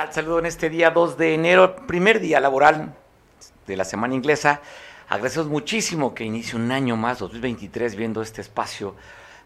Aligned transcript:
tal? 0.00 0.12
Saludo 0.14 0.38
en 0.38 0.46
este 0.46 0.70
día 0.70 0.90
2 0.90 1.18
de 1.18 1.34
enero, 1.34 1.76
primer 1.86 2.20
día 2.20 2.40
laboral 2.40 2.94
de 3.66 3.76
la 3.76 3.84
semana 3.84 4.14
inglesa. 4.14 4.62
Agradecemos 5.10 5.48
muchísimo 5.48 6.14
que 6.14 6.24
inicie 6.24 6.58
un 6.58 6.72
año 6.72 6.96
más, 6.96 7.18
2023, 7.18 7.96
viendo 7.96 8.22
este 8.22 8.40
espacio 8.40 8.94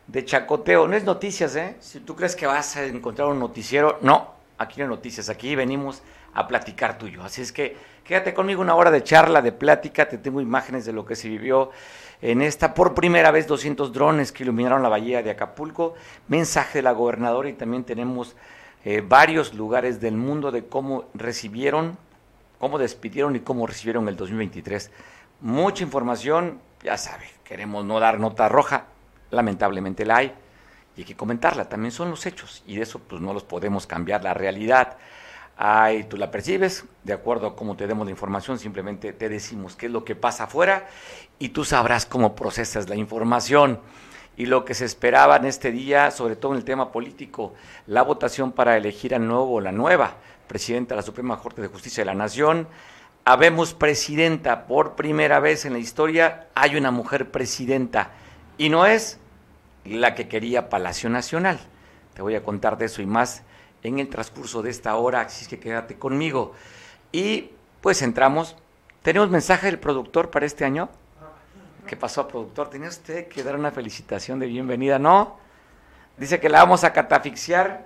de 0.07 0.25
chacoteo. 0.25 0.87
No 0.87 0.95
es 0.95 1.03
noticias, 1.03 1.57
¿eh? 1.57 1.75
Si 1.81 1.99
tú 2.01 2.15
crees 2.15 2.37
que 2.37 2.47
vas 2.47 2.77
a 2.77 2.85
encontrar 2.85 3.27
un 3.29 3.41
noticiero, 3.41 3.99
no, 4.03 4.33
aquí 4.57 4.79
no 4.79 4.85
hay 4.85 4.91
noticias, 4.91 5.29
aquí 5.29 5.57
venimos 5.57 6.03
a 6.35 6.47
platicar 6.47 6.99
tuyo. 6.99 7.25
Así 7.25 7.43
es 7.43 7.51
que 7.51 7.77
quédate 8.05 8.33
conmigo 8.33 8.63
una 8.63 8.77
hora 8.77 8.93
de 8.93 9.03
charla, 9.03 9.43
de 9.43 9.51
plática, 9.51 10.09
te 10.09 10.19
tengo 10.19 10.41
imágenes 10.41 10.85
de 10.85 10.93
lo 10.93 11.05
que 11.05 11.17
se 11.17 11.29
vivió 11.29 11.71
en 12.23 12.43
esta 12.43 12.75
por 12.75 12.95
primera 12.95 13.33
vez 13.33 13.49
200 13.49 13.93
drones 13.93 14.31
que 14.31 14.45
iluminaron 14.45 14.85
la 14.85 14.89
bahía 14.89 15.21
de 15.21 15.33
Acapulco, 15.33 15.95
mensaje 16.29 16.79
de 16.79 16.83
la 16.83 16.93
gobernadora 16.93 17.49
y 17.49 17.55
también 17.55 17.83
tenemos 17.83 18.37
eh, 18.85 19.03
varios 19.07 19.55
lugares 19.55 20.01
del 20.01 20.17
mundo 20.17 20.51
de 20.51 20.67
cómo 20.67 21.07
recibieron, 21.15 21.97
cómo 22.59 22.79
despidieron 22.79 23.35
y 23.35 23.41
cómo 23.41 23.67
recibieron 23.67 24.09
el 24.09 24.17
2023. 24.17 24.91
Mucha 25.41 25.83
información, 25.83 26.61
ya 26.83 26.99
sabe, 26.99 27.25
queremos 27.45 27.85
no 27.85 27.99
dar 27.99 28.21
nota 28.21 28.49
roja, 28.49 28.87
lamentablemente 29.31 30.05
la 30.05 30.17
hay 30.19 30.35
y 30.97 31.01
hay 31.01 31.05
que 31.07 31.17
comentarla, 31.17 31.69
también 31.69 31.93
son 31.93 32.11
los 32.11 32.27
hechos 32.27 32.63
y 32.67 32.77
de 32.77 32.83
eso 32.83 32.99
pues 32.99 33.21
no 33.23 33.33
los 33.33 33.43
podemos 33.43 33.87
cambiar, 33.87 34.23
la 34.23 34.35
realidad. 34.35 34.99
Ahí 35.57 36.05
tú 36.05 36.17
la 36.17 36.31
percibes, 36.31 36.85
de 37.05 37.13
acuerdo 37.13 37.47
a 37.47 37.57
cómo 37.57 37.77
te 37.77 37.87
demos 37.87 38.05
la 38.05 38.11
información, 38.11 38.59
simplemente 38.59 39.13
te 39.13 39.29
decimos 39.29 39.77
qué 39.77 39.87
es 39.87 39.93
lo 39.93 40.05
que 40.05 40.17
pasa 40.17 40.45
afuera 40.45 40.89
y 41.39 41.51
tú 41.51 41.65
sabrás 41.65 42.07
cómo 42.07 42.35
procesas 42.35 42.89
la 42.89 42.97
información. 42.97 43.81
Y 44.37 44.47
lo 44.47 44.65
que 44.65 44.75
se 44.75 44.85
esperaba 44.85 45.37
en 45.37 45.45
este 45.45 45.71
día, 45.71 46.11
sobre 46.11 46.37
todo 46.37 46.53
en 46.53 46.59
el 46.59 46.65
tema 46.65 46.91
político, 46.91 47.55
la 47.87 48.03
votación 48.03 48.53
para 48.53 48.77
elegir 48.77 49.15
al 49.15 49.27
nuevo 49.27 49.61
la 49.61 49.73
nueva 49.73 50.17
presidenta 50.49 50.95
de 50.95 51.01
la 51.01 51.03
Suprema 51.03 51.39
Corte 51.39 51.63
de 51.63 51.69
Justicia 51.69 52.03
de 52.03 52.07
la 52.07 52.15
Nación. 52.15 52.67
Habemos 53.25 53.75
presidenta, 53.75 54.67
por 54.67 54.97
primera 54.97 55.41
vez 55.41 55.65
en 55.65 55.73
la 55.73 55.79
historia 55.79 56.49
hay 56.55 56.77
una 56.77 56.91
mujer 56.91 57.31
presidenta 57.31 58.11
y 58.59 58.69
no 58.69 58.87
es 58.87 59.19
la 59.85 60.15
que 60.15 60.29
quería 60.29 60.69
Palacio 60.69 61.09
Nacional. 61.09 61.59
Te 62.15 62.23
voy 62.23 62.35
a 62.35 62.43
contar 62.43 62.77
de 62.77 62.87
eso 62.87 63.03
y 63.03 63.07
más 63.07 63.43
en 63.83 63.99
el 63.99 64.09
transcurso 64.09 64.63
de 64.63 64.71
esta 64.71 64.97
hora, 64.97 65.23
así 65.23 65.47
que 65.47 65.59
quédate 65.59 65.97
conmigo. 65.99 66.53
Y 67.13 67.51
pues 67.81 68.03
entramos. 68.03 68.57
¿Tenemos 69.03 69.31
mensaje 69.31 69.67
del 69.67 69.79
productor 69.79 70.31
para 70.31 70.47
este 70.47 70.65
año? 70.65 70.89
¿Qué 71.87 71.97
pasó, 71.97 72.27
productor? 72.27 72.71
Tenía 72.71 72.89
usted 72.89 73.29
que 73.29 73.43
dar 73.43 73.57
una 73.57 73.71
felicitación 73.71 74.39
de 74.39 74.47
bienvenida, 74.47 74.99
¿no? 74.99 75.37
Dice 76.17 76.41
que 76.41 76.49
la 76.49 76.61
vamos 76.61 76.83
a 76.83 76.93
catafixiar 76.95 77.85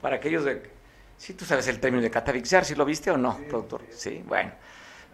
para 0.00 0.16
aquellos 0.16 0.44
de... 0.44 0.70
Sí, 1.18 1.34
tú 1.34 1.44
sabes 1.44 1.68
el 1.68 1.78
término 1.78 2.02
de 2.02 2.10
catafixiar, 2.10 2.64
¿sí 2.64 2.74
lo 2.74 2.86
viste 2.86 3.10
o 3.10 3.18
no, 3.18 3.36
productor? 3.48 3.82
Sí, 3.90 4.24
bueno. 4.26 4.52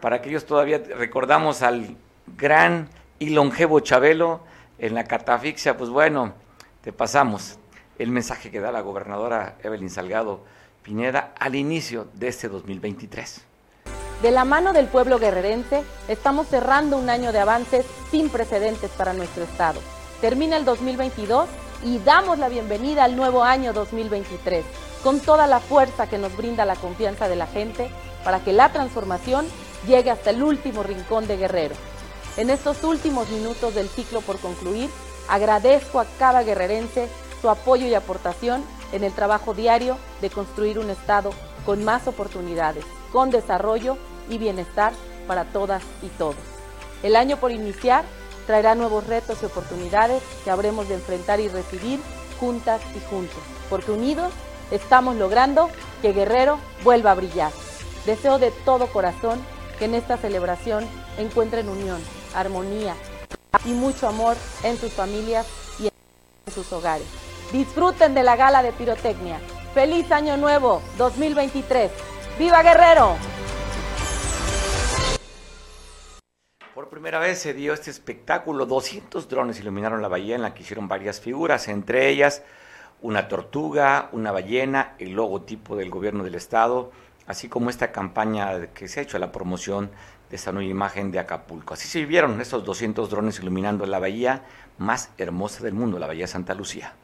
Para 0.01 0.17
aquellos 0.17 0.47
todavía 0.47 0.79
recordamos 0.79 1.63
al 1.63 1.97
gran 2.37 2.89
y 3.19 3.31
longevo 3.31 3.81
Chabelo 3.81 4.43
en 4.79 4.95
la 4.95 5.05
catafixia, 5.05 5.77
pues 5.77 5.91
bueno, 5.91 6.35
te 6.83 6.93
pasamos 6.93 7.59
el 7.99 8.11
mensaje 8.11 8.51
que 8.51 8.61
da 8.61 8.71
la 8.71 8.83
gobernadora 8.83 9.57
Evelyn 9.63 9.91
Salgado 9.91 10.45
Pineda 10.83 11.33
al 11.39 11.57
inicio 11.57 12.09
de 12.15 12.29
este 12.29 12.49
2023. 12.49 13.54
De 14.25 14.31
la 14.31 14.47
mano 14.47 14.73
del 14.73 14.87
pueblo 14.87 15.19
guerrerense, 15.19 15.85
estamos 16.09 16.47
cerrando 16.47 16.97
un 16.97 17.11
año 17.11 17.31
de 17.31 17.41
avances 17.41 17.85
sin 18.11 18.31
precedentes 18.31 18.91
para 18.93 19.13
nuestro 19.13 19.45
Estado. 19.45 19.79
Termina 20.23 20.57
el 20.57 20.65
2022 20.65 21.47
y 21.83 21.99
damos 21.99 22.39
la 22.39 22.49
bienvenida 22.49 23.05
al 23.05 23.17
nuevo 23.17 23.45
año 23.45 23.75
2023, 23.75 24.65
con 25.03 25.21
toda 25.21 25.47
la 25.47 25.61
fuerza 25.61 26.09
que 26.09 26.17
nos 26.17 26.35
brinda 26.39 26.65
la 26.65 26.77
confianza 26.77 27.29
de 27.29 27.37
la 27.37 27.47
gente 27.47 27.91
para 28.25 28.43
que 28.43 28.55
la 28.55 28.73
transformación 28.73 29.45
llegue 29.87 30.11
hasta 30.11 30.31
el 30.31 30.43
último 30.43 30.83
rincón 30.83 31.27
de 31.27 31.37
Guerrero. 31.37 31.75
En 32.39 32.49
estos 32.49 32.83
últimos 32.83 33.29
minutos 33.29 33.75
del 33.75 33.91
ciclo 33.91 34.23
por 34.23 34.39
concluir, 34.39 34.89
agradezco 35.29 36.01
a 36.01 36.07
cada 36.19 36.43
guerrerense 36.45 37.11
su 37.43 37.51
apoyo 37.51 37.87
y 37.87 37.93
aportación 37.93 38.65
en 38.93 39.05
el 39.05 39.13
trabajo 39.13 39.53
diario 39.53 39.99
de 40.23 40.31
construir 40.31 40.79
un 40.79 40.89
Estado 40.89 41.31
con 41.67 41.85
más 41.85 42.09
oportunidades, 42.09 42.87
con 43.13 43.29
desarrollo 43.29 43.99
y 44.29 44.39
bienestar 44.39 44.93
para 45.27 45.45
todas 45.45 45.83
y 46.03 46.09
todos. 46.09 46.37
El 47.03 47.17
año 47.17 47.37
por 47.37 47.53
iniciar 47.53 48.05
traerá 48.47 48.75
nuevos 48.75 49.07
retos 49.07 49.39
y 49.43 49.47
oportunidades 49.47 50.23
que 50.45 50.51
habremos 50.51 50.89
de 50.89 50.95
enfrentar 50.95 51.41
y 51.41 51.49
recibir 51.49 52.01
juntas 52.39 52.81
y 52.97 53.11
juntos, 53.11 53.39
porque 53.71 53.91
unidos 53.91 54.33
estamos 54.71 55.17
logrando 55.17 55.71
que 56.03 56.13
Guerrero 56.13 56.59
vuelva 56.83 57.13
a 57.13 57.15
brillar. 57.15 57.53
Deseo 58.07 58.39
de 58.39 58.51
todo 58.51 58.87
corazón 58.89 59.41
que 59.79 59.87
en 59.87 59.95
esta 59.95 60.17
celebración 60.17 60.87
encuentren 61.19 61.69
unión, 61.69 62.01
armonía 62.35 62.95
y 63.65 63.73
mucho 63.73 64.09
amor 64.09 64.37
en 64.63 64.79
sus 64.79 64.93
familias 64.93 65.47
y 65.79 65.87
en 65.87 66.53
sus 66.53 66.73
hogares. 66.73 67.07
Disfruten 67.53 68.15
de 68.15 68.23
la 68.23 68.37
gala 68.37 68.63
de 68.63 68.73
pirotecnia. 68.73 69.41
Feliz 69.75 70.11
Año 70.13 70.37
Nuevo 70.37 70.83
2023. 70.99 71.91
¡Viva 72.39 72.63
Guerrero! 72.63 73.17
Por 76.75 76.89
primera 76.89 77.21
vez 77.21 77.39
se 77.39 77.55
dio 77.55 77.73
este 77.73 77.93
espectáculo. 77.93 78.67
200 78.67 79.29
drones 79.29 79.61
iluminaron 79.61 80.03
la 80.03 80.09
bahía 80.09 80.35
en 80.35 80.43
la 80.43 80.55
que 80.55 80.65
hicieron 80.65 80.89
varias 80.89 81.21
figuras, 81.21 81.69
entre 81.69 82.09
ellas 82.09 82.43
una 83.01 83.29
tortuga, 83.29 84.09
una 84.11 84.33
ballena, 84.33 84.97
el 84.99 85.13
logotipo 85.13 85.77
del 85.77 85.89
gobierno 85.89 86.25
del 86.25 86.35
estado, 86.35 86.91
así 87.29 87.49
como 87.49 87.71
esta 87.71 87.93
campaña 87.93 88.73
que 88.73 88.89
se 88.89 88.99
ha 88.99 89.03
hecho 89.05 89.19
a 89.19 89.21
la 89.21 89.31
promoción 89.31 89.93
de 90.31 90.35
esta 90.35 90.51
nueva 90.51 90.69
imagen 90.69 91.13
de 91.13 91.21
Acapulco. 91.21 91.75
Así 91.75 91.87
se 91.87 92.01
vivieron 92.01 92.41
estos 92.41 92.65
200 92.65 93.09
drones 93.09 93.39
iluminando 93.39 93.87
la 93.87 94.01
bahía 94.01 94.43
más 94.79 95.11
hermosa 95.17 95.63
del 95.63 95.75
mundo, 95.75 96.01
la 96.01 96.09
bahía 96.09 96.27
Santa 96.27 96.55
Lucía. 96.55 96.95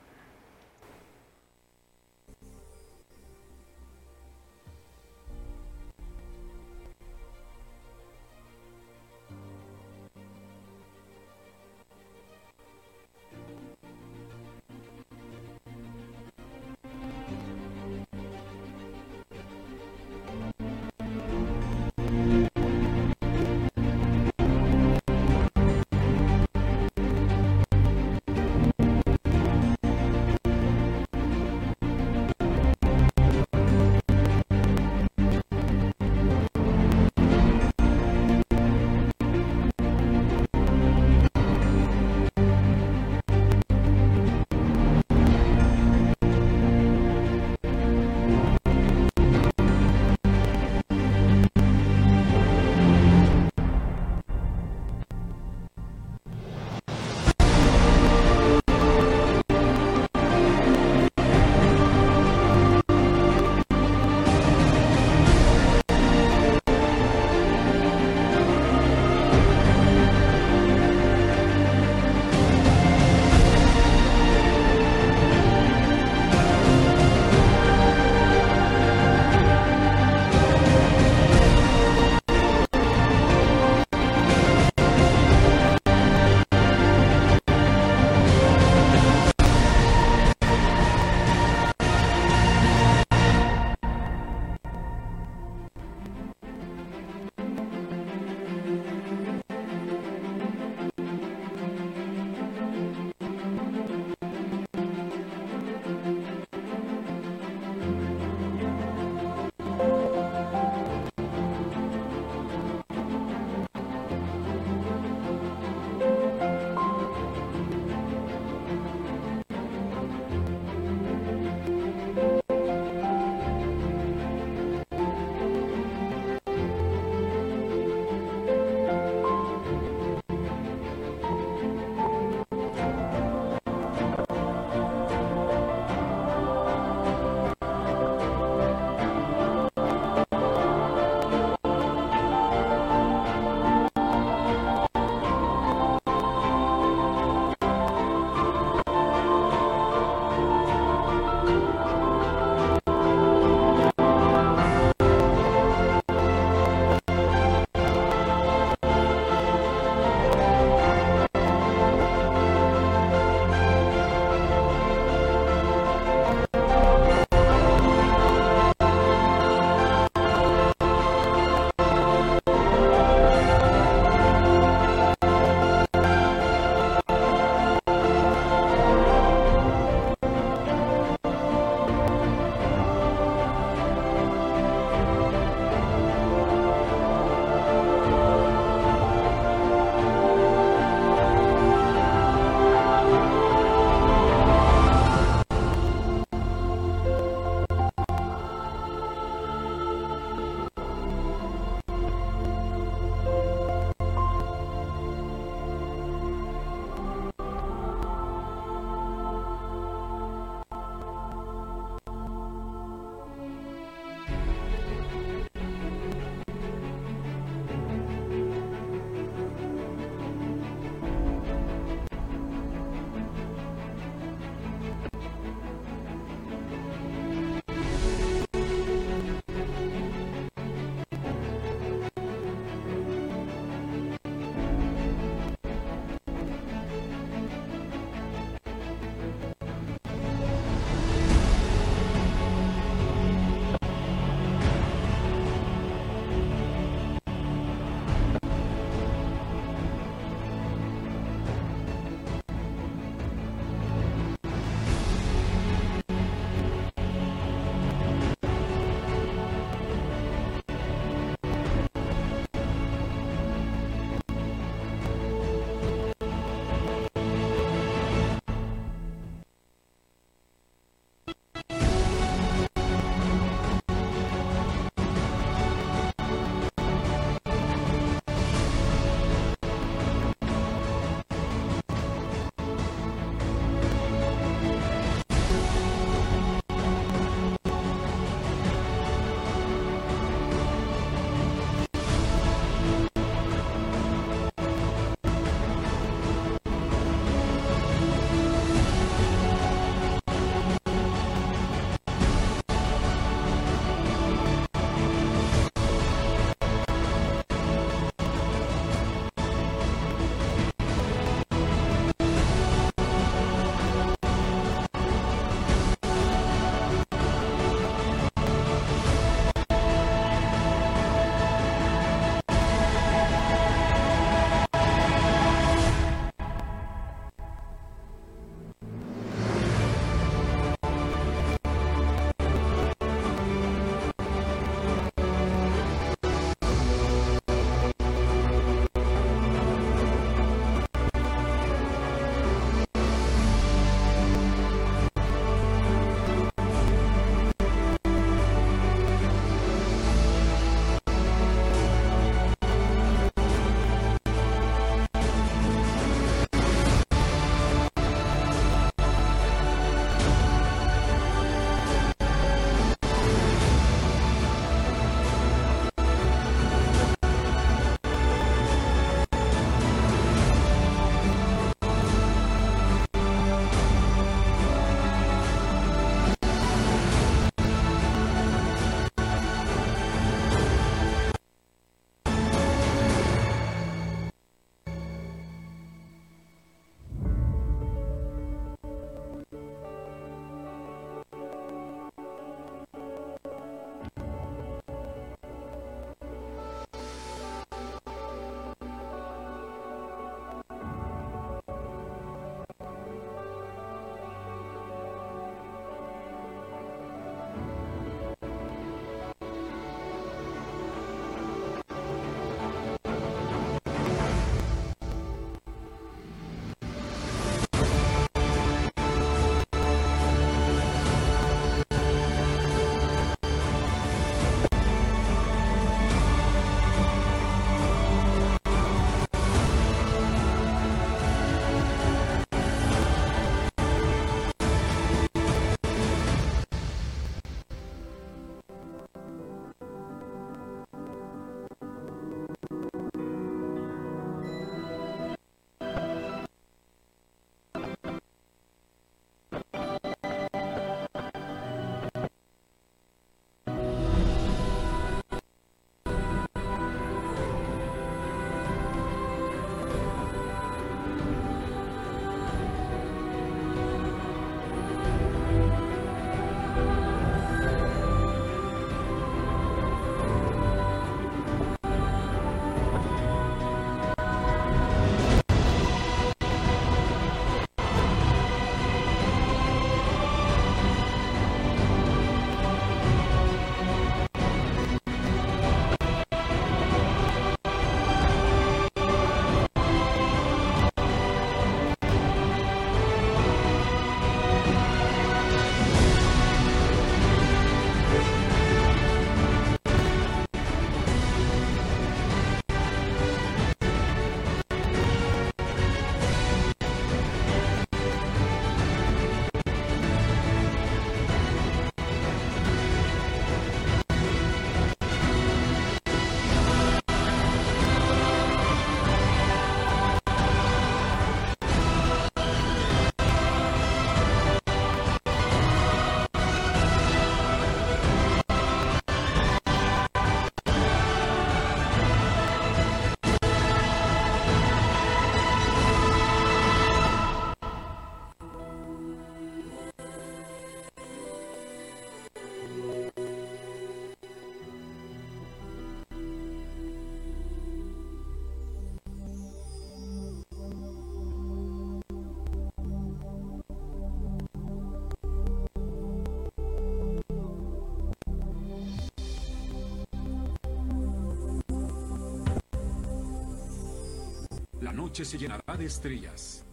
Noche 565.10 565.24
se 565.24 565.38
llenará 565.38 565.76
de 565.76 565.86
estrellas. 565.86 566.64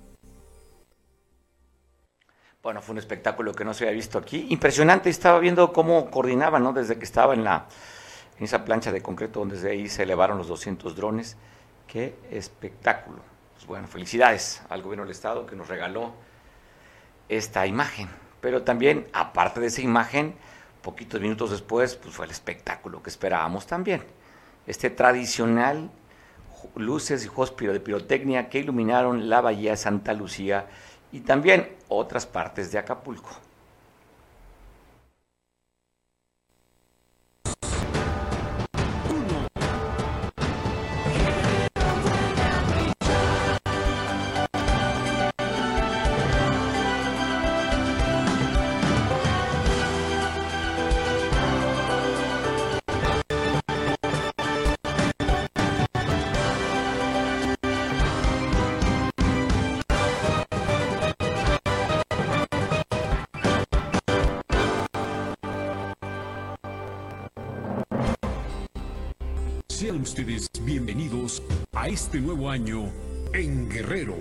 Bueno, 2.61 2.83
fue 2.83 2.93
un 2.93 2.99
espectáculo 2.99 3.51
que 3.51 3.65
no 3.65 3.73
se 3.73 3.85
había 3.85 3.95
visto 3.95 4.19
aquí. 4.19 4.45
Impresionante, 4.51 5.09
estaba 5.09 5.39
viendo 5.39 5.73
cómo 5.73 6.11
coordinaba, 6.11 6.59
¿no? 6.59 6.71
Desde 6.71 6.99
que 6.99 7.05
estaba 7.05 7.33
en, 7.33 7.43
la, 7.43 7.65
en 8.37 8.43
esa 8.43 8.63
plancha 8.63 8.91
de 8.91 9.01
concreto, 9.01 9.39
donde 9.39 9.55
desde 9.55 9.71
ahí 9.71 9.89
se 9.89 10.03
elevaron 10.03 10.37
los 10.37 10.47
200 10.49 10.95
drones. 10.95 11.35
¡Qué 11.87 12.15
espectáculo! 12.29 13.23
Pues 13.55 13.65
bueno, 13.65 13.87
felicidades 13.87 14.61
al 14.69 14.83
gobierno 14.83 15.05
del 15.05 15.13
Estado 15.13 15.47
que 15.47 15.55
nos 15.55 15.67
regaló 15.67 16.13
esta 17.29 17.65
imagen. 17.65 18.07
Pero 18.39 18.61
también, 18.61 19.07
aparte 19.13 19.61
de 19.61 19.67
esa 19.67 19.81
imagen, 19.81 20.35
poquitos 20.83 21.19
minutos 21.19 21.49
después, 21.49 21.95
pues 21.95 22.13
fue 22.13 22.25
el 22.25 22.31
espectáculo 22.31 23.01
que 23.01 23.09
esperábamos 23.09 23.65
también. 23.65 24.03
Este 24.67 24.91
tradicional 24.91 25.89
luces 26.75 27.25
y 27.25 27.27
juegos 27.27 27.55
de 27.57 27.79
pirotecnia 27.79 28.49
que 28.49 28.59
iluminaron 28.59 29.29
la 29.29 29.41
bahía 29.41 29.75
Santa 29.75 30.13
Lucía 30.13 30.67
y 31.11 31.21
también 31.21 31.75
otras 31.87 32.25
partes 32.25 32.71
de 32.71 32.79
Acapulco. 32.79 33.46
Sean 69.77 70.01
ustedes 70.01 70.49
bienvenidos 70.63 71.43
a 71.73 71.87
este 71.87 72.19
nuevo 72.19 72.49
año 72.49 72.91
en 73.31 73.69
Guerrero. 73.69 74.15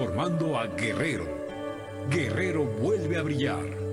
Transformando 0.00 0.56
a 0.56 0.66
Guerrero. 0.66 1.26
Guerrero 2.08 2.64
vuelve 2.64 3.18
a 3.18 3.22
brillar. 3.22 3.89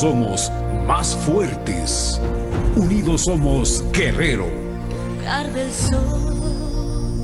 Somos 0.00 0.50
más 0.86 1.14
fuertes. 1.14 2.20
Unidos 2.76 3.20
somos 3.22 3.84
guerrero. 3.92 4.46
Lugar 5.18 5.52
del 5.52 5.70
sol, 5.70 7.20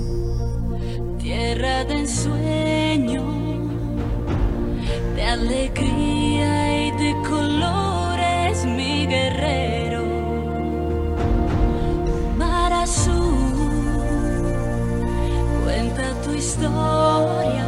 tierra 1.18 1.85
de 1.85 2.00
ensueño, 2.00 3.24
de 5.16 5.22
alegría 5.22 6.87
y 6.87 6.90
de 6.92 7.16
colores, 7.28 8.64
mi 8.66 9.07
guerrero. 9.07 10.04
Mar 12.37 12.72
azul, 12.74 14.44
cuenta 15.64 16.12
tu 16.22 16.33
historia. 16.33 17.67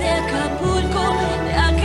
de 0.00 0.08
Acapulco, 0.08 1.04
de 1.44 1.52
Acapulco. 1.52 1.83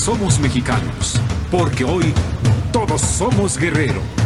somos 0.00 0.38
mexicanos, 0.38 1.20
porque 1.50 1.84
hoy 1.84 2.14
todos 2.72 3.02
somos 3.02 3.58
guerreros. 3.58 4.19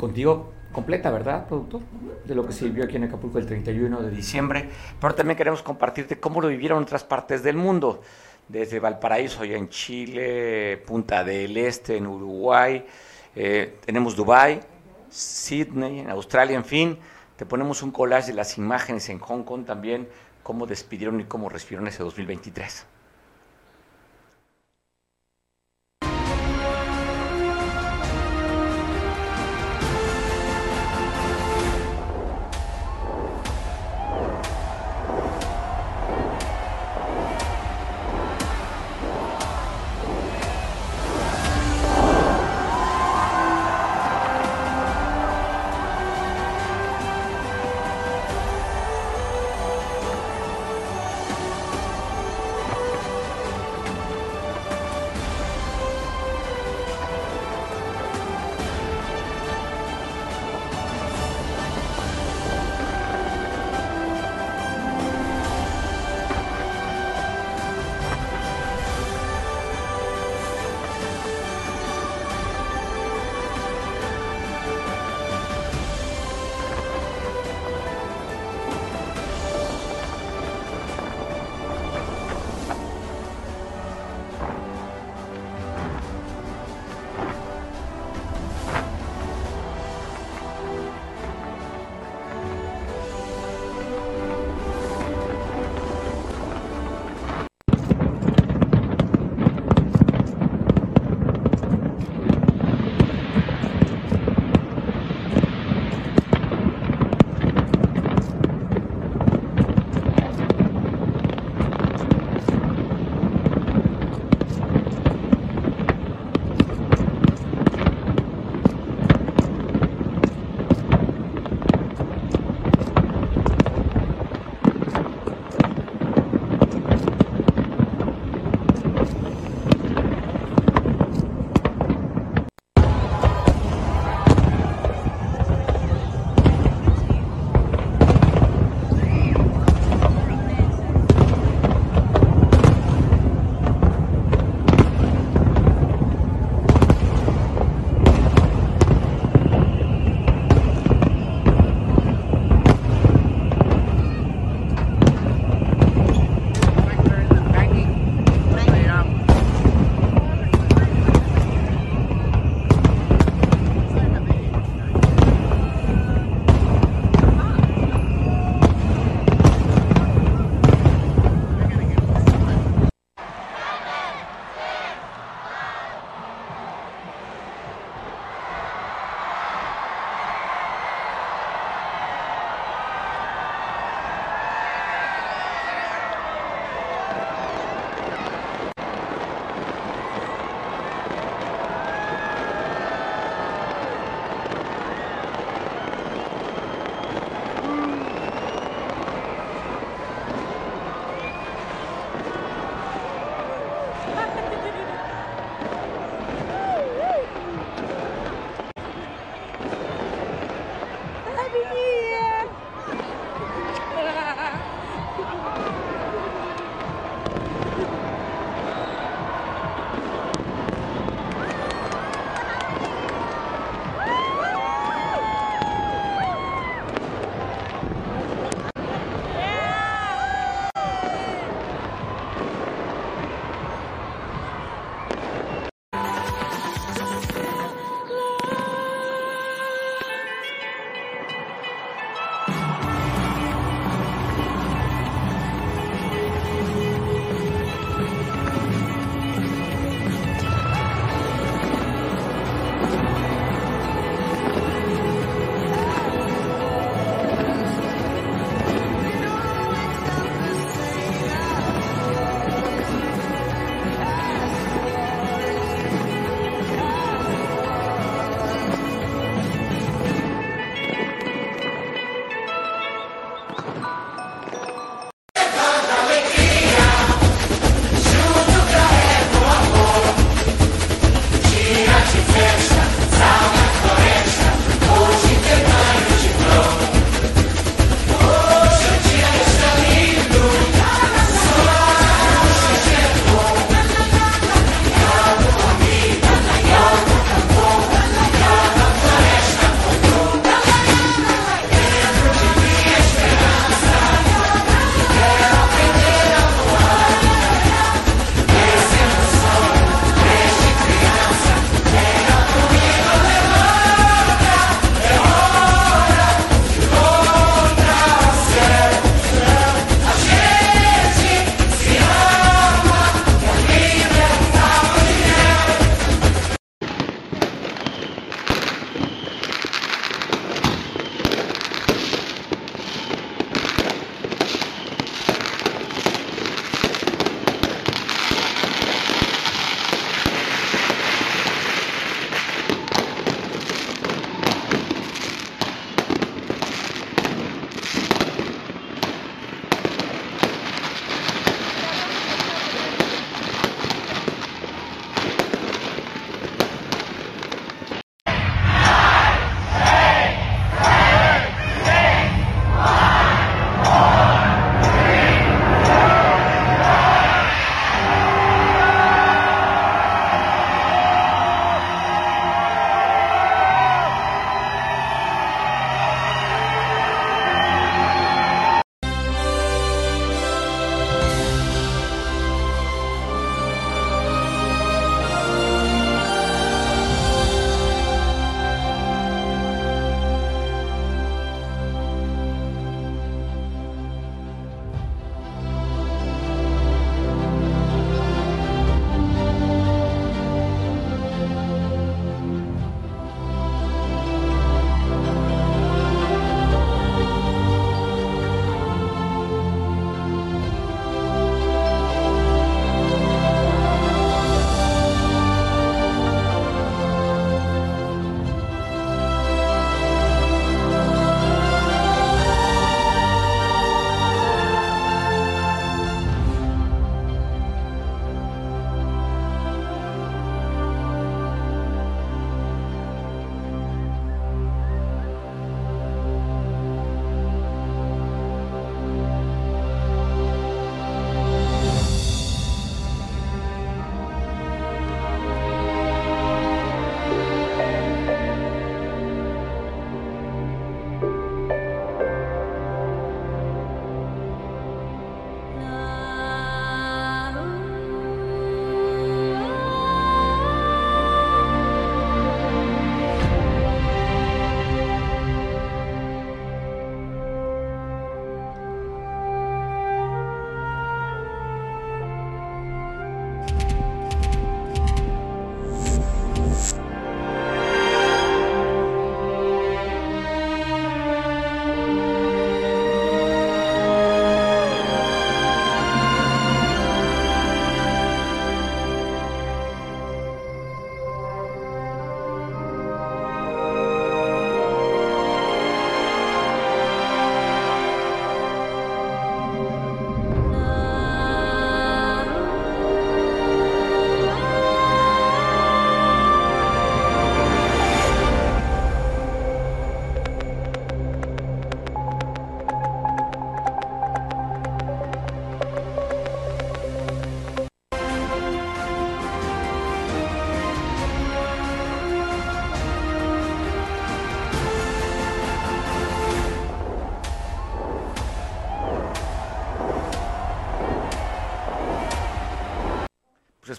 Contigo 0.00 0.52
completa, 0.72 1.10
¿verdad, 1.10 1.46
productor? 1.46 1.82
De 2.24 2.34
lo 2.34 2.46
que 2.46 2.52
se 2.52 2.64
vivió 2.64 2.84
aquí 2.84 2.96
en 2.96 3.04
Acapulco 3.04 3.38
el 3.38 3.46
31 3.46 4.02
de 4.02 4.10
diciembre, 4.10 4.68
pero 5.00 5.14
también 5.14 5.36
queremos 5.36 5.62
compartirte 5.62 6.18
cómo 6.18 6.40
lo 6.40 6.48
vivieron 6.48 6.82
otras 6.82 7.04
partes 7.04 7.42
del 7.42 7.56
mundo, 7.56 8.00
desde 8.48 8.80
Valparaíso, 8.80 9.42
allá 9.42 9.56
en 9.56 9.68
Chile, 9.68 10.82
Punta 10.86 11.22
del 11.22 11.56
Este, 11.56 11.96
en 11.96 12.06
Uruguay, 12.06 12.84
eh, 13.36 13.76
tenemos 13.84 14.16
Dubai, 14.16 14.60
Sydney, 15.08 16.00
en 16.00 16.10
Australia, 16.10 16.56
en 16.56 16.64
fin, 16.64 16.98
te 17.36 17.46
ponemos 17.46 17.82
un 17.82 17.90
collage 17.90 18.28
de 18.28 18.34
las 18.34 18.58
imágenes 18.58 19.08
en 19.08 19.18
Hong 19.18 19.42
Kong 19.44 19.64
también, 19.64 20.08
cómo 20.42 20.66
despidieron 20.66 21.20
y 21.20 21.24
cómo 21.24 21.48
respiraron 21.48 21.88
ese 21.88 22.02
2023. 22.02 22.86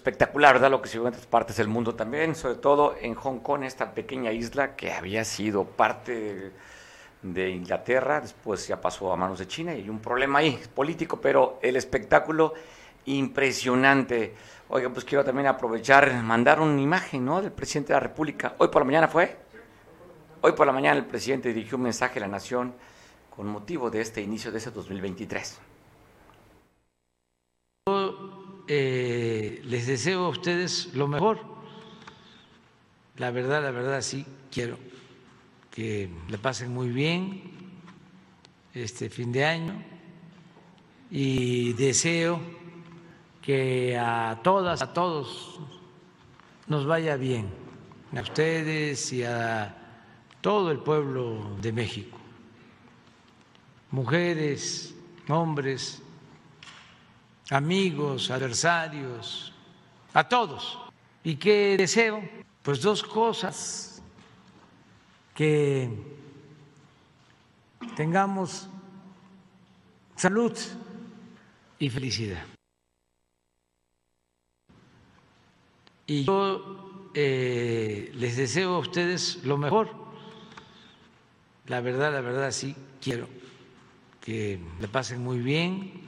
Espectacular, 0.02 0.54
¿verdad? 0.54 0.72
Lo 0.72 0.82
que 0.82 0.88
se 0.88 0.98
vio 0.98 1.06
en 1.06 1.14
otras 1.14 1.26
partes 1.26 1.56
del 1.56 1.68
mundo 1.68 1.94
también, 1.94 2.34
sobre 2.34 2.56
todo 2.56 2.96
en 3.00 3.14
Hong 3.14 3.38
Kong, 3.38 3.62
esta 3.62 3.94
pequeña 3.94 4.32
isla 4.32 4.74
que 4.74 4.92
había 4.92 5.24
sido 5.24 5.64
parte 5.64 6.50
de 7.22 7.50
Inglaterra, 7.50 8.20
después 8.20 8.66
ya 8.66 8.80
pasó 8.80 9.12
a 9.12 9.16
manos 9.16 9.38
de 9.38 9.46
China 9.46 9.72
y 9.72 9.82
hay 9.82 9.88
un 9.88 10.00
problema 10.00 10.40
ahí 10.40 10.60
político, 10.74 11.20
pero 11.20 11.60
el 11.62 11.76
espectáculo 11.76 12.52
impresionante. 13.04 14.34
Oiga, 14.70 14.90
pues 14.90 15.04
quiero 15.04 15.24
también 15.24 15.46
aprovechar, 15.46 16.12
mandar 16.24 16.60
una 16.60 16.80
imagen, 16.80 17.24
¿no? 17.24 17.40
Del 17.40 17.52
presidente 17.52 17.92
de 17.92 17.94
la 17.94 18.00
República. 18.00 18.56
Hoy 18.58 18.68
por 18.68 18.82
la 18.82 18.86
mañana 18.86 19.06
fue. 19.06 19.36
Hoy 20.40 20.50
por 20.50 20.66
la 20.66 20.72
mañana 20.72 20.98
el 20.98 21.06
presidente 21.06 21.52
dirigió 21.52 21.76
un 21.76 21.84
mensaje 21.84 22.18
a 22.18 22.22
la 22.22 22.28
nación 22.28 22.74
con 23.30 23.46
motivo 23.46 23.88
de 23.88 24.00
este 24.00 24.20
inicio 24.20 24.50
de 24.50 24.58
ese 24.58 24.72
2023. 24.72 25.60
Eh, 28.74 29.60
les 29.66 29.86
deseo 29.86 30.24
a 30.24 30.28
ustedes 30.30 30.94
lo 30.94 31.06
mejor. 31.06 31.44
La 33.18 33.30
verdad, 33.30 33.62
la 33.62 33.70
verdad, 33.70 34.00
sí 34.00 34.24
quiero 34.50 34.78
que 35.70 36.08
le 36.26 36.38
pasen 36.38 36.72
muy 36.72 36.88
bien 36.88 37.52
este 38.72 39.10
fin 39.10 39.30
de 39.30 39.44
año 39.44 39.74
y 41.10 41.74
deseo 41.74 42.40
que 43.42 43.98
a 43.98 44.40
todas, 44.42 44.80
a 44.80 44.94
todos 44.94 45.60
nos 46.66 46.86
vaya 46.86 47.16
bien, 47.16 47.50
a 48.16 48.22
ustedes 48.22 49.12
y 49.12 49.22
a 49.22 49.76
todo 50.40 50.70
el 50.70 50.78
pueblo 50.78 51.58
de 51.60 51.72
México, 51.72 52.16
mujeres, 53.90 54.94
hombres, 55.28 56.01
amigos, 57.52 58.30
adversarios, 58.30 59.52
a 60.14 60.28
todos. 60.28 60.78
Y 61.22 61.36
que 61.36 61.76
deseo, 61.76 62.22
pues 62.62 62.80
dos 62.80 63.02
cosas, 63.02 64.02
que 65.34 65.88
tengamos 67.96 68.68
salud 70.16 70.56
y 71.78 71.90
felicidad. 71.90 72.44
Y 76.06 76.24
yo 76.24 77.10
eh, 77.14 78.12
les 78.14 78.36
deseo 78.36 78.74
a 78.74 78.78
ustedes 78.78 79.44
lo 79.44 79.56
mejor. 79.56 79.90
La 81.66 81.80
verdad, 81.80 82.12
la 82.12 82.20
verdad, 82.20 82.50
sí 82.50 82.74
quiero 83.00 83.28
que 84.20 84.60
le 84.80 84.88
pasen 84.88 85.22
muy 85.22 85.38
bien 85.38 86.01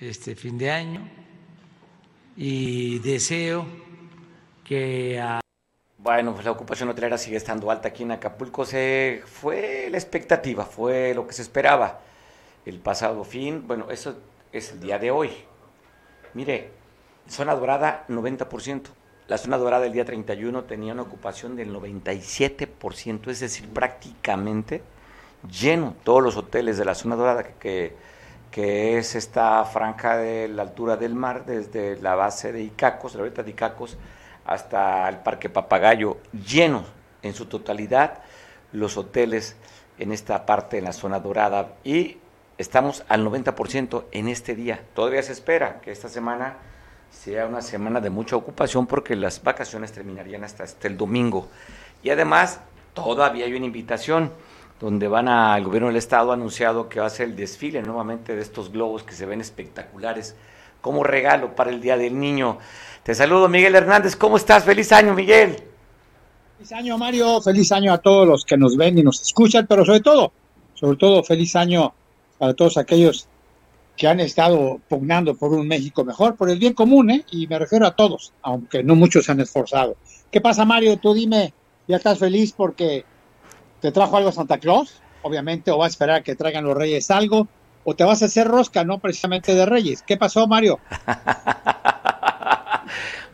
este 0.00 0.34
fin 0.36 0.56
de 0.58 0.70
año 0.70 1.08
y 2.36 3.00
deseo 3.00 3.66
que 4.64 5.20
a 5.20 5.40
Bueno, 5.98 6.32
pues 6.34 6.44
la 6.44 6.52
ocupación 6.52 6.88
hotelera 6.88 7.18
sigue 7.18 7.36
estando 7.36 7.70
alta 7.70 7.88
aquí 7.88 8.04
en 8.04 8.12
Acapulco. 8.12 8.64
Se 8.64 9.22
fue 9.26 9.88
la 9.90 9.98
expectativa, 9.98 10.64
fue 10.64 11.14
lo 11.14 11.26
que 11.26 11.32
se 11.32 11.42
esperaba. 11.42 12.00
El 12.64 12.78
pasado 12.78 13.24
fin, 13.24 13.66
bueno, 13.66 13.90
eso 13.90 14.18
es 14.52 14.72
el 14.72 14.80
día 14.80 14.98
de 14.98 15.10
hoy. 15.10 15.30
Mire, 16.34 16.70
zona 17.28 17.54
dorada 17.54 18.04
90%. 18.08 18.82
La 19.26 19.36
zona 19.36 19.58
dorada 19.58 19.86
el 19.86 19.92
día 19.92 20.04
31 20.04 20.64
tenía 20.64 20.92
una 20.92 21.02
ocupación 21.02 21.56
del 21.56 21.72
97%, 21.72 23.28
es 23.28 23.40
decir, 23.40 23.68
prácticamente 23.68 24.82
lleno 25.50 25.94
todos 26.02 26.22
los 26.22 26.36
hoteles 26.36 26.78
de 26.78 26.84
la 26.84 26.94
zona 26.94 27.16
dorada 27.16 27.42
que, 27.42 27.94
que 28.50 28.98
es 28.98 29.14
esta 29.14 29.64
franja 29.64 30.16
de 30.16 30.48
la 30.48 30.62
altura 30.62 30.96
del 30.96 31.14
mar, 31.14 31.44
desde 31.44 32.00
la 32.00 32.14
base 32.14 32.52
de 32.52 32.62
Icacos, 32.62 33.14
la 33.14 33.22
orilla 33.22 33.42
de 33.42 33.50
Icacos, 33.50 33.98
hasta 34.44 35.08
el 35.08 35.18
Parque 35.18 35.50
Papagayo, 35.50 36.18
llenos 36.32 36.84
en 37.22 37.34
su 37.34 37.46
totalidad 37.46 38.22
los 38.72 38.96
hoteles 38.96 39.56
en 39.98 40.12
esta 40.12 40.46
parte, 40.46 40.78
en 40.78 40.84
la 40.84 40.92
zona 40.92 41.20
dorada. 41.20 41.74
Y 41.84 42.18
estamos 42.56 43.04
al 43.08 43.26
90% 43.26 44.04
en 44.12 44.28
este 44.28 44.54
día. 44.54 44.82
Todavía 44.94 45.22
se 45.22 45.32
espera 45.32 45.80
que 45.80 45.90
esta 45.90 46.08
semana 46.08 46.56
sea 47.10 47.46
una 47.46 47.62
semana 47.62 48.00
de 48.00 48.10
mucha 48.10 48.36
ocupación 48.36 48.86
porque 48.86 49.16
las 49.16 49.42
vacaciones 49.42 49.92
terminarían 49.92 50.44
hasta, 50.44 50.64
hasta 50.64 50.88
el 50.88 50.96
domingo. 50.96 51.48
Y 52.02 52.10
además, 52.10 52.60
todavía 52.94 53.46
hay 53.46 53.54
una 53.54 53.66
invitación 53.66 54.32
donde 54.80 55.08
van 55.08 55.28
a, 55.28 55.56
el 55.56 55.64
gobierno 55.64 55.88
del 55.88 55.96
estado 55.96 56.30
ha 56.30 56.34
anunciado 56.34 56.88
que 56.88 57.00
va 57.00 57.06
a 57.06 57.10
ser 57.10 57.28
el 57.28 57.36
desfile 57.36 57.82
nuevamente 57.82 58.36
de 58.36 58.42
estos 58.42 58.70
globos 58.70 59.02
que 59.02 59.12
se 59.12 59.26
ven 59.26 59.40
espectaculares 59.40 60.36
como 60.80 61.02
regalo 61.02 61.56
para 61.56 61.70
el 61.70 61.80
Día 61.80 61.96
del 61.96 62.18
Niño. 62.18 62.58
Te 63.02 63.14
saludo, 63.14 63.48
Miguel 63.48 63.74
Hernández. 63.74 64.14
¿Cómo 64.16 64.36
estás? 64.36 64.64
Feliz 64.64 64.92
año, 64.92 65.14
Miguel. 65.14 65.56
Feliz 66.56 66.72
año, 66.72 66.98
Mario. 66.98 67.40
Feliz 67.40 67.72
año 67.72 67.92
a 67.92 67.98
todos 67.98 68.26
los 68.26 68.44
que 68.44 68.56
nos 68.56 68.76
ven 68.76 68.98
y 68.98 69.02
nos 69.02 69.20
escuchan, 69.20 69.66
pero 69.66 69.84
sobre 69.84 70.00
todo, 70.00 70.32
sobre 70.74 70.96
todo, 70.96 71.24
feliz 71.24 71.56
año 71.56 71.92
para 72.38 72.54
todos 72.54 72.76
aquellos 72.78 73.26
que 73.96 74.06
han 74.06 74.20
estado 74.20 74.80
pugnando 74.88 75.34
por 75.34 75.52
un 75.52 75.66
México 75.66 76.04
mejor, 76.04 76.36
por 76.36 76.48
el 76.50 76.58
bien 76.60 76.72
común, 76.72 77.10
¿eh? 77.10 77.24
Y 77.32 77.48
me 77.48 77.58
refiero 77.58 77.84
a 77.84 77.96
todos, 77.96 78.32
aunque 78.42 78.84
no 78.84 78.94
muchos 78.94 79.24
se 79.24 79.32
han 79.32 79.40
esforzado. 79.40 79.96
¿Qué 80.30 80.40
pasa, 80.40 80.64
Mario? 80.64 80.98
Tú 80.98 81.14
dime, 81.14 81.52
¿ya 81.88 81.96
estás 81.96 82.18
feliz 82.20 82.52
porque 82.56 83.04
te 83.80 83.92
trajo 83.92 84.16
algo 84.16 84.32
Santa 84.32 84.58
Claus? 84.58 85.00
Obviamente, 85.22 85.70
o 85.70 85.78
vas 85.78 85.86
a 85.86 85.90
esperar 85.92 86.16
a 86.16 86.22
que 86.22 86.34
traigan 86.36 86.64
los 86.64 86.76
reyes 86.76 87.10
algo, 87.10 87.48
o 87.84 87.94
te 87.94 88.04
vas 88.04 88.22
a 88.22 88.26
hacer 88.26 88.46
rosca, 88.48 88.84
no 88.84 88.98
precisamente 88.98 89.54
de 89.54 89.66
reyes. 89.66 90.02
¿Qué 90.02 90.16
pasó, 90.16 90.46
Mario? 90.46 90.78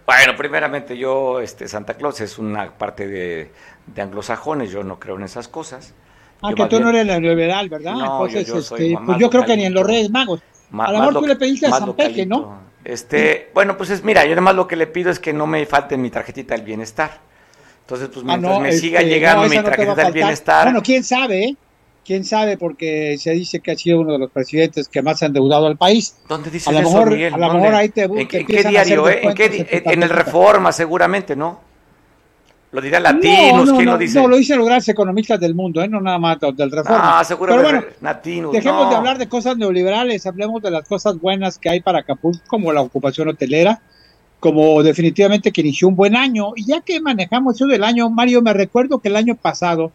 Bueno, 0.07 0.37
primeramente 0.37 0.99
yo, 0.99 1.41
este, 1.41 1.67
Santa 1.67 1.95
Claus 1.95 2.21
es 2.21 2.39
una 2.39 2.71
parte 2.77 3.07
de, 3.09 3.51
de 3.87 4.03
anglosajones, 4.03 4.71
yo 4.71 4.85
no 4.85 5.01
creo 5.01 5.17
en 5.17 5.23
esas 5.23 5.49
cosas. 5.49 5.95
Ah, 6.43 6.51
Yo 6.51 6.57
que 6.57 6.67
tú 6.67 6.81
no 6.81 6.91
bien- 6.93 7.09
eres 7.09 7.21
neoliberal, 7.21 7.69
¿verdad? 7.71 7.95
No, 7.95 8.27
Entonces, 8.27 8.47
yo- 8.47 8.55
yo 8.55 8.61
este, 8.61 8.99
pues 9.05 9.19
yo 9.19 9.31
creo 9.31 9.45
que 9.47 9.57
ni 9.57 9.65
en 9.65 9.73
los 9.73 9.87
Reyes 9.87 10.11
Magos. 10.11 10.41
Ma- 10.71 10.85
a 10.87 10.93
lo 10.93 10.99
mejor 10.99 11.15
tú 11.21 11.27
le 11.27 11.37
pediste 11.37 11.67
a 11.67 11.71
San 11.71 11.95
Peque, 11.95 12.27
¿no? 12.27 12.59
Este, 12.85 13.51
bueno, 13.55 13.79
pues 13.79 13.89
es, 13.89 14.05
mira, 14.05 14.27
yo 14.27 14.33
además 14.33 14.55
lo 14.55 14.67
que 14.69 14.77
le 14.77 14.87
pido 14.87 15.11
es 15.11 15.19
que 15.19 15.33
no 15.33 15.47
me 15.47 15.65
falte 15.65 15.97
mi 15.97 16.11
tarjetita 16.11 16.55
del 16.55 16.65
bienestar. 16.65 17.21
Entonces, 17.85 18.09
pues 18.13 18.25
Ah, 18.25 18.29
mientras 18.29 18.55
no, 18.55 18.61
me 18.61 18.69
este, 18.71 18.81
siga 18.81 19.03
llegando 19.03 19.43
no, 19.45 19.49
mi 19.51 19.57
no 19.57 19.95
del 19.95 20.13
bienestar, 20.13 20.65
Bueno, 20.67 20.83
quién 20.83 21.05
sabe, 21.05 21.45
¿eh? 21.45 21.57
quién 22.05 22.25
sabe, 22.25 22.57
porque 22.57 23.17
se 23.19 23.31
dice 23.33 23.61
que 23.61 23.73
ha 23.73 23.77
sido 23.77 24.01
uno 24.01 24.13
de 24.15 24.19
los 24.19 24.31
presidentes 24.31 24.89
que 24.89 25.03
más 25.03 25.23
ha 25.23 25.27
endeudado 25.27 25.67
al 25.67 25.77
país. 25.77 26.17
¿dónde 26.29 26.49
a 26.49 26.73
lo 26.73 26.79
eso, 26.81 26.89
mejor- 26.91 27.11
Miguel? 27.11 27.35
a 27.35 27.39
lo 27.39 27.53
mejor 27.55 27.75
ahí 27.75 27.89
te- 27.91 28.03
¿En, 28.05 28.29
te 28.29 28.45
qué- 28.47 28.61
en 28.61 28.69
diario? 28.71 29.09
eh? 29.09 29.21
¿En, 29.23 29.35
qué 29.35 29.49
di- 29.51 29.67
el. 29.69 30.09
Reforma, 30.09 30.73
seguramente, 30.73 31.37
¿no? 31.37 31.61
Lo 32.73 32.81
dirá 32.81 32.99
Latinos, 32.99 33.67
no, 33.67 33.73
no, 33.73 33.73
¿quién 33.77 33.85
no, 33.87 33.93
lo 33.93 33.99
dice? 33.99 34.19
no, 34.21 34.27
lo 34.29 34.37
dicen 34.37 34.57
los 34.59 34.67
grandes 34.67 34.89
economistas 34.89 35.39
del 35.39 35.55
mundo, 35.55 35.81
¿eh? 35.81 35.87
no 35.89 36.01
nada 36.01 36.19
más 36.19 36.39
del 36.41 36.71
Reforma. 36.73 37.21
Ah, 37.21 37.23
seguramente 37.25 37.69
Pero 37.71 37.81
bueno, 37.83 37.95
Latinos. 38.01 38.51
Dejemos 38.53 38.91
de 38.91 38.97
hablar 38.97 39.17
de 39.19 39.29
cosas 39.29 39.57
neoliberales, 39.57 40.27
hablemos 40.27 40.61
de 40.61 40.73
las 40.73 40.89
cosas 40.89 41.17
buenas 41.21 41.59
que 41.59 41.69
hay 41.71 41.81
para 41.81 42.01
Acapulco, 42.01 42.41
como 42.49 42.73
la 42.73 42.81
ocupación 42.81 43.29
hotelera, 43.29 43.81
como 44.45 44.83
definitivamente 44.83 45.51
que 45.51 45.63
inició 45.63 45.89
un 45.89 45.97
buen 45.97 46.15
año. 46.15 46.53
Y 46.55 46.67
ya 46.67 46.83
que 46.83 47.01
manejamos 47.01 47.55
eso 47.55 47.65
del 47.65 47.83
año, 47.83 48.11
Mario, 48.11 48.43
me 48.43 48.53
recuerdo 48.53 48.99
que 48.99 49.09
el 49.09 49.17
año 49.17 49.37
pasado, 49.37 49.91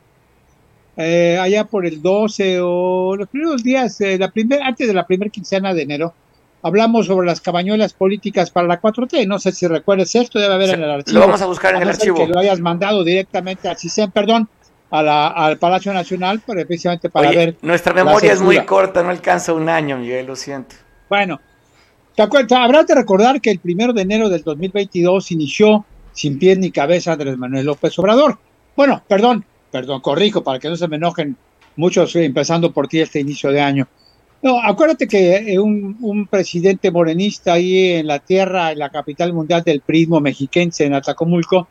eh, 0.98 1.38
allá 1.40 1.66
por 1.66 1.86
el 1.86 2.02
12 2.02 2.60
o 2.60 3.16
los 3.16 3.30
primeros 3.30 3.64
días, 3.64 4.02
eh, 4.02 4.18
la 4.18 4.32
primer, 4.32 4.64
antes 4.64 4.88
de 4.88 4.94
la 4.96 5.06
primera 5.06 5.30
quincena 5.30 5.72
de 5.76 5.84
enero, 5.84 6.16
hablamos 6.64 7.06
sobre 7.06 7.28
las 7.28 7.42
cabañuelas 7.42 7.94
políticas 7.94 8.50
para 8.50 8.68
la 8.68 8.82
4T. 8.82 9.28
No 9.28 9.38
sé 9.38 9.52
si 9.52 9.68
recuerdas 9.68 10.16
esto, 10.16 10.40
debe 10.40 10.56
haber 10.56 10.70
en 10.70 10.82
el 10.82 10.88
lo 10.88 10.94
archivo. 10.96 11.20
vamos 11.20 11.44
a 11.44 11.46
buscar 11.46 11.76
en 11.76 11.82
A 11.82 11.84
el 11.84 11.90
archivo. 11.90 12.18
Que 12.18 12.26
lo 12.26 12.40
hayas 12.40 12.60
mandado 12.60 13.04
directamente 13.04 13.70
al 13.70 13.78
CISEN, 13.78 14.10
perdón, 14.10 14.50
a 14.90 15.04
la, 15.04 15.28
al 15.28 15.60
Palacio 15.60 15.94
Nacional, 15.94 16.42
precisamente 16.44 17.12
para 17.12 17.30
Oye, 17.30 17.38
ver 17.38 17.56
nuestra 17.62 17.94
memoria 17.94 18.34
es 18.34 18.42
muy 18.42 18.66
corta, 18.66 19.04
no 19.04 19.12
alcanza 19.12 19.54
un 19.54 19.70
año, 19.70 20.00
Miguel, 20.00 20.26
lo 20.26 20.36
siento. 20.36 20.76
Bueno, 21.08 21.40
te 22.20 22.24
acuerdas, 22.24 22.60
habrás 22.60 22.86
de 22.86 22.96
recordar 22.96 23.40
que 23.40 23.50
el 23.50 23.60
primero 23.60 23.94
de 23.94 24.02
enero 24.02 24.28
del 24.28 24.44
2022 24.44 25.32
inició 25.32 25.86
sin 26.12 26.38
pies 26.38 26.58
ni 26.58 26.70
cabeza 26.70 27.14
Andrés 27.14 27.38
Manuel 27.38 27.66
López 27.66 27.98
Obrador. 27.98 28.38
Bueno, 28.76 29.02
perdón, 29.08 29.46
perdón, 29.72 30.02
corrijo 30.02 30.44
para 30.44 30.60
que 30.60 30.68
no 30.68 30.76
se 30.76 30.90
me 30.90 30.98
enojen 30.98 31.38
muchos, 31.78 32.14
eh, 32.18 32.26
empezando 32.26 32.74
por 32.74 32.90
ti 32.90 33.00
este 33.00 33.22
inicio 33.22 33.54
de 33.54 33.62
año. 33.62 33.88
No, 34.42 34.60
acuérdate 34.62 35.08
que 35.08 35.54
eh, 35.54 35.60
un, 35.60 35.96
un 36.02 36.28
presidente 36.28 36.92
morenista 36.92 37.54
ahí 37.54 37.92
en 37.92 38.08
la 38.08 38.20
tierra, 38.20 38.74
en 38.74 38.80
la 38.80 38.90
capital 38.90 39.32
mundial 39.32 39.64
del 39.64 39.80
prismo 39.80 40.20
mexiquense, 40.20 40.84
en 40.84 40.96
Atlacomulco, 40.96 41.70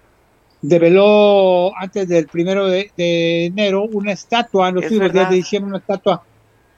develó 0.63 1.77
antes 1.77 2.09
del 2.09 2.27
primero 2.27 2.69
de, 2.69 2.91
de 2.97 3.45
enero 3.45 3.83
una 3.83 4.13
estatua, 4.13 4.71
en 4.71 4.77
los 4.77 4.85
Es 4.85 4.93
últimos 4.93 5.13
días 5.13 5.29
de 5.29 5.37
diciembre, 5.37 5.69
una 5.69 5.79
estatua 5.81 6.23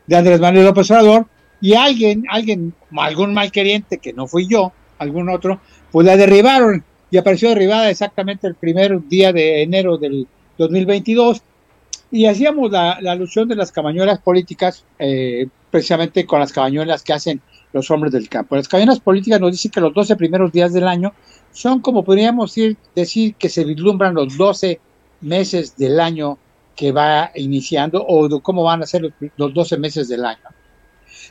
de 0.09 0.17
Andrés 0.17 0.41
Manuel 0.41 0.65
López 0.65 0.91
Obrador, 0.91 1.27
y 1.61 1.75
alguien, 1.75 2.25
alguien, 2.29 2.75
algún 2.97 3.35
malqueriente, 3.35 3.99
que 3.99 4.13
no 4.13 4.27
fui 4.27 4.47
yo, 4.47 4.73
algún 4.99 5.29
otro, 5.29 5.61
pues 5.91 6.07
la 6.07 6.17
derribaron 6.17 6.85
y 7.11 7.17
apareció 7.17 7.49
derribada 7.51 7.91
exactamente 7.91 8.47
el 8.47 8.55
primer 8.55 9.07
día 9.09 9.33
de 9.33 9.63
enero 9.63 9.99
del 9.99 10.27
2022 10.59 11.43
y 12.11 12.27
hacíamos 12.27 12.71
la, 12.71 12.99
la 13.01 13.13
alusión 13.13 13.49
de 13.49 13.57
las 13.57 13.73
cabañuelas 13.73 14.19
políticas, 14.21 14.85
eh, 14.99 15.47
precisamente 15.71 16.27
con 16.27 16.41
las 16.41 16.53
cabañuelas 16.53 17.03
que 17.03 17.13
hacen 17.13 17.41
los 17.73 17.91
hombres 17.91 18.13
del 18.13 18.29
campo. 18.29 18.57
Las 18.57 18.69
cadenas 18.69 19.01
políticas 19.01 19.41
nos 19.41 19.53
dicen 19.53 19.71
que 19.71 19.81
los 19.81 19.95
12 19.95 20.17
primeros 20.17 20.51
días 20.51 20.73
del 20.73 20.89
año 20.89 21.13
son 21.53 21.81
como 21.81 22.05
podríamos 22.05 22.55
decir, 22.55 22.77
decir 22.95 23.35
que 23.35 23.49
se 23.49 23.65
vislumbran 23.65 24.15
los 24.15 24.37
12 24.37 24.81
meses 25.21 25.77
del 25.77 26.01
año 26.01 26.39
que 26.75 26.93
va 26.93 27.31
iniciando 27.35 28.05
o 28.07 28.41
cómo 28.41 28.65
van 28.65 28.83
a 28.83 28.87
ser 28.87 29.03
los, 29.03 29.13
los 29.37 29.55
12 29.55 29.79
meses 29.79 30.09
del 30.09 30.25
año. 30.25 30.41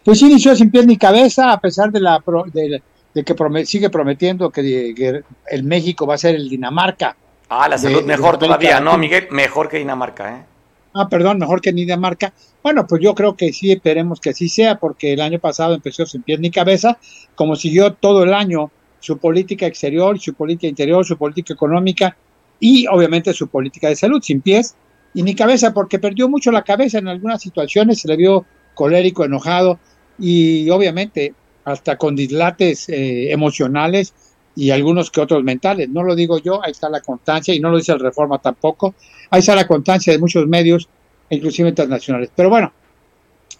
Pues 0.03 0.21
inició 0.21 0.55
sin 0.55 0.71
pies 0.71 0.85
ni 0.85 0.97
cabeza, 0.97 1.51
a 1.51 1.59
pesar 1.59 1.91
de, 1.91 1.99
la, 1.99 2.19
pro- 2.19 2.45
de, 2.51 2.81
de 3.13 3.23
que 3.23 3.35
prome- 3.35 3.65
sigue 3.65 3.89
prometiendo 3.89 4.49
que, 4.49 4.93
que 4.95 5.21
el 5.51 5.63
México 5.63 6.05
va 6.07 6.15
a 6.15 6.17
ser 6.17 6.35
el 6.35 6.49
Dinamarca. 6.49 7.15
Ah, 7.49 7.67
la 7.67 7.77
salud 7.77 8.01
de 8.01 8.05
mejor 8.07 8.37
todavía, 8.37 8.79
¿no. 8.79 8.97
Miguel? 8.97 9.27
Mejor 9.31 9.69
que 9.69 9.77
Dinamarca, 9.77 10.37
¿eh? 10.37 10.45
Ah, 10.93 11.07
perdón, 11.07 11.37
mejor 11.39 11.61
que 11.61 11.71
Dinamarca. 11.71 12.33
Bueno, 12.63 12.85
pues 12.87 13.01
yo 13.01 13.13
creo 13.15 13.35
que 13.35 13.53
sí, 13.53 13.71
esperemos 13.71 14.19
que 14.19 14.31
así 14.31 14.49
sea, 14.49 14.75
porque 14.79 15.13
el 15.13 15.21
año 15.21 15.39
pasado 15.39 15.73
empezó 15.75 16.05
sin 16.05 16.23
pies 16.23 16.39
ni 16.39 16.51
cabeza, 16.51 16.97
como 17.35 17.55
siguió 17.55 17.93
todo 17.93 18.23
el 18.23 18.33
año 18.33 18.71
su 18.99 19.17
política 19.17 19.65
exterior, 19.65 20.19
su 20.19 20.33
política 20.33 20.67
interior, 20.67 21.05
su 21.05 21.17
política 21.17 21.53
económica 21.53 22.17
y 22.59 22.85
obviamente 22.87 23.33
su 23.33 23.47
política 23.47 23.87
de 23.87 23.95
salud, 23.95 24.21
sin 24.21 24.41
pies 24.41 24.75
y 25.13 25.23
ni 25.23 25.35
cabeza, 25.35 25.73
porque 25.73 25.99
perdió 25.99 26.27
mucho 26.27 26.51
la 26.51 26.63
cabeza 26.63 26.97
en 26.99 27.07
algunas 27.07 27.41
situaciones, 27.41 27.99
se 27.99 28.07
le 28.09 28.17
vio 28.17 28.45
colérico, 28.73 29.23
enojado 29.23 29.79
y 30.19 30.69
obviamente 30.69 31.33
hasta 31.65 31.97
con 31.97 32.15
dislates 32.15 32.89
eh, 32.89 33.31
emocionales 33.31 34.13
y 34.55 34.71
algunos 34.71 35.11
que 35.11 35.21
otros 35.21 35.43
mentales. 35.43 35.89
No 35.89 36.03
lo 36.03 36.15
digo 36.15 36.39
yo, 36.39 36.63
ahí 36.63 36.71
está 36.71 36.89
la 36.89 37.01
constancia 37.01 37.53
y 37.53 37.59
no 37.59 37.69
lo 37.69 37.77
dice 37.77 37.91
el 37.91 37.99
Reforma 37.99 38.39
tampoco. 38.39 38.95
Ahí 39.29 39.39
está 39.39 39.55
la 39.55 39.67
constancia 39.67 40.11
de 40.11 40.19
muchos 40.19 40.47
medios, 40.47 40.89
inclusive 41.29 41.69
internacionales. 41.69 42.31
Pero 42.35 42.49
bueno, 42.49 42.73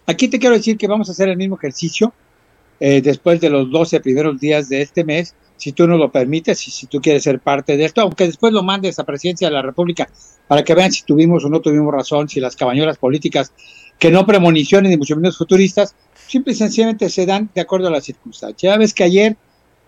aquí 0.05 0.27
te 0.27 0.39
quiero 0.39 0.55
decir 0.55 0.77
que 0.77 0.87
vamos 0.87 1.09
a 1.09 1.11
hacer 1.11 1.29
el 1.29 1.37
mismo 1.37 1.55
ejercicio 1.57 2.13
eh, 2.79 3.01
después 3.01 3.41
de 3.41 3.49
los 3.49 3.69
12 3.69 3.99
primeros 3.99 4.39
días 4.39 4.69
de 4.69 4.81
este 4.81 5.03
mes, 5.03 5.35
si 5.57 5.73
tú 5.73 5.85
nos 5.87 5.99
lo 5.99 6.11
permites 6.11 6.65
y 6.67 6.71
si 6.71 6.87
tú 6.87 7.01
quieres 7.01 7.23
ser 7.23 7.41
parte 7.41 7.75
de 7.75 7.85
esto, 7.85 8.01
aunque 8.01 8.25
después 8.25 8.53
lo 8.53 8.63
mandes 8.63 8.97
a 8.97 9.03
Presidencia 9.03 9.49
de 9.49 9.53
la 9.53 9.61
República 9.61 10.09
para 10.47 10.63
que 10.63 10.73
vean 10.73 10.91
si 10.91 11.03
tuvimos 11.03 11.43
o 11.43 11.49
no 11.49 11.59
tuvimos 11.59 11.93
razón, 11.93 12.29
si 12.29 12.39
las 12.39 12.55
cabañuelas 12.55 12.97
políticas 12.97 13.51
que 13.99 14.09
no 14.11 14.25
premoniciones 14.25 14.89
ni 14.89 14.97
mucho 14.97 15.17
menos 15.17 15.37
futuristas, 15.37 15.93
simple 16.29 16.53
y 16.53 16.55
sencillamente 16.55 17.09
se 17.09 17.25
dan 17.25 17.49
de 17.53 17.61
acuerdo 17.61 17.87
a 17.87 17.91
las 17.91 18.03
circunstancias. 18.03 18.71
Ya 18.71 18.77
ves 18.77 18.93
que 18.93 19.03
ayer 19.03 19.35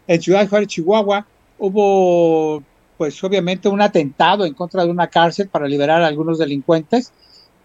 en 0.07 0.21
Ciudad 0.21 0.47
Juárez, 0.49 0.67
Chihuahua, 0.67 1.25
hubo, 1.59 2.63
pues 2.97 3.23
obviamente, 3.23 3.69
un 3.69 3.81
atentado 3.81 4.45
en 4.45 4.53
contra 4.53 4.83
de 4.83 4.89
una 4.89 5.07
cárcel 5.07 5.47
para 5.47 5.67
liberar 5.67 6.01
a 6.01 6.07
algunos 6.07 6.39
delincuentes 6.39 7.13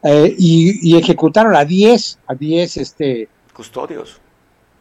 eh, 0.03 0.35
y, 0.39 0.91
y 0.91 0.99
ejecutaron 0.99 1.57
a 1.57 1.65
10, 1.65 2.19
a 2.27 2.35
10 2.35 2.77
este, 2.77 3.29
Custodios. 3.53 4.21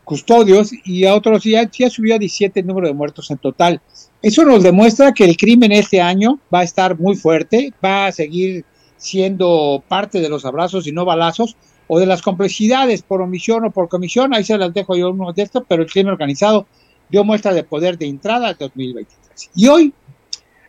custodios 0.04 0.72
y 0.84 1.06
a 1.06 1.16
otros 1.16 1.46
ya, 1.46 1.70
ya 1.72 1.90
subió 1.90 2.16
a 2.16 2.20
17 2.20 2.60
el 2.60 2.68
número 2.68 2.88
de 2.88 2.94
muertos 2.94 3.32
en 3.32 3.38
total. 3.38 3.82
Eso 4.22 4.44
nos 4.44 4.64
demuestra 4.64 5.14
que 5.14 5.24
el 5.24 5.38
crimen 5.38 5.72
este 5.72 6.02
año 6.02 6.40
va 6.54 6.60
a 6.60 6.64
estar 6.64 7.00
muy 7.00 7.16
fuerte, 7.16 7.74
va 7.84 8.08
a 8.08 8.12
seguir 8.12 8.66
siendo 8.98 9.82
parte 9.88 10.20
de 10.20 10.30
los 10.30 10.44
abrazos 10.46 10.88
y 10.88 10.92
no 10.92 11.06
balazos 11.06 11.56
o 11.88 12.00
de 12.00 12.06
las 12.06 12.22
complejidades 12.22 13.04
por 13.04 13.22
omisión 13.22 13.66
o 13.66 13.72
por 13.72 13.90
comisión, 13.90 14.34
ahí 14.34 14.44
se 14.44 14.58
las 14.58 14.74
dejo 14.74 14.96
yo 14.96 15.12
uno 15.12 15.34
de 15.34 15.44
estos, 15.44 15.64
pero 15.68 15.84
el 15.84 15.90
crimen 15.90 16.14
organizado 16.14 16.66
dio 17.10 17.24
muestra 17.24 17.54
de 17.54 17.64
poder 17.64 17.98
de 17.98 18.08
entrada 18.08 18.50
al 18.50 18.58
2023. 18.58 19.52
Y 19.56 19.68
hoy, 19.68 19.94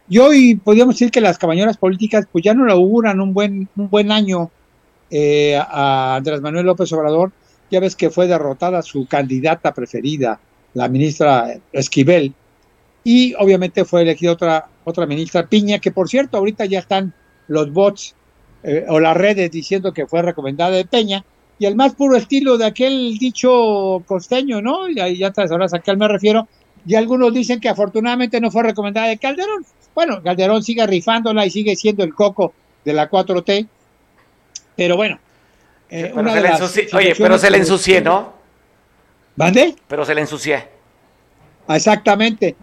y 0.09 0.19
hoy 0.19 0.57
podríamos 0.57 0.95
decir 0.95 1.11
que 1.11 1.21
las 1.21 1.39
cabañuelas 1.39 1.79
políticas 1.79 2.27
pues 2.31 2.45
ya 2.45 2.55
no 2.55 2.67
le 2.67 2.73
auguran 2.73 3.21
un 3.21 3.33
buen, 3.33 3.69
un 3.77 3.89
buen 3.89 4.13
año 4.13 4.51
eh, 5.11 5.57
a 5.57 6.17
Andrés 6.17 6.41
Manuel 6.41 6.67
López 6.67 6.93
Obrador, 6.93 7.33
ya 7.71 7.81
ves 7.81 7.97
que 7.97 8.11
fue 8.11 8.27
derrotada 8.27 8.83
su 8.83 9.07
candidata 9.07 9.73
preferida, 9.73 10.39
la 10.75 10.89
ministra 10.89 11.59
Esquivel, 11.73 12.35
y 13.03 13.35
obviamente 13.39 13.85
fue 13.85 14.03
elegida 14.03 14.33
otra, 14.33 14.69
otra 14.85 15.07
ministra 15.07 15.47
Piña, 15.47 15.79
que 15.79 15.93
por 15.93 16.09
cierto 16.09 16.37
ahorita 16.37 16.65
ya 16.67 16.81
están 16.81 17.15
los 17.49 17.73
bots 17.73 18.17
eh, 18.67 18.85
o 18.89 19.01
las 19.01 19.17
redes 19.17 19.51
diciendo 19.51 19.93
que 19.95 20.07
fue 20.07 20.21
recomendada 20.23 20.73
de 20.73 20.85
Peña, 20.85 21.25
y 21.59 21.65
al 21.65 21.75
más 21.77 21.95
puro 21.95 22.17
estilo 22.17 22.59
de 22.59 22.67
aquel 22.67 23.17
dicho 23.19 24.03
costeño, 24.07 24.61
¿no? 24.61 24.89
Y 24.91 25.01
ahí 25.01 25.17
ya 25.17 25.31
te 25.31 25.47
sabrás 25.49 25.73
a 25.73 25.79
qué 25.79 25.97
me 25.97 26.07
refiero, 26.09 26.47
y 26.85 26.95
algunos 26.97 27.33
dicen 27.33 27.61
que 27.61 27.69
afortunadamente 27.71 28.41
no 28.41 28.51
fue 28.51 28.63
recomendada 28.65 29.07
de 29.09 29.17
Calderón. 29.19 29.65
Bueno, 29.95 30.23
Calderón 30.23 30.63
sigue 30.63 30.87
rifándola 30.87 31.47
y 31.47 31.51
sigue 31.51 31.75
siendo 31.77 32.05
el 32.05 32.13
coco 32.13 32.53
de 32.85 32.93
la 32.93 33.09
4T, 33.09 33.67
pero 34.77 34.97
bueno. 34.97 35.19
eh, 35.89 36.13
Pero 36.15 36.31
se 36.33 36.41
le 36.43 36.49
ensucie- 36.49 36.89
Oye, 36.95 37.15
pero 37.17 37.39
se 37.39 37.51
le 37.51 37.57
ensucié, 37.59 38.01
¿no? 38.03 38.35
¿Mande? 39.37 39.75
Pero 39.89 40.05
se 40.05 40.15
le 40.15 40.21
ensucié. 40.21 40.65
Exactamente. 41.69 42.57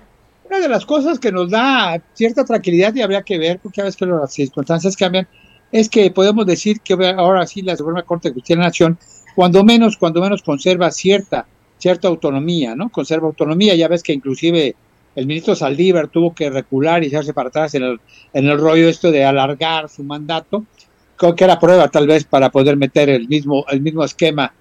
Una 0.45 0.59
de 0.59 0.69
las 0.69 0.85
cosas 0.85 1.19
que 1.19 1.31
nos 1.31 1.49
da 1.49 1.99
cierta 2.13 2.45
tranquilidad 2.45 2.93
y 2.93 3.01
habría 3.01 3.23
que 3.23 3.37
ver, 3.37 3.59
porque 3.61 3.81
a 3.81 3.85
veces 3.85 3.97
que 3.97 4.05
las 4.05 4.31
circunstancias 4.33 4.95
cambian, 4.95 5.27
es 5.73 5.89
que 5.89 6.11
podemos 6.11 6.45
decir 6.45 6.81
que 6.81 6.93
ahora 7.17 7.47
sí 7.47 7.63
la 7.63 7.75
Suprema 7.75 8.03
Corte 8.03 8.29
de 8.29 8.35
Justicia 8.35 8.55
de 8.55 8.59
la 8.59 8.67
Nación, 8.67 8.99
cuando 9.35 9.63
menos, 9.63 9.97
cuando 9.97 10.21
menos 10.21 10.43
conserva 10.43 10.91
cierta, 10.91 11.47
cierta 11.79 12.07
autonomía, 12.07 12.75
¿no? 12.75 12.89
Conserva 12.89 13.25
autonomía. 13.25 13.73
Ya 13.73 13.87
ves 13.87 14.03
que 14.03 14.13
inclusive 14.13 14.75
el 15.15 15.25
ministro 15.25 15.55
Saldívar 15.55 16.09
tuvo 16.09 16.35
que 16.35 16.51
recular 16.51 17.03
y 17.03 17.07
echarse 17.07 17.33
para 17.33 17.49
atrás 17.49 17.73
en 17.73 17.81
el, 17.81 17.99
en 18.33 18.45
el 18.45 18.59
rollo 18.59 18.87
esto 18.87 19.11
de 19.11 19.25
alargar 19.25 19.89
su 19.89 20.03
mandato, 20.03 20.63
creo 21.17 21.35
que 21.35 21.43
era 21.43 21.59
prueba 21.59 21.87
tal 21.87 22.05
vez 22.05 22.23
para 22.23 22.51
poder 22.51 22.77
meter 22.77 23.09
el 23.09 23.27
mismo, 23.27 23.65
el 23.67 23.81
mismo 23.81 24.03
esquema 24.03 24.53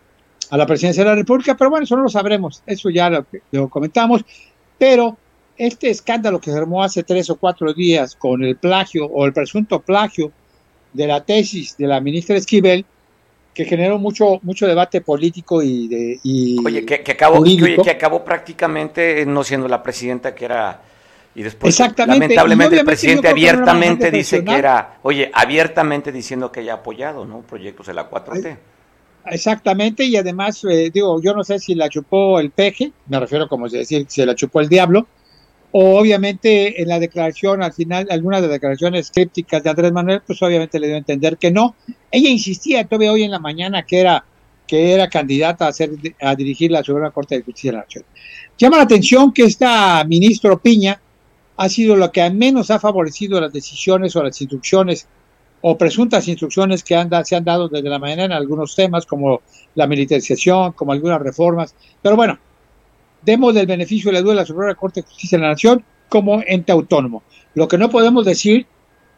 a 0.49 0.57
la 0.57 0.67
presidencia 0.67 1.05
de 1.05 1.11
la 1.11 1.17
República, 1.17 1.59
pero 1.59 1.69
bueno, 1.69 1.85
eso 1.85 1.95
no 1.95 2.05
lo 2.05 2.09
sabremos, 2.09 2.63
eso 2.67 2.89
ya 2.89 3.11
lo, 3.11 3.27
lo 3.51 3.69
comentamos, 3.69 4.25
pero 4.79 5.19
este 5.59 5.91
escándalo 5.91 6.41
que 6.41 6.51
se 6.51 6.57
armó 6.57 6.83
hace 6.83 7.03
tres 7.03 7.29
o 7.29 7.37
cuatro 7.37 7.75
días 7.75 8.17
con 8.17 8.43
el 8.43 8.57
plagio 8.57 9.05
o 9.05 9.27
el 9.27 9.35
presunto 9.35 9.81
plagio 9.81 10.33
de 10.93 11.07
la 11.07 11.25
tesis 11.25 11.77
de 11.77 11.87
la 11.87 12.01
ministra 12.01 12.37
Esquivel, 12.37 12.85
que 13.55 13.65
generó 13.65 13.99
mucho, 13.99 14.41
mucho 14.43 14.67
debate 14.67 15.01
político 15.01 15.63
y 15.63 15.89
de... 15.89 16.21
Y 16.23 16.65
Oye, 16.65 16.85
que, 16.87 17.03
que 17.03 17.13
acabó, 17.13 17.35
que, 17.35 17.51
jurídico. 17.51 17.83
oye, 17.83 17.83
que 17.83 17.91
acabó 17.91 18.25
prácticamente 18.25 19.27
no 19.27 19.45
siendo 19.45 19.69
la 19.69 19.83
presidenta 19.83 20.35
que 20.35 20.47
era. 20.47 20.81
Y 21.35 21.43
después, 21.43 21.75
Exactamente, 21.75 22.25
lamentablemente, 22.25 22.79
el 22.79 22.85
presidente 22.85 23.23
que 23.23 23.29
abiertamente 23.29 24.11
dice 24.11 24.45
que 24.45 24.55
era, 24.55 24.99
oye, 25.03 25.31
abiertamente 25.33 26.13
diciendo 26.13 26.53
que 26.53 26.61
haya 26.61 26.75
apoyado, 26.75 27.25
¿no? 27.25 27.41
Proyectos 27.41 27.87
de 27.87 27.95
la 27.95 28.11
4T. 28.11 28.57
Exactamente, 29.27 30.05
y 30.05 30.17
además, 30.17 30.63
eh, 30.65 30.91
digo, 30.93 31.23
yo 31.23 31.33
no 31.35 31.45
sé 31.45 31.59
si 31.59 31.75
la 31.75 31.89
chupó 31.89 32.41
el 32.41 32.51
peje, 32.51 32.93
me 33.07 33.21
refiero 33.21 33.49
como 33.49 33.69
decir, 33.69 34.07
si 34.09 34.25
la 34.27 34.35
chupó 34.35 34.61
el 34.61 34.69
diablo, 34.69 35.07
o 35.73 35.99
obviamente 35.99 36.83
en 36.83 36.89
la 36.89 37.01
declaración, 37.01 37.63
al 37.63 37.73
final, 37.73 38.07
algunas 38.11 38.43
de 38.43 38.49
las 38.49 38.55
declaraciones 38.57 39.11
crípticas 39.11 39.63
de 39.63 39.71
Andrés 39.71 39.91
Manuel, 39.91 40.21
pues 40.27 40.41
obviamente 40.43 40.79
le 40.79 40.87
dio 40.87 40.97
a 40.97 40.99
entender 40.99 41.39
que 41.39 41.51
no. 41.51 41.75
Ella 42.11 42.29
insistía 42.29 42.85
todavía 42.85 43.13
hoy 43.13 43.23
en 43.23 43.31
la 43.31 43.39
mañana 43.39 43.83
que 43.85 44.01
era, 44.01 44.23
que 44.67 44.93
era 44.93 45.09
candidata 45.09 45.67
a, 45.67 45.73
ser, 45.73 45.91
a 46.21 46.35
dirigir 46.35 46.71
la 46.71 46.85
Suprema 46.85 47.11
Corte 47.11 47.37
de 47.37 47.43
Justicia 47.43 47.71
de 47.71 47.77
la 47.79 47.85
Nación. 47.85 48.05
Llama 48.59 48.77
la 48.77 48.83
atención 48.83 49.33
que 49.33 49.45
esta 49.45 50.05
ministro 50.05 50.59
Piña 50.59 51.01
ha 51.57 51.69
sido 51.71 51.97
lo 51.97 52.13
que 52.13 52.21
al 52.21 52.35
menos 52.35 52.71
ha 52.71 52.79
favorecido 52.79 53.41
las 53.41 53.53
decisiones 53.53 54.15
o 54.15 54.23
las 54.23 54.39
instrucciones 54.43 55.09
o 55.63 55.79
presuntas 55.79 56.29
instrucciones 56.29 56.85
que 56.85 56.97
han 56.97 57.11
se 57.25 57.37
han 57.37 57.45
dado 57.45 57.69
desde 57.69 57.89
la 57.89 57.99
mañana 57.99 58.25
en 58.25 58.33
algunos 58.33 58.75
temas 58.75 59.07
como 59.07 59.41
la 59.75 59.87
militarización, 59.87 60.73
como 60.73 60.93
algunas 60.93 61.23
reformas. 61.23 61.75
Pero 62.03 62.17
bueno, 62.17 62.39
demos 63.23 63.55
del 63.55 63.67
beneficio 63.67 64.11
de 64.11 64.15
la 64.15 64.23
duda 64.23 64.33
a 64.33 64.37
la 64.37 64.47
Suprema 64.47 64.75
Corte 64.75 65.01
de 65.01 65.07
Justicia 65.07 65.39
de 65.39 65.43
la 65.45 65.51
Nación 65.51 65.85
como 66.09 66.43
ente 66.47 66.73
autónomo. 66.73 67.23
Lo 67.55 67.69
que 67.69 67.79
no 67.79 67.89
podemos 67.91 68.25
decir 68.25 68.67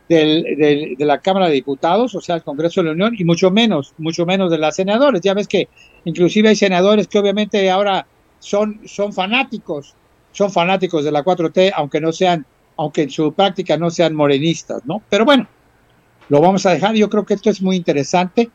del, 0.09 0.43
del- 0.59 0.97
de 0.97 1.05
la 1.05 1.19
Cámara 1.21 1.47
de 1.49 1.55
Diputados, 1.55 2.15
o 2.15 2.21
sea, 2.21 2.37
el 2.37 2.43
Congreso 2.43 2.81
de 2.81 2.87
la 2.89 2.93
Unión, 2.93 3.15
y 3.19 3.25
mucho 3.25 3.51
menos, 3.51 3.95
mucho 3.99 4.27
menos 4.27 4.51
de 4.51 4.59
las 4.59 4.77
senadores. 4.77 5.21
Ya 5.23 5.35
ves 5.35 5.49
que 5.49 5.69
inclusive 6.05 6.51
hay 6.51 6.57
senadores 6.57 7.09
que 7.09 7.19
obviamente 7.19 7.71
ahora 7.71 8.07
son, 8.39 8.81
son 8.87 9.13
fanáticos, 9.13 9.95
son 10.33 10.51
fanáticos 10.53 11.05
de 11.05 11.13
la 11.13 11.25
4T, 11.25 11.73
aunque 11.75 12.01
no 12.01 12.13
sean, 12.13 12.45
aunque 12.77 13.03
en 13.03 13.11
su 13.11 13.33
práctica 13.33 13.77
no 13.79 13.91
sean 13.91 14.15
morenistas, 14.15 14.83
¿no? 14.85 15.03
Pero 15.09 15.25
bueno, 15.25 15.49
lo 16.29 16.41
vamos 16.41 16.67
a 16.67 16.73
dejar. 16.73 16.95
Yo 16.95 17.09
creo 17.09 17.25
que 17.25 17.35
esto 17.35 17.49
es 17.51 17.63
muy 17.63 17.77
interesante 17.77 18.51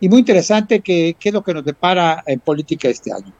y 0.00 0.08
muy 0.08 0.20
interesante 0.20 0.80
que, 0.80 1.16
qué 1.18 1.28
es 1.28 1.34
lo 1.34 1.42
que 1.42 1.52
nos 1.54 1.64
depara 1.64 2.22
en 2.26 2.40
política 2.40 2.88
este 2.88 3.12
año. 3.12 3.32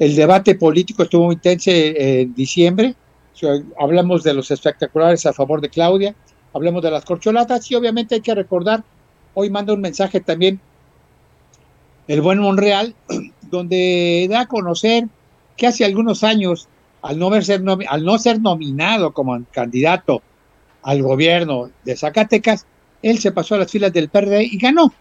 El 0.00 0.16
debate 0.16 0.54
político 0.54 1.02
estuvo 1.02 1.26
muy 1.26 1.34
intenso 1.34 1.70
en 1.70 2.34
diciembre. 2.34 2.94
Hablamos 3.78 4.22
de 4.22 4.32
los 4.32 4.50
espectaculares 4.50 5.26
a 5.26 5.34
favor 5.34 5.60
de 5.60 5.68
Claudia, 5.68 6.14
hablamos 6.54 6.82
de 6.82 6.90
las 6.90 7.04
corcholatas 7.04 7.70
y 7.70 7.74
obviamente 7.74 8.14
hay 8.14 8.22
que 8.22 8.34
recordar, 8.34 8.82
hoy 9.34 9.50
manda 9.50 9.74
un 9.74 9.82
mensaje 9.82 10.20
también 10.20 10.58
el 12.08 12.22
buen 12.22 12.38
Monreal, 12.38 12.94
donde 13.50 14.26
da 14.30 14.40
a 14.40 14.46
conocer 14.46 15.06
que 15.58 15.66
hace 15.66 15.84
algunos 15.84 16.24
años, 16.24 16.66
al 17.02 17.18
no, 17.18 17.30
ser 17.42 17.62
al 17.88 18.04
no 18.04 18.18
ser 18.18 18.40
nominado 18.40 19.12
como 19.12 19.38
candidato 19.52 20.22
al 20.82 21.02
gobierno 21.02 21.70
de 21.84 21.94
Zacatecas, 21.94 22.66
él 23.02 23.18
se 23.18 23.32
pasó 23.32 23.54
a 23.54 23.58
las 23.58 23.70
filas 23.70 23.92
del 23.92 24.08
PRD 24.08 24.44
y 24.44 24.56
ganó. 24.56 24.94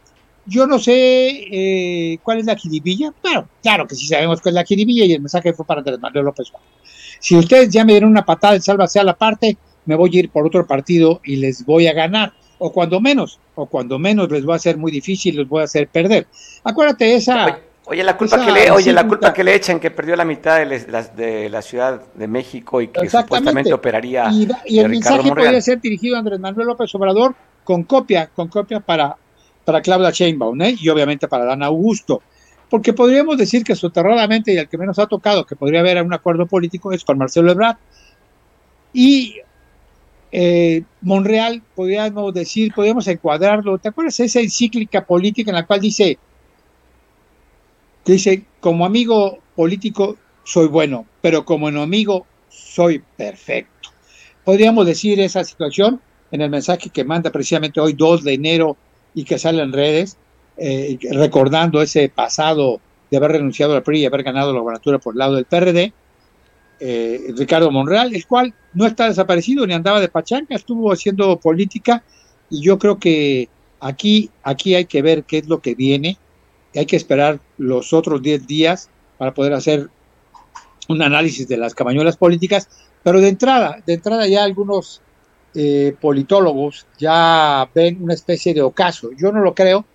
Yo 0.50 0.68
no 0.68 0.80
sé 0.80 0.94
eh, 0.94 2.20
cuál 2.24 2.40
es 2.40 2.46
la 2.46 2.56
jiribilla. 2.56 3.14
Bueno, 3.22 3.48
claro 3.62 3.88
que 3.88 3.96
sí 3.96 4.08
sabemos 4.08 4.42
cuál 4.42 4.54
es 4.54 4.56
la 4.56 4.66
jiribilla 4.66 5.06
y 5.06 5.14
el 5.14 5.22
mensaje 5.22 5.54
fue 5.54 5.66
para 5.66 5.80
Andrés 5.80 6.00
Manuel 6.00 6.26
López 6.26 6.50
Obrador. 6.50 6.68
Si 7.20 7.36
ustedes 7.36 7.70
ya 7.70 7.86
me 7.86 7.94
dieron 7.94 8.10
una 8.10 8.26
patada 8.26 8.54
de 8.54 8.62
sálvase 8.62 9.00
a 9.00 9.04
la 9.04 9.14
parte, 9.14 9.58
me 9.86 9.96
voy 9.96 10.16
a 10.16 10.20
ir 10.20 10.30
por 10.30 10.46
otro 10.46 10.66
partido 10.66 11.22
y 11.24 11.38
les 11.38 11.66
voy 11.66 11.88
a 11.88 11.94
ganar. 11.94 12.34
O 12.58 12.74
cuando 12.74 13.00
menos, 13.00 13.40
o 13.56 13.68
cuando 13.68 13.98
menos 14.00 14.30
les 14.30 14.44
voy 14.44 14.54
a 14.54 14.58
hacer 14.58 14.78
muy 14.78 14.92
difícil, 14.92 15.38
les 15.38 15.48
voy 15.48 15.62
a 15.62 15.66
hacer 15.66 15.88
perder. 15.88 16.28
Acuérdate 16.64 17.16
esa... 17.16 17.46
Oye, 17.46 17.56
oye, 17.86 18.04
la 18.04 18.18
culpa 18.18 18.46
que 18.46 18.52
le, 18.52 18.72
oye, 18.72 18.92
la 18.92 19.08
culpa 19.08 19.34
que 19.34 19.44
le 19.44 19.56
echan 19.56 19.80
que 19.80 19.92
perdió 19.92 20.16
la 20.18 20.26
mitad 20.26 20.60
de, 20.60 21.50
la 21.50 21.62
Ciudad 21.62 22.02
de 22.14 22.28
México 22.28 22.82
y 22.82 22.90
que 22.90 23.10
supuestamente 23.10 23.72
operaría 23.72 24.30
y, 24.30 24.48
y 24.66 24.80
el 24.80 24.90
Ricardo 24.90 25.24
mensaje 25.24 25.30
podría 25.30 25.62
ser 25.62 25.80
dirigido 25.80 26.18
a 26.18 26.20
Andrés 26.20 26.40
Manuel 26.40 26.68
López 26.68 26.94
Obrador 26.96 27.34
con 27.64 27.84
copia, 27.84 28.28
con 28.34 28.48
copia 28.48 28.80
para, 28.80 29.16
para 29.70 29.84
Claudia 29.84 30.10
Sheinbaum 30.10 30.60
¿eh? 30.64 30.76
y 30.80 30.90
obviamente 30.90 31.28
para 31.28 31.46
Dan 31.46 31.62
Augusto. 31.62 32.24
Porque 32.72 32.92
podríamos 32.92 33.38
decir 33.38 33.64
que 33.64 33.76
soterradamente, 33.76 34.52
y 34.52 34.58
el 34.58 34.68
que 34.68 34.80
menos 34.80 34.98
ha 34.98 35.06
tocado, 35.06 35.46
que 35.46 35.56
podría 35.56 35.82
haber 35.82 36.02
un 36.02 36.12
acuerdo 36.12 36.48
político 36.48 36.92
es 36.92 37.04
con 37.04 37.20
Marcelo 37.20 37.52
Ebrard. 37.52 37.78
Y 38.94 39.36
eh, 40.32 40.82
Monreal, 41.02 41.62
podríamos 41.76 42.34
decir, 42.34 42.74
podríamos 42.74 43.08
encuadrarlo. 43.08 43.78
¿Te 43.78 43.90
acuerdas 43.90 44.20
esa 44.22 44.40
encíclica 44.40 45.06
política 45.06 45.52
en 45.52 45.56
la 45.56 45.68
cual 45.68 45.82
dice, 45.82 46.18
dice, 48.06 48.44
como 48.62 48.88
amigo 48.88 49.38
político 49.56 50.18
soy 50.44 50.66
bueno, 50.66 51.06
pero 51.22 51.46
como 51.46 51.70
enemigo 51.70 52.26
soy 52.50 53.04
perfecto? 53.16 53.90
Podríamos 54.44 54.88
decir 54.88 55.20
esa 55.20 55.44
situación 55.44 56.02
en 56.32 56.42
el 56.42 56.50
mensaje 56.50 56.90
que 56.90 57.04
manda 57.04 57.32
precisamente 57.32 57.80
hoy 57.80 57.94
2 57.94 58.24
de 58.24 58.34
enero 58.34 58.76
y 59.20 59.26
que 59.26 59.38
sale 59.38 59.62
en 59.62 59.74
redes, 59.74 60.16
eh, 60.56 60.98
recordando 61.12 61.82
ese 61.82 62.08
pasado 62.08 62.80
de 63.12 63.18
haber 63.18 63.34
renunciado 63.34 63.76
al 63.76 63.84
PRI 63.84 64.00
y 64.00 64.06
haber 64.06 64.24
ganado 64.24 64.54
la 64.54 64.62
gobernatura 64.62 64.98
por 64.98 65.14
el 65.14 65.20
lado 65.20 65.36
del 65.36 65.44
PRD, 65.44 65.92
eh, 66.80 67.34
Ricardo 67.36 67.70
Monreal, 67.70 68.16
el 68.16 68.26
cual 68.26 68.54
no 68.74 68.86
está 68.86 69.10
desaparecido 69.10 69.68
ni 69.68 69.74
andaba 69.74 70.00
de 70.00 70.08
pachanga, 70.08 70.56
estuvo 70.56 70.94
haciendo 70.94 71.38
política 71.38 72.02
y 72.50 72.62
yo 72.62 72.80
creo 72.80 72.98
que 72.98 73.50
aquí, 73.82 74.30
aquí 74.42 74.76
hay 74.76 74.86
que 74.86 75.02
ver 75.02 75.26
qué 75.26 75.40
es 75.40 75.50
lo 75.50 75.60
que 75.60 75.76
viene, 75.76 76.18
hay 76.74 76.86
que 76.86 76.96
esperar 76.96 77.42
los 77.58 77.92
otros 77.92 78.22
10 78.22 78.48
días 78.48 78.90
para 79.18 79.34
poder 79.34 79.52
hacer 79.52 79.90
un 80.88 81.02
análisis 81.02 81.46
de 81.46 81.58
las 81.58 81.76
cabañuelas 81.76 82.16
políticas, 82.16 82.70
pero 83.04 83.20
de 83.20 83.28
entrada, 83.28 83.84
de 83.86 83.96
entrada 83.96 84.28
ya 84.28 84.46
algunos 84.46 85.02
eh, 85.56 85.96
politólogos 86.00 86.86
ya 86.98 87.70
ven 87.74 88.02
una 88.02 88.14
especie 88.14 88.54
de 88.54 88.62
ocaso. 88.62 89.10
Yo 89.18 89.32
no 89.32 89.42
lo 89.42 89.54
creo, 89.54 89.86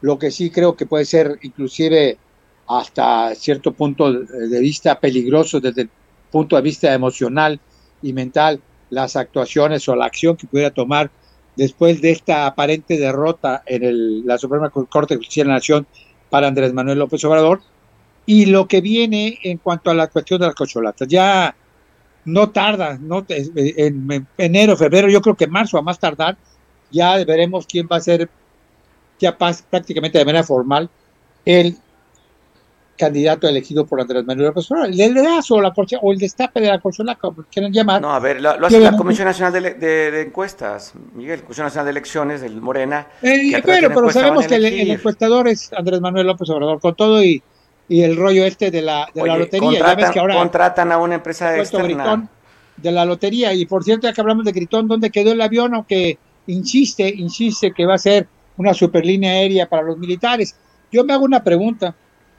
lo 0.00 0.18
que 0.18 0.30
sí 0.30 0.50
creo 0.50 0.76
que 0.76 0.86
puede 0.86 1.04
ser 1.04 1.38
inclusive 1.42 2.18
hasta 2.68 3.34
cierto 3.34 3.72
punto 3.72 4.12
de 4.12 4.60
vista 4.60 4.98
peligroso 5.00 5.60
desde 5.60 5.82
el 5.82 5.90
punto 6.30 6.56
de 6.56 6.62
vista 6.62 6.94
emocional 6.94 7.58
y 8.00 8.12
mental 8.12 8.60
las 8.90 9.16
actuaciones 9.16 9.88
o 9.88 9.96
la 9.96 10.06
acción 10.06 10.36
que 10.36 10.46
pudiera 10.46 10.70
tomar 10.70 11.10
después 11.56 12.00
de 12.00 12.12
esta 12.12 12.46
aparente 12.46 12.96
derrota 12.96 13.62
en 13.66 13.84
el, 13.84 14.26
la 14.26 14.38
Suprema 14.38 14.70
Corte 14.70 15.14
de 15.14 15.18
Justicia 15.18 15.42
de 15.42 15.48
la 15.48 15.54
Nación 15.54 15.86
para 16.28 16.48
Andrés 16.48 16.72
Manuel 16.72 16.98
López 16.98 17.24
Obrador 17.24 17.60
y 18.26 18.46
lo 18.46 18.68
que 18.68 18.80
viene 18.80 19.38
en 19.42 19.58
cuanto 19.58 19.90
a 19.90 19.94
la 19.94 20.06
cuestión 20.06 20.40
de 20.40 20.46
las 20.46 20.54
cocholatas. 20.54 21.08
Ya 21.08 21.54
no 22.24 22.50
tarda, 22.50 22.98
no 23.00 23.24
en, 23.28 24.10
en 24.10 24.26
enero, 24.38 24.76
febrero, 24.76 25.08
yo 25.08 25.20
creo 25.20 25.36
que 25.36 25.46
marzo 25.46 25.78
a 25.78 25.82
más 25.82 25.98
tardar, 25.98 26.36
ya 26.90 27.16
veremos 27.24 27.66
quién 27.66 27.88
va 27.90 27.96
a 27.96 28.00
ser 28.00 28.28
ya 29.18 29.36
prácticamente 29.36 30.18
de 30.18 30.24
manera 30.24 30.42
formal 30.44 30.88
el 31.44 31.76
candidato 32.96 33.48
elegido 33.48 33.86
por 33.86 33.98
Andrés 34.00 34.24
Manuel 34.26 34.48
López 34.48 34.70
Obrador. 34.70 34.90
El 34.90 35.14
dedazo 35.14 35.54
o, 35.54 35.60
la 35.62 35.72
corche- 35.72 35.98
o 36.02 36.12
el 36.12 36.18
destape 36.18 36.60
de 36.60 36.68
la 36.68 36.78
corcholata, 36.80 37.18
como 37.18 37.44
quieran 37.50 37.72
llamar. 37.72 38.02
No, 38.02 38.12
a 38.12 38.18
ver, 38.20 38.42
lo, 38.42 38.58
lo 38.58 38.66
hace 38.66 38.78
la 38.78 38.94
Comisión 38.96 39.26
Nacional 39.26 39.52
de, 39.54 39.74
de- 39.74 40.10
de 40.10 40.20
Encuestas, 40.22 40.92
Miguel, 41.14 41.40
Comisión 41.42 41.64
Nacional 41.64 41.86
de 41.86 41.90
Elecciones 41.92 42.40
del 42.42 42.60
Morena. 42.60 43.06
Eh, 43.22 43.58
bueno, 43.64 43.88
pero 43.88 44.10
sabemos 44.10 44.46
que 44.46 44.56
el, 44.56 44.66
el 44.66 44.90
encuestador 44.90 45.48
es 45.48 45.72
Andrés 45.72 46.00
Manuel 46.02 46.26
López 46.26 46.50
Obrador, 46.50 46.78
con 46.80 46.94
todo 46.94 47.22
y, 47.24 47.42
y 47.90 48.02
el 48.02 48.16
rollo 48.16 48.44
este 48.44 48.70
de 48.70 48.82
la, 48.82 49.08
de 49.12 49.26
la 49.26 49.36
lotería. 49.36 49.72
Ya 49.72 49.78
ves 49.78 49.80
contratan, 49.80 50.12
que 50.12 50.20
ahora 50.20 50.34
contratan 50.36 50.92
a 50.92 50.98
una 50.98 51.16
empresa 51.16 51.58
externa. 51.58 51.86
Gritón 51.86 52.28
de 52.76 52.92
la 52.92 53.04
lotería. 53.04 53.52
Y 53.52 53.66
por 53.66 53.82
cierto, 53.82 54.06
ya 54.06 54.12
que 54.12 54.20
hablamos 54.20 54.44
de 54.44 54.52
Gritón, 54.52 54.86
¿dónde 54.86 55.10
quedó 55.10 55.32
el 55.32 55.40
avión? 55.40 55.74
Aunque 55.74 56.16
insiste, 56.46 57.08
insiste 57.08 57.72
que 57.72 57.86
va 57.86 57.94
a 57.94 57.98
ser 57.98 58.28
una 58.56 58.74
superlínea 58.74 59.32
aérea 59.32 59.68
para 59.68 59.82
los 59.82 59.98
militares. 59.98 60.54
Yo 60.92 61.02
me 61.02 61.14
hago 61.14 61.24
una 61.24 61.42
pregunta, 61.42 61.96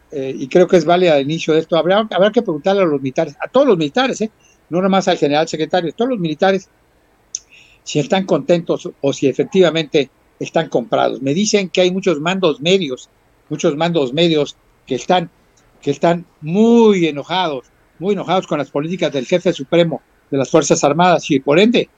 eh, 0.10 0.34
y 0.34 0.48
creo 0.48 0.70
que 0.70 0.78
es 0.78 0.86
válida 0.86 1.16
al 1.16 1.24
inicio 1.24 1.54
de 1.54 1.60
esto. 1.60 1.76
Habrá, 1.76 2.08
habrá 2.10 2.32
que 2.32 2.42
preguntarle 2.42 2.84
a 2.84 2.86
los 2.86 3.02
militares, 3.02 3.36
a 3.38 3.50
todos 3.50 3.68
los 3.68 3.78
militares, 3.78 4.22
¿eh? 4.22 4.32
no 4.70 4.82
nomás 4.82 5.10
al 5.10 5.18
general 5.18 5.50
secretario, 5.50 5.90
a 5.90 5.94
todos 5.94 6.12
los 6.12 6.20
militares, 6.20 6.70
si 7.84 8.00
están 8.00 8.26
contentos 8.26 8.90
o 9.02 9.12
si 9.12 9.28
efectivamente 9.28 10.10
están 10.40 10.70
comprados. 10.70 11.22
Me 11.22 11.34
dicen 11.34 11.68
que 11.68 11.82
hay 11.82 11.92
muchos 11.92 12.22
mandos 12.22 12.62
medios, 12.62 13.10
muchos 13.50 13.76
mandos 13.76 14.14
medios 14.14 14.56
que 14.86 14.96
están, 14.96 15.30
que 15.82 15.92
están 15.92 16.26
muy 16.42 17.08
enojados, 17.08 17.68
muy 18.00 18.14
enojados 18.14 18.48
con 18.48 18.58
las 18.60 18.70
políticas 18.72 19.12
del 19.12 19.26
jefe 19.26 19.54
supremo 19.54 20.02
de 20.30 20.38
las 20.38 20.50
Fuerzas 20.50 20.84
Armadas 20.84 21.30
y 21.32 21.40
por 21.40 21.60
ende, 21.60 21.90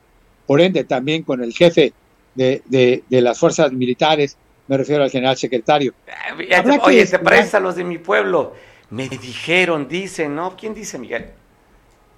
por 0.47 0.59
ende 0.61 0.84
también 0.84 1.23
con 1.23 1.43
el 1.43 1.53
jefe 1.53 1.93
de, 2.36 2.61
de, 2.65 3.03
de 3.09 3.21
las 3.21 3.38
fuerzas 3.39 3.71
militares, 3.71 4.38
me 4.67 4.77
refiero 4.77 5.03
al 5.03 5.11
general 5.11 5.38
secretario. 5.38 5.93
Eh, 6.39 6.55
Habrá 6.55 6.77
oye, 6.84 6.97
te 6.97 7.03
esperar. 7.03 7.23
pareces 7.23 7.53
a 7.55 7.59
los 7.59 7.75
de 7.75 7.84
mi 7.84 7.97
pueblo. 7.99 8.53
Me 8.89 9.09
dijeron, 9.09 9.88
dicen, 9.88 10.36
¿no? 10.36 10.55
¿Quién 10.55 10.73
dice, 10.73 10.97
Miguel? 10.97 11.25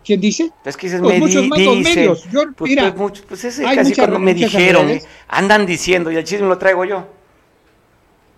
¿Quién 0.03 0.21
dice? 0.21 0.51
Es 0.63 0.77
que 0.77 0.87
dices, 0.87 1.01
Pues 1.01 1.13
me 1.15 1.19
muchos 1.19 1.41
di- 1.43 1.49
dicen. 1.49 1.83
medios. 1.83 2.23
Yo, 2.31 2.43
pues, 2.55 2.69
mira, 2.69 2.93
pues, 2.93 3.21
pues 3.27 3.43
ese 3.45 3.65
hay 3.65 3.75
casi 3.75 3.89
muchas 3.89 4.05
cuando 4.07 4.19
me 4.19 4.33
dijeron. 4.33 4.89
¿eh? 4.89 5.01
andan 5.27 5.65
diciendo 5.65 6.11
y 6.11 6.15
el 6.17 6.23
chisme 6.23 6.47
lo 6.47 6.57
traigo 6.57 6.85
yo. 6.85 7.07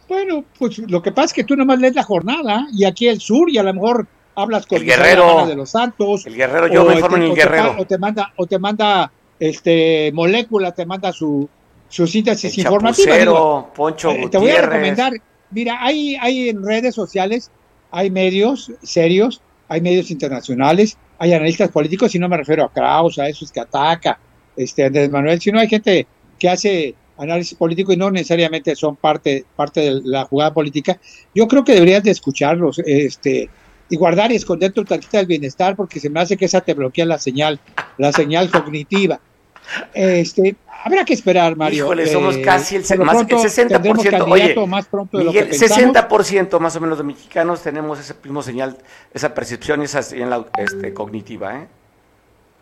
Bueno, 0.08 0.43
pues 0.58 0.78
lo 0.80 1.01
que 1.01 1.12
pasa 1.12 1.26
es 1.28 1.34
que 1.34 1.43
tú 1.43 1.55
nomás 1.55 1.80
lees 1.80 1.95
la 1.95 2.03
jornada 2.03 2.68
y 2.74 2.86
aquí 2.86 3.08
el 3.08 3.20
sur 3.20 3.49
y 3.49 3.58
a 3.58 3.64
lo 3.64 3.74
mejor 3.74 4.08
hablas 4.36 4.66
con 4.66 4.78
El 4.80 4.86
Guerrero. 4.86 5.45
De 5.47 5.55
los 5.55 5.70
Santos. 5.72 6.26
El 6.26 6.36
guerrero, 6.36 6.68
yo 6.68 6.86
me 6.86 6.95
informo 6.95 7.18
te- 7.18 7.24
en 7.24 7.30
el 7.30 7.34
te 7.36 7.41
guerrero. 7.41 7.76
O 7.78 7.86
te 7.86 7.97
manda, 7.97 8.34
o 8.38 8.45
te 8.47 8.60
manda 8.60 9.12
este 9.39 10.12
molécula, 10.14 10.72
te 10.72 10.86
manda 10.86 11.12
su, 11.12 11.47
su 11.89 12.03
El 12.03 12.10
síntesis 12.10 12.58
informativa. 12.58 13.18
digo. 13.18 13.72
Poncho 13.76 14.12
Eh, 14.12 14.28
te 14.32 14.38
voy 14.38 14.51
a 14.51 14.62
recomendar, 14.62 15.14
mira, 15.51 15.78
hay, 15.84 16.16
hay 16.16 16.49
en 16.49 16.64
redes 16.64 16.95
sociales, 16.95 17.51
hay 17.91 18.10
medios 18.10 18.72
serios, 18.84 19.41
hay 19.68 19.82
medios 19.82 20.10
internacionales, 20.12 20.97
hay 21.20 21.34
analistas 21.34 21.70
políticos, 21.70 22.14
y 22.16 22.20
no 22.20 22.30
me 22.30 22.38
refiero 22.38 22.64
a 22.64 22.72
Kraus, 22.72 23.20
a 23.20 23.28
esos 23.28 23.51
que 23.51 23.60
ataca, 23.60 24.20
este 24.55 24.86
Andrés 24.86 25.10
Manuel, 25.10 25.39
sino 25.41 25.60
hay 25.60 25.68
gente 25.68 26.08
que 26.39 26.49
hace 26.49 26.95
análisis 27.18 27.57
político 27.57 27.91
y 27.91 27.97
no 27.97 28.11
necesariamente 28.11 28.76
son 28.76 28.95
parte, 28.95 29.45
parte 29.55 29.82
de 29.82 30.01
la 30.03 30.26
jugada 30.26 30.53
política. 30.53 30.99
Yo 31.34 31.47
creo 31.47 31.63
que 31.63 31.74
deberías 31.74 32.03
de 32.03 32.11
escucharlos, 32.11 32.80
este, 32.86 33.49
y 33.89 33.95
guardar 33.95 34.32
y 34.32 34.36
esconder 34.36 34.74
tu 34.74 34.84
tarjeta 34.84 35.18
del 35.18 35.28
bienestar, 35.28 35.76
porque 35.76 35.99
se 35.99 36.09
me 36.09 36.20
hace 36.20 36.38
que 36.38 36.45
esa 36.45 36.61
te 36.61 36.74
bloquea 36.74 37.05
la 37.05 37.20
señal, 37.20 37.59
la 37.97 38.11
señal 38.11 38.49
cognitiva. 38.49 39.20
Este, 39.93 40.55
habrá 40.84 41.03
que 41.05 41.13
esperar, 41.13 41.55
Mario. 41.55 41.86
Híjole, 41.86 42.07
somos 42.07 42.36
Eh, 42.38 42.41
casi 42.41 42.76
el, 42.76 42.82
más, 42.99 43.18
el 43.22 43.28
60%. 43.28 43.68
tendremos 43.68 44.05
Oye, 44.30 44.55
más 44.68 44.88
pronto 44.88 45.18
de 45.18 45.24
lo 45.26 45.32
que 45.32 45.43
Miguel, 45.43 45.59
pensamos. 45.59 45.95
60% 45.95 46.59
más 46.59 46.76
o 46.76 46.82
menos 46.82 46.97
de 46.97 47.03
mexicanos 47.03 47.61
tenemos 47.61 47.99
ese 47.99 48.13
mismo 48.24 48.41
señal, 48.41 48.78
esa 49.13 49.34
percepción, 49.34 49.82
esa 49.82 50.01
señal 50.01 50.47
este, 50.57 50.93
cognitiva, 50.93 51.61
¿eh? 51.61 51.68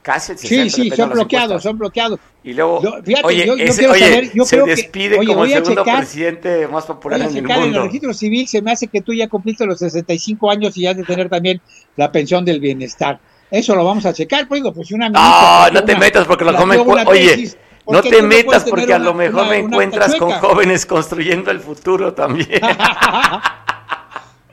Casi 0.06 0.34
el 0.34 0.38
60%. 0.38 0.48
Sí, 0.48 0.70
sí, 0.70 0.90
son 0.92 1.10
bloqueados, 1.10 1.64
son 1.64 1.80
bloqueados. 1.80 2.20
Y 2.44 2.54
luego, 2.54 2.80
Yo- 2.84 3.02
fíjate, 3.04 3.26
oye, 3.26 3.48
yo- 3.48 3.58
yo 3.58 3.64
ese- 3.64 3.78
quiero 3.80 3.94
oye, 3.94 4.02
saber, 4.06 4.32
yo 4.36 4.46
se 4.46 4.56
creo 4.56 4.66
que- 4.66 4.72
despide 4.76 5.18
oye, 5.18 5.28
como 5.28 5.40
voy 5.40 5.54
el 5.54 5.64
segundo 5.64 5.84
checar- 5.84 5.98
presidente 5.98 6.68
más 6.68 6.86
popular 6.86 7.18
Voy 7.18 7.26
a 7.26 7.30
en 7.32 7.36
el 7.38 7.42
checar 7.44 7.58
en 7.58 7.64
el 7.64 7.70
mundo. 7.72 7.86
registro 7.88 8.14
civil, 8.14 8.48
se 8.48 8.62
me 8.62 8.72
hace 8.72 8.88
que 8.88 9.02
tú 9.02 9.14
ya 9.16 9.28
cumpliste 9.28 9.66
los 9.66 9.80
65 9.80 10.52
años 10.52 10.78
y 10.78 10.86
has 10.86 10.96
de 10.96 11.02
tener 11.04 11.28
también 11.28 11.60
la 11.96 12.12
pensión 12.12 12.46
del 12.46 12.60
bienestar. 12.60 13.20
Eso 13.50 13.74
lo 13.76 13.84
vamos 13.84 14.06
a 14.06 14.14
checar, 14.14 14.48
pues 14.48 14.62
pues 14.76 14.92
una 14.92 15.10
No, 15.10 15.20
ministra 15.20 15.72
no 15.72 15.84
te 15.86 15.92
una- 15.94 16.00
metas 16.00 16.28
porque 16.28 16.46
lo 16.46 16.52
una 16.52 17.04
Oye, 17.10 17.28
tesis, 17.30 17.58
¿por 17.84 17.96
no 17.96 18.02
te 18.04 18.22
no 18.22 18.28
metas 18.28 18.64
porque 18.64 18.94
a 18.94 19.00
lo 19.00 19.14
mejor 19.16 19.42
una- 19.42 19.50
me 19.50 19.58
encuentras 19.58 20.14
con 20.14 20.30
jóvenes 20.34 20.86
construyendo 20.86 21.50
el 21.50 21.60
futuro 21.62 22.14
también. 22.14 22.62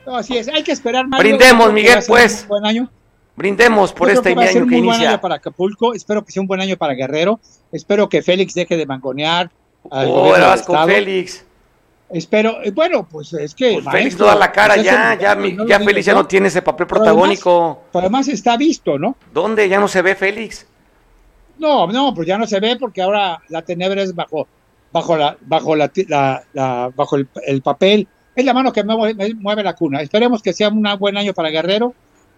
No, 0.05 0.17
así 0.17 0.35
es, 0.37 0.49
hay 0.49 0.63
que 0.63 0.71
esperar, 0.73 1.07
Mario. 1.07 1.23
Brindemos, 1.37 1.71
Miguel, 1.71 1.99
pues. 2.07 2.45
Buen 2.47 2.65
año. 2.65 2.89
Brindemos 3.35 3.93
por 3.93 4.07
Yo 4.09 4.13
este 4.15 4.29
que 4.29 4.35
va 4.35 4.45
ser 4.47 4.57
año 4.57 4.63
un 4.65 4.69
que 4.69 4.75
muy 4.77 4.85
buen 4.87 4.95
año 4.95 5.03
inicia. 5.05 5.21
para 5.21 5.35
Acapulco. 5.35 5.93
Espero 5.93 6.23
que 6.23 6.31
sea 6.31 6.41
un 6.41 6.47
buen 6.47 6.61
año 6.61 6.77
para 6.77 6.93
Guerrero. 6.93 7.39
Espero 7.71 8.07
que 8.09 8.21
Félix 8.21 8.53
deje 8.53 8.77
de 8.77 8.85
mangonear 8.85 9.49
al 9.89 10.07
Oh, 10.09 10.29
vas 10.29 10.61
con 10.61 10.75
estado. 10.75 10.87
Félix. 10.87 11.45
Espero, 12.11 12.61
eh, 12.63 12.69
bueno, 12.69 13.07
pues 13.09 13.33
es 13.33 13.55
que. 13.55 13.73
Pues 13.73 13.85
Félix 13.85 14.03
maestro, 14.19 14.25
no 14.27 14.31
da 14.33 14.37
la 14.37 14.51
cara 14.51 14.75
pues 14.75 14.85
ya, 14.85 15.17
ya, 15.19 15.33
no 15.35 15.45
ya 15.65 15.77
digo 15.79 15.85
Félix 15.89 16.05
ya 16.05 16.13
no 16.13 16.27
tiene 16.27 16.47
ese 16.49 16.61
papel 16.61 16.85
Pero 16.85 17.01
además- 17.01 17.13
protagónico. 17.39 17.81
Pero 17.91 18.01
además 18.01 18.27
está 18.27 18.55
visto, 18.55 18.99
¿no? 18.99 19.15
¿Dónde? 19.33 19.67
Ya 19.67 19.79
no 19.79 19.87
se 19.87 20.03
ve 20.03 20.13
Félix. 20.13 20.67
No, 21.57 21.87
no, 21.87 22.13
pues 22.13 22.27
ya 22.27 22.37
no 22.37 22.45
se 22.45 22.59
ve 22.59 22.75
porque 22.79 23.01
ahora 23.01 23.41
la 23.49 23.63
tenebra 23.63 24.03
es 24.03 24.13
bajo, 24.13 24.47
bajo 24.91 25.17
la, 25.17 25.37
bajo 25.41 25.75
la, 25.75 25.91
la- 26.07 26.43
la- 26.53 26.91
bajo 26.95 27.15
el, 27.15 27.27
el 27.47 27.61
papel. 27.63 28.07
Es 28.35 28.45
la 28.45 28.53
mano 28.53 28.71
que 28.71 28.83
mueve, 28.83 29.33
mueve 29.35 29.63
la 29.63 29.73
cuna. 29.73 30.01
Esperemos 30.01 30.41
que 30.43 30.53
sea 30.53 30.69
un 30.69 30.83
buen 30.99 31.17
año 31.17 31.33
para 31.33 31.49
Guerrero, 31.49 31.93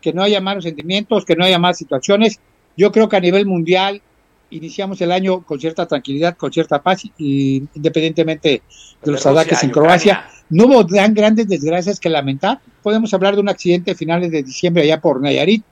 que 0.05 0.13
no 0.13 0.21
haya 0.21 0.39
malos 0.39 0.65
sentimientos, 0.65 1.25
que 1.25 1.35
no 1.35 1.43
haya 1.43 1.57
malas 1.57 1.79
situaciones. 1.79 2.39
Yo 2.77 2.91
creo 2.91 3.09
que 3.09 3.15
a 3.15 3.19
nivel 3.19 3.47
mundial 3.47 4.03
iniciamos 4.51 5.01
el 5.01 5.11
año 5.11 5.41
con 5.41 5.59
cierta 5.59 5.87
tranquilidad, 5.87 6.37
con 6.37 6.53
cierta 6.53 6.83
paz, 6.83 7.05
y 7.17 7.63
independientemente 7.73 8.61
de 9.03 9.11
los 9.11 9.25
ataques 9.25 9.63
en 9.63 9.71
Croacia, 9.71 10.27
no 10.51 10.65
hubo 10.65 10.85
tan 10.85 11.15
grandes 11.15 11.47
desgracias 11.47 11.99
que 11.99 12.11
lamentar. 12.11 12.59
Podemos 12.83 13.11
hablar 13.15 13.33
de 13.33 13.41
un 13.41 13.49
accidente 13.49 13.93
a 13.93 13.95
finales 13.95 14.29
de 14.29 14.43
diciembre 14.43 14.83
allá 14.83 15.01
por 15.01 15.19
Nayarit. 15.19 15.63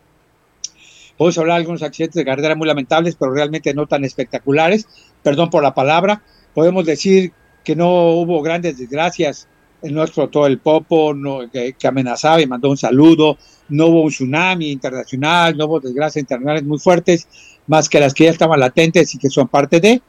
Podemos 1.16 1.38
hablar 1.38 1.58
de 1.58 1.62
algunos 1.62 1.84
accidentes 1.84 2.16
de 2.16 2.26
carretera 2.26 2.56
muy 2.56 2.66
lamentables, 2.66 3.16
pero 3.16 3.36
realmente 3.36 3.72
no 3.76 3.86
tan 3.86 4.04
espectaculares. 4.04 4.88
Perdón 5.22 5.52
por 5.52 5.62
la 5.62 5.76
palabra. 5.76 6.24
Podemos 6.56 6.88
decir 6.88 7.34
que 7.64 7.76
no 7.76 8.14
hubo 8.14 8.42
grandes 8.42 8.80
desgracias. 8.80 9.48
No 9.84 10.02
explotó 10.02 10.48
el 10.48 10.58
Popo, 10.58 11.14
no, 11.14 11.52
que, 11.52 11.74
que 11.74 11.88
amenazaba 11.88 12.42
y 12.42 12.48
mandó 12.48 12.72
un 12.72 12.78
saludo. 12.78 13.38
No 13.74 13.88
hubo 13.88 14.04
un 14.04 14.10
tsunami 14.10 14.72
internacional, 14.72 15.58
no 15.58 15.66
hubo 15.66 15.80
desgracias 15.80 16.22
internacionales 16.22 16.64
muy 16.64 16.80
fuertes, 16.80 17.28
más 17.68 17.90
que 17.90 18.00
las 18.00 18.14
que 18.14 18.26
ya 18.26 18.32
estaban 18.32 18.60
latentes 18.60 19.14
y 19.16 19.18
que 19.18 19.30
son 19.30 19.48
parte 19.48 19.80
de. 19.80 20.02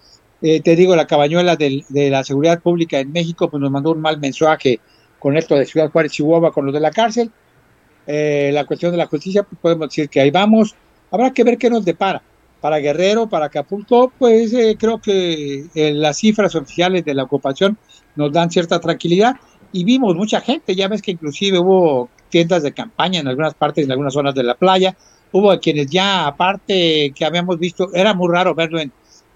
Eh, 0.43 0.61
te 0.61 0.77
digo, 0.77 0.95
la 0.95 1.07
cabañuela 1.07 1.57
de 1.57 2.11
la 2.11 2.23
seguridad 2.25 2.61
pública 2.61 2.99
en 2.99 3.13
México 3.13 3.49
pues 3.51 3.61
nos 3.61 3.71
mandó 3.71 3.93
un 3.93 4.01
mal 4.01 4.19
mensaje 4.21 4.81
con 5.25 5.39
esto 5.39 5.55
de 5.55 5.65
Ciudad 5.65 5.91
Juárez, 5.91 6.13
Chihuahua, 6.13 6.53
con 6.53 6.67
lo 6.67 6.73
de 6.73 6.81
la 6.81 6.91
cárcel. 6.91 7.31
Eh, 8.07 8.51
la 8.53 8.67
cuestión 8.67 8.93
de 8.93 8.99
la 8.99 9.07
justicia, 9.07 9.43
pues 9.43 9.59
podemos 9.59 9.89
decir 9.89 10.11
que 10.11 10.21
ahí 10.21 10.31
vamos. 10.31 10.75
Habrá 11.11 11.33
que 11.33 11.45
ver 11.45 11.57
qué 11.57 11.71
nos 11.71 11.83
depara. 11.83 12.23
Para 12.61 12.79
Guerrero, 12.79 13.27
para 13.27 13.47
Acapulco, 13.47 14.13
pues 14.19 14.53
eh, 14.53 14.77
creo 14.79 14.99
que 14.99 15.65
eh, 15.75 15.93
las 15.95 16.19
cifras 16.19 16.55
oficiales 16.55 17.05
de 17.05 17.15
la 17.15 17.23
ocupación 17.23 17.79
nos 18.17 18.33
dan 18.33 18.51
cierta 18.51 18.81
tranquilidad. 18.81 19.37
Y 19.75 19.83
vimos 19.83 20.15
mucha 20.15 20.41
gente, 20.41 20.77
ya 20.77 20.87
ves 20.87 21.03
que 21.03 21.11
inclusive 21.11 21.59
hubo 21.59 22.09
tiendas 22.29 22.63
de 22.63 22.73
campaña 22.73 23.19
en 23.19 23.27
algunas 23.27 23.55
partes, 23.55 23.85
en 23.85 23.91
algunas 23.91 24.13
zonas 24.15 24.33
de 24.33 24.45
la 24.45 24.55
playa. 24.55 24.95
Hubo 25.33 25.59
quienes 25.59 25.89
ya, 25.89 26.29
aparte 26.29 27.13
que 27.13 27.25
habíamos 27.25 27.59
visto, 27.59 27.91
era 27.93 28.15
muy 28.15 28.33
raro 28.33 28.55
verlo 28.55 28.79
en, 28.79 28.93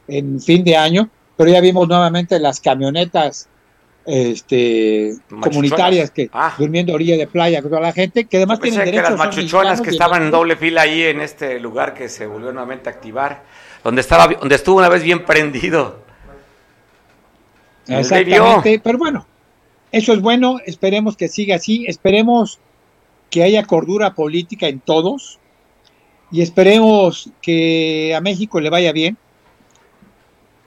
en 0.06 0.40
fin 0.40 0.62
de 0.62 0.76
año, 0.76 1.10
pero 1.36 1.50
ya 1.50 1.60
vimos 1.60 1.88
nuevamente 1.88 2.38
las 2.38 2.60
camionetas 2.60 3.48
este, 4.06 5.10
Machuchonas. 5.28 5.48
comunitarias 5.48 6.10
que 6.12 6.30
Ah. 6.32 6.54
durmiendo 6.56 6.92
a 6.92 6.94
orilla 6.94 7.16
de 7.16 7.26
playa 7.26 7.60
con 7.60 7.70
toda 7.72 7.82
la 7.82 7.92
gente, 7.92 8.26
que 8.26 8.36
además 8.36 8.60
tienen 8.60 8.78
que 8.78 8.84
derecho. 8.86 9.02
las 9.02 9.10
son 9.10 9.18
machuchonas 9.18 9.80
que 9.80 9.90
estaban 9.90 10.22
en 10.22 10.30
doble 10.30 10.54
fila 10.54 10.82
ahí 10.82 11.02
en 11.02 11.20
este 11.20 11.58
lugar 11.58 11.94
que 11.94 12.08
se 12.08 12.26
volvió 12.26 12.52
nuevamente 12.52 12.88
a 12.88 12.92
activar, 12.92 13.42
donde 13.82 14.02
estaba, 14.02 14.28
donde 14.28 14.54
estuvo 14.54 14.78
una 14.78 14.88
vez 14.88 15.02
bien 15.02 15.24
prendido. 15.24 16.06
Exactamente, 17.88 18.80
pero 18.84 18.98
bueno, 18.98 19.26
eso 19.92 20.12
es 20.12 20.20
bueno, 20.20 20.58
esperemos 20.66 21.16
que 21.16 21.28
siga 21.28 21.56
así, 21.56 21.86
esperemos 21.86 22.58
que 23.30 23.42
haya 23.42 23.64
cordura 23.64 24.14
política 24.14 24.68
en 24.68 24.80
todos 24.80 25.38
y 26.30 26.42
esperemos 26.42 27.30
que 27.40 28.14
a 28.14 28.20
México 28.20 28.60
le 28.60 28.70
vaya 28.70 28.92
bien, 28.92 29.16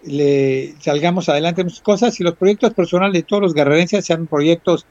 le 0.03 0.73
salgamos 0.79 1.29
adelante 1.29 1.61
en 1.61 1.67
muchas 1.67 1.81
cosas 1.81 2.19
y 2.19 2.23
los 2.23 2.35
proyectos 2.35 2.73
personales 2.73 3.13
de 3.13 3.23
todos 3.23 3.43
los 3.43 3.53
guerrerenses 3.53 4.05
sean 4.05 4.25
proyectos 4.25 4.85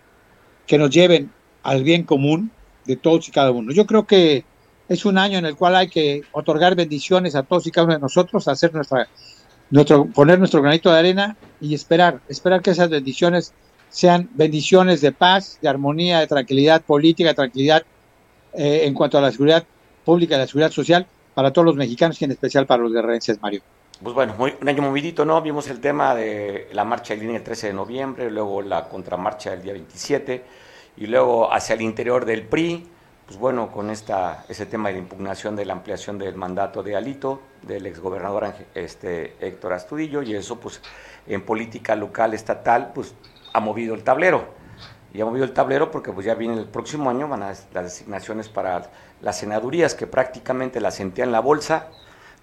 que 0.66 0.78
nos 0.78 0.90
lleven 0.90 1.32
al 1.64 1.82
bien 1.82 2.04
común 2.04 2.52
de 2.84 2.96
todos 2.96 3.28
y 3.28 3.32
cada 3.32 3.50
uno. 3.50 3.72
Yo 3.72 3.86
creo 3.86 4.06
que 4.06 4.44
es 4.88 5.04
un 5.04 5.18
año 5.18 5.38
en 5.38 5.46
el 5.46 5.56
cual 5.56 5.74
hay 5.74 5.88
que 5.88 6.22
otorgar 6.32 6.76
bendiciones 6.76 7.34
a 7.34 7.42
todos 7.42 7.66
y 7.66 7.70
cada 7.72 7.86
uno 7.86 7.94
de 7.94 8.00
nosotros, 8.00 8.46
hacer 8.46 8.72
nuestra 8.74 9.08
nuestro, 9.70 10.06
poner 10.06 10.38
nuestro 10.38 10.62
granito 10.62 10.90
de 10.92 10.98
arena 10.98 11.36
y 11.60 11.74
esperar, 11.74 12.20
esperar 12.28 12.60
que 12.60 12.70
esas 12.70 12.90
bendiciones 12.90 13.52
sean 13.90 14.28
bendiciones 14.34 15.00
de 15.00 15.12
paz, 15.12 15.58
de 15.60 15.68
armonía, 15.68 16.20
de 16.20 16.26
tranquilidad 16.26 16.80
política, 16.82 17.30
de 17.30 17.34
tranquilidad 17.34 17.82
eh, 18.54 18.82
en 18.84 18.94
cuanto 18.94 19.18
a 19.18 19.20
la 19.20 19.30
seguridad 19.30 19.64
pública 20.04 20.36
y 20.36 20.38
la 20.38 20.46
seguridad 20.46 20.70
social 20.70 21.06
para 21.34 21.52
todos 21.52 21.66
los 21.66 21.76
mexicanos 21.76 22.20
y 22.20 22.24
en 22.24 22.32
especial 22.32 22.66
para 22.66 22.82
los 22.82 22.92
guerrerenses, 22.92 23.40
Mario. 23.40 23.62
Pues 24.02 24.14
bueno, 24.14 24.34
muy- 24.38 24.54
un 24.60 24.68
año 24.68 24.82
movidito, 24.82 25.24
¿no? 25.24 25.42
Vimos 25.42 25.68
el 25.68 25.80
tema 25.80 26.14
de 26.14 26.68
la 26.72 26.84
marcha 26.84 27.14
en 27.14 27.20
línea 27.20 27.36
el 27.36 27.42
13 27.42 27.68
de 27.68 27.72
noviembre, 27.74 28.30
luego 28.30 28.62
la 28.62 28.88
contramarcha 28.88 29.52
el 29.52 29.62
día 29.62 29.72
27, 29.74 30.42
y 30.96 31.06
luego 31.06 31.52
hacia 31.52 31.74
el 31.74 31.82
interior 31.82 32.24
del 32.24 32.42
PRI, 32.42 32.86
pues 33.26 33.38
bueno, 33.38 33.70
con 33.70 33.90
esta, 33.90 34.44
ese 34.48 34.66
tema 34.66 34.88
de 34.88 34.94
la 34.94 35.00
impugnación 35.00 35.54
de 35.54 35.64
la 35.64 35.74
ampliación 35.74 36.18
del 36.18 36.34
mandato 36.34 36.82
de 36.82 36.96
Alito, 36.96 37.42
del 37.62 37.86
exgobernador 37.86 38.52
este, 38.74 39.34
Héctor 39.40 39.74
Astudillo, 39.74 40.22
y 40.22 40.34
eso 40.34 40.58
pues 40.58 40.80
en 41.28 41.42
política 41.42 41.94
local, 41.94 42.34
estatal, 42.34 42.90
pues 42.94 43.14
ha 43.52 43.60
movido 43.60 43.94
el 43.94 44.02
tablero. 44.02 44.60
Y 45.12 45.20
ha 45.20 45.24
movido 45.24 45.44
el 45.44 45.52
tablero 45.52 45.90
porque 45.90 46.12
pues 46.12 46.24
ya 46.26 46.34
viene 46.34 46.56
el 46.56 46.66
próximo 46.66 47.10
año, 47.10 47.26
van 47.26 47.42
a 47.42 47.48
las 47.48 47.68
designaciones 47.72 48.48
para 48.48 48.90
las 49.20 49.38
senadurías 49.38 49.94
que 49.94 50.06
prácticamente 50.06 50.80
las 50.80 50.94
sentía 50.94 51.24
en 51.24 51.32
la 51.32 51.40
bolsa, 51.40 51.88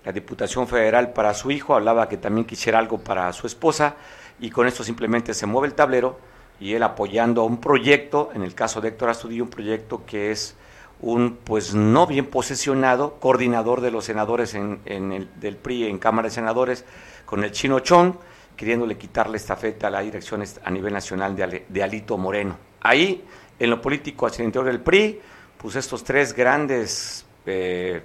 la 0.03 0.11
Diputación 0.11 0.67
Federal 0.67 1.13
para 1.13 1.33
su 1.33 1.49
hijo, 1.51 1.75
hablaba 1.75 2.09
que 2.09 2.17
también 2.17 2.45
quisiera 2.45 2.79
algo 2.79 2.97
para 2.97 3.31
su 3.33 3.47
esposa, 3.47 3.95
y 4.39 4.49
con 4.49 4.67
esto 4.67 4.83
simplemente 4.83 5.33
se 5.33 5.45
mueve 5.45 5.67
el 5.67 5.73
tablero 5.73 6.19
y 6.59 6.73
él 6.73 6.83
apoyando 6.83 7.43
un 7.43 7.61
proyecto, 7.61 8.31
en 8.33 8.43
el 8.43 8.53
caso 8.53 8.81
de 8.81 8.89
Héctor 8.89 9.09
Astudillo, 9.09 9.43
un 9.43 9.49
proyecto 9.49 10.05
que 10.05 10.31
es 10.31 10.55
un 10.99 11.37
pues 11.43 11.73
no 11.73 12.07
bien 12.07 12.25
posesionado, 12.25 13.19
coordinador 13.19 13.81
de 13.81 13.91
los 13.91 14.05
senadores 14.05 14.55
en, 14.55 14.81
en 14.85 15.11
el, 15.11 15.29
del 15.39 15.55
PRI 15.55 15.85
en 15.85 15.99
Cámara 15.99 16.27
de 16.27 16.33
Senadores, 16.33 16.85
con 17.25 17.43
el 17.43 17.51
chino 17.51 17.79
Chong, 17.79 18.15
queriéndole 18.57 18.97
quitarle 18.97 19.37
esta 19.37 19.55
feta 19.55 19.87
a 19.87 19.91
la 19.91 20.01
dirección 20.01 20.43
a 20.63 20.71
nivel 20.71 20.91
nacional 20.91 21.35
de, 21.35 21.83
Alito 21.83 22.17
Moreno. 22.17 22.57
Ahí, 22.81 23.23
en 23.57 23.69
lo 23.69 23.79
político 23.79 24.25
hacia 24.25 24.41
el 24.41 24.47
interior 24.47 24.65
del 24.65 24.81
PRI, 24.81 25.21
pues 25.57 25.75
estos 25.75 26.03
tres 26.03 26.33
grandes 26.33 27.25
eh, 27.45 28.01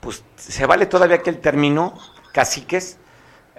pues 0.00 0.22
se 0.36 0.66
vale 0.66 0.84
todavía 0.84 1.18
que 1.18 1.30
él 1.30 1.38
terminó 1.38 1.94
caciques, 2.32 2.98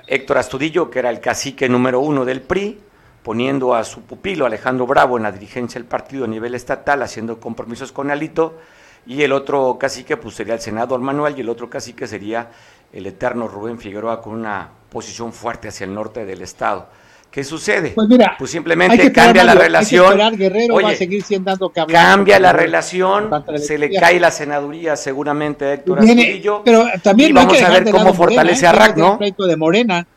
Héctor 0.07 0.37
Astudillo, 0.37 0.91
que 0.91 0.99
era 0.99 1.09
el 1.09 1.19
cacique 1.19 1.67
número 1.67 1.99
uno 1.99 2.23
del 2.23 2.41
PRI, 2.41 2.79
poniendo 3.23 3.73
a 3.73 3.83
su 3.83 4.03
pupilo 4.03 4.45
Alejandro 4.45 4.85
Bravo 4.85 5.17
en 5.17 5.23
la 5.23 5.31
dirigencia 5.31 5.79
del 5.79 5.89
partido 5.89 6.25
a 6.25 6.27
nivel 6.27 6.53
estatal, 6.53 7.01
haciendo 7.01 7.39
compromisos 7.39 7.91
con 7.91 8.11
Alito, 8.11 8.59
y 9.07 9.23
el 9.23 9.31
otro 9.31 9.77
cacique 9.79 10.17
pues 10.17 10.35
sería 10.35 10.53
el 10.53 10.59
senador 10.59 10.99
Manuel, 10.99 11.35
y 11.35 11.41
el 11.41 11.49
otro 11.49 11.67
cacique 11.67 12.05
sería 12.05 12.51
el 12.93 13.05
eterno 13.07 13.47
Rubén 13.47 13.77
Figueroa 13.79 14.21
con 14.21 14.33
una 14.35 14.69
posición 14.89 15.33
fuerte 15.33 15.67
hacia 15.69 15.85
el 15.85 15.93
norte 15.93 16.25
del 16.25 16.41
estado. 16.41 16.87
¿Qué 17.29 17.43
sucede? 17.43 17.89
Pues 17.89 18.07
mira, 18.07 18.35
Pues 18.39 18.51
simplemente 18.51 18.95
esperar, 18.95 19.25
cambia 19.25 19.43
la 19.43 19.51
Mario, 19.55 19.63
relación. 19.63 20.05
esperar, 20.05 20.37
Guerrero 20.37 20.75
va 20.75 20.89
a 20.91 20.95
seguir 20.95 21.21
siendo 21.21 21.69
que. 21.69 21.85
Cambia 21.85 22.39
la 22.39 22.53
relación, 22.53 23.29
se 23.57 23.77
le 23.77 23.89
cae 23.91 24.21
la 24.21 24.31
senaduría 24.31 24.95
seguramente 24.95 25.65
a 25.65 25.73
Héctor 25.73 25.99
Viene- 26.01 26.21
Astudillo. 26.21 26.61
pero 26.63 26.85
también 27.03 27.31
y 27.31 27.33
no 27.33 27.41
vamos 27.41 27.61
a 27.61 27.69
ver 27.71 27.91
cómo 27.91 28.13
fortalece 28.13 28.65
Morena, 28.67 28.85
a 28.85 28.93
Viene 28.93 29.35
¿no? 29.37 29.45
de 29.47 29.57
Morena, 29.57 30.07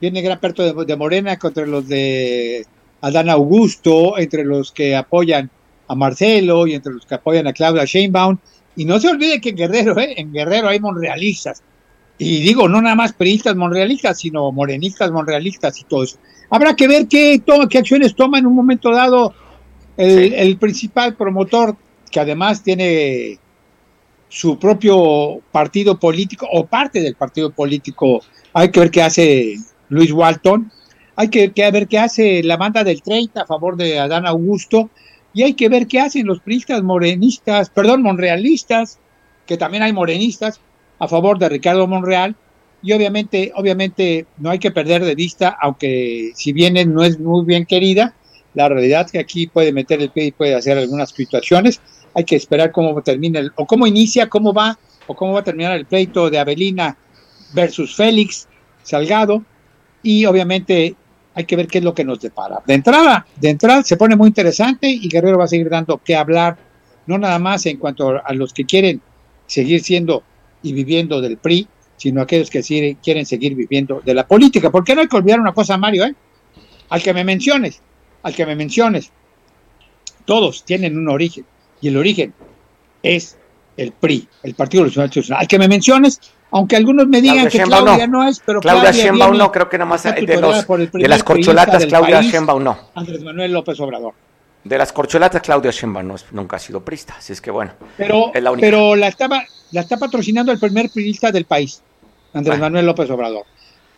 viene 0.00 0.22
gran 0.22 0.38
pleito 0.38 0.62
de, 0.62 0.84
de 0.84 0.96
Morena 0.96 1.36
contra 1.36 1.66
los 1.66 1.88
de 1.88 2.64
Adán 3.00 3.28
Augusto, 3.28 4.16
entre 4.16 4.44
los 4.44 4.70
que 4.70 4.94
apoyan 4.94 5.50
a 5.88 5.94
Marcelo 5.96 6.68
y 6.68 6.74
entre 6.74 6.92
los 6.92 7.04
que 7.06 7.16
apoyan 7.16 7.48
a 7.48 7.52
Claudia 7.52 7.84
Sheinbaum. 7.86 8.38
Y 8.76 8.84
no 8.84 9.00
se 9.00 9.08
olvide 9.08 9.40
que 9.40 9.48
en 9.48 9.56
Guerrero, 9.56 9.98
¿eh? 9.98 10.14
en 10.16 10.32
Guerrero 10.32 10.68
hay 10.68 10.78
monrealistas. 10.78 11.60
Y 12.18 12.40
digo, 12.40 12.68
no 12.68 12.82
nada 12.82 12.96
más 12.96 13.12
periodistas 13.12 13.54
monrealistas, 13.54 14.18
sino 14.18 14.50
morenistas 14.50 15.10
monrealistas 15.12 15.80
y 15.80 15.84
todo 15.84 16.02
eso. 16.02 16.18
Habrá 16.50 16.74
que 16.74 16.88
ver 16.88 17.06
qué, 17.06 17.40
toma, 17.44 17.68
qué 17.68 17.78
acciones 17.78 18.14
toma 18.16 18.38
en 18.38 18.46
un 18.46 18.54
momento 18.54 18.90
dado 18.90 19.34
el, 19.96 20.30
Sí. 20.30 20.34
el 20.34 20.56
principal 20.58 21.14
promotor, 21.14 21.76
que 22.10 22.20
además 22.20 22.62
tiene 22.62 23.38
su 24.28 24.58
propio 24.58 25.40
partido 25.52 25.98
político 25.98 26.46
o 26.52 26.66
parte 26.66 27.00
del 27.00 27.14
partido 27.14 27.50
político. 27.50 28.20
Hay 28.52 28.70
que 28.70 28.80
ver 28.80 28.90
qué 28.90 29.02
hace 29.02 29.56
Luis 29.88 30.12
Walton. 30.12 30.70
Hay 31.16 31.28
que, 31.28 31.52
que 31.52 31.70
ver 31.70 31.88
qué 31.88 31.98
hace 31.98 32.42
la 32.42 32.56
banda 32.56 32.84
del 32.84 33.02
30 33.02 33.42
a 33.42 33.46
favor 33.46 33.76
de 33.76 33.98
Adán 33.98 34.26
Augusto. 34.26 34.90
Y 35.34 35.42
hay 35.42 35.54
que 35.54 35.68
ver 35.68 35.86
qué 35.86 36.00
hacen 36.00 36.26
los 36.26 36.40
priistas 36.40 36.82
morenistas, 36.82 37.70
perdón, 37.70 38.02
monrealistas, 38.02 38.98
que 39.46 39.56
también 39.56 39.82
hay 39.82 39.92
morenistas 39.92 40.60
a 40.98 41.08
favor 41.08 41.38
de 41.38 41.48
Ricardo 41.48 41.86
Monreal. 41.86 42.36
Y 42.82 42.92
obviamente, 42.92 43.52
obviamente 43.56 44.26
no 44.38 44.50
hay 44.50 44.58
que 44.58 44.70
perder 44.70 45.04
de 45.04 45.14
vista, 45.14 45.56
aunque 45.60 46.30
si 46.34 46.52
bien 46.52 46.76
él 46.76 46.94
no 46.94 47.02
es 47.02 47.18
muy 47.18 47.44
bien 47.44 47.66
querida, 47.66 48.14
la 48.54 48.68
realidad 48.68 49.06
es 49.06 49.12
que 49.12 49.18
aquí 49.18 49.46
puede 49.46 49.72
meter 49.72 50.00
el 50.00 50.10
pie 50.10 50.26
y 50.26 50.32
puede 50.32 50.54
hacer 50.54 50.78
algunas 50.78 51.10
situaciones. 51.10 51.80
Hay 52.14 52.24
que 52.24 52.36
esperar 52.36 52.72
cómo 52.72 53.00
termina 53.02 53.40
el, 53.40 53.52
o 53.56 53.66
cómo 53.66 53.86
inicia, 53.86 54.28
cómo 54.28 54.52
va, 54.52 54.78
o 55.06 55.14
cómo 55.14 55.32
va 55.32 55.40
a 55.40 55.44
terminar 55.44 55.76
el 55.76 55.86
pleito 55.86 56.30
de 56.30 56.38
Avelina 56.38 56.96
versus 57.52 57.94
Félix 57.96 58.48
Salgado. 58.82 59.42
Y 60.02 60.24
obviamente 60.26 60.94
hay 61.34 61.44
que 61.44 61.56
ver 61.56 61.66
qué 61.68 61.78
es 61.78 61.84
lo 61.84 61.94
que 61.94 62.04
nos 62.04 62.20
depara. 62.20 62.60
De 62.66 62.74
entrada, 62.74 63.26
de 63.36 63.50
entrada 63.50 63.82
se 63.82 63.96
pone 63.96 64.16
muy 64.16 64.28
interesante 64.28 64.88
y 64.88 65.08
Guerrero 65.08 65.38
va 65.38 65.44
a 65.44 65.48
seguir 65.48 65.68
dando 65.68 65.98
que 65.98 66.16
hablar, 66.16 66.56
no 67.06 67.18
nada 67.18 67.38
más 67.38 67.64
en 67.66 67.76
cuanto 67.76 68.20
a 68.24 68.32
los 68.34 68.52
que 68.52 68.64
quieren 68.64 69.00
seguir 69.46 69.82
siendo 69.82 70.22
y 70.62 70.72
viviendo 70.72 71.20
del 71.20 71.36
PRI, 71.38 71.68
sino 71.96 72.20
aquellos 72.22 72.50
que 72.50 72.62
sí 72.62 72.96
quieren 73.02 73.26
seguir 73.26 73.54
viviendo 73.54 74.00
de 74.04 74.14
la 74.14 74.26
política. 74.26 74.70
Porque 74.70 74.94
no 74.94 75.00
hay 75.00 75.08
que 75.08 75.16
olvidar 75.16 75.40
una 75.40 75.52
cosa, 75.52 75.76
Mario, 75.76 76.04
¿eh? 76.04 76.14
Al 76.90 77.02
que 77.02 77.12
me 77.12 77.24
menciones, 77.24 77.80
al 78.22 78.34
que 78.34 78.46
me 78.46 78.54
menciones, 78.56 79.10
todos 80.24 80.64
tienen 80.64 80.96
un 80.96 81.08
origen, 81.08 81.44
y 81.80 81.88
el 81.88 81.96
origen 81.96 82.34
es 83.02 83.36
el 83.76 83.92
PRI, 83.92 84.28
el 84.42 84.54
Partido 84.54 84.84
Revolucionario. 84.84 85.36
Al 85.36 85.46
que 85.48 85.58
me 85.58 85.68
menciones, 85.68 86.20
aunque 86.50 86.76
algunos 86.76 87.06
me 87.06 87.20
digan 87.20 87.48
Claudia 87.48 87.50
que 87.50 87.58
Sheinbaum 87.58 87.84
Claudia 87.84 88.06
no. 88.06 88.22
no. 88.24 88.28
es, 88.28 88.42
pero 88.44 88.60
Claudia 88.60 88.82
Claudia 88.82 89.02
Sheinbaum 89.02 89.30
viene 89.32 89.44
no, 89.44 89.52
creo 89.52 89.68
que 89.68 89.78
nada 89.78 89.88
más 89.90 90.02
de, 90.02 90.36
los, 90.40 90.66
de 90.92 91.08
las 91.08 91.22
corcholatas 91.22 91.86
Claudia 91.86 92.18
país, 92.18 92.32
Sheinbaum 92.32 92.62
no. 92.64 92.78
Andrés 92.94 93.22
Manuel 93.22 93.52
López 93.52 93.78
Obrador. 93.80 94.14
De 94.64 94.76
las 94.76 94.92
corcholatas 94.92 95.40
Claudia 95.42 95.70
Sheinbaum 95.70 96.06
no 96.06 96.14
es- 96.16 96.26
nunca 96.32 96.56
ha 96.56 96.58
sido 96.58 96.84
prista, 96.84 97.14
así 97.18 97.32
es 97.32 97.40
que 97.40 97.50
bueno. 97.50 97.72
Pero, 97.96 98.32
Es 98.34 98.42
la 98.42 98.50
única. 98.50 98.66
pero 98.66 98.96
la, 98.96 99.08
estaba, 99.08 99.42
la 99.72 99.80
está 99.82 99.96
patrocinando 99.96 100.52
el 100.52 100.58
primer 100.58 100.90
priista 100.90 101.30
del 101.30 101.44
país, 101.44 101.82
Andrés 102.32 102.58
Bueno. 102.58 102.64
Manuel 102.64 102.86
López 102.86 103.10
Obrador. 103.10 103.44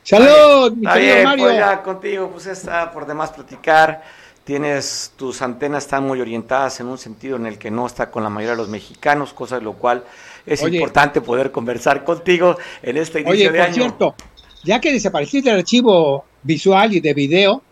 Salud, 0.03 0.73
mi 0.73 0.87
Está 0.87 0.95
querido 0.95 1.15
bien, 1.15 1.25
Mario. 1.25 1.45
pues 1.45 1.57
ya 1.59 1.83
contigo, 1.83 2.31
pues 2.33 2.47
está 2.47 2.91
por 2.93 3.07
demás 3.07 3.31
platicar. 3.31 4.03
Tienes, 4.45 5.13
tus 5.17 5.43
antenas 5.43 5.85
están 5.85 6.05
muy 6.05 6.21
orientadas 6.21 6.81
en 6.81 6.87
un 6.87 6.99
sentido 6.99 7.37
en 7.37 7.47
el 7.47 7.59
que 7.59 7.71
no 7.71 7.87
está 7.87 8.11
con 8.11 8.23
la 8.23 8.31
mayoría 8.31 8.53
de 8.53 8.57
los 8.57 8.69
mexicanos, 8.69 9.33
cosa 9.33 9.57
de 9.57 9.63
lo 9.63 9.75
cual 9.75 10.03
es 10.47 10.63
Oye. 10.63 10.79
importante 10.79 11.21
poder 11.21 11.53
conversar 11.53 12.03
contigo 12.03 12.57
en 12.83 12.97
este 12.97 13.21
inicio 13.21 13.33
Oye, 13.33 13.45
de 13.45 13.59
por 13.59 13.61
año. 13.61 13.75
cierto, 13.75 14.15
ya 14.65 14.81
que 14.81 14.93
desapareciste 14.93 15.51
el 15.51 15.59
archivo 15.59 16.25
visual 16.43 16.95
y 16.95 17.01
de 17.01 17.15
video, 17.15 17.63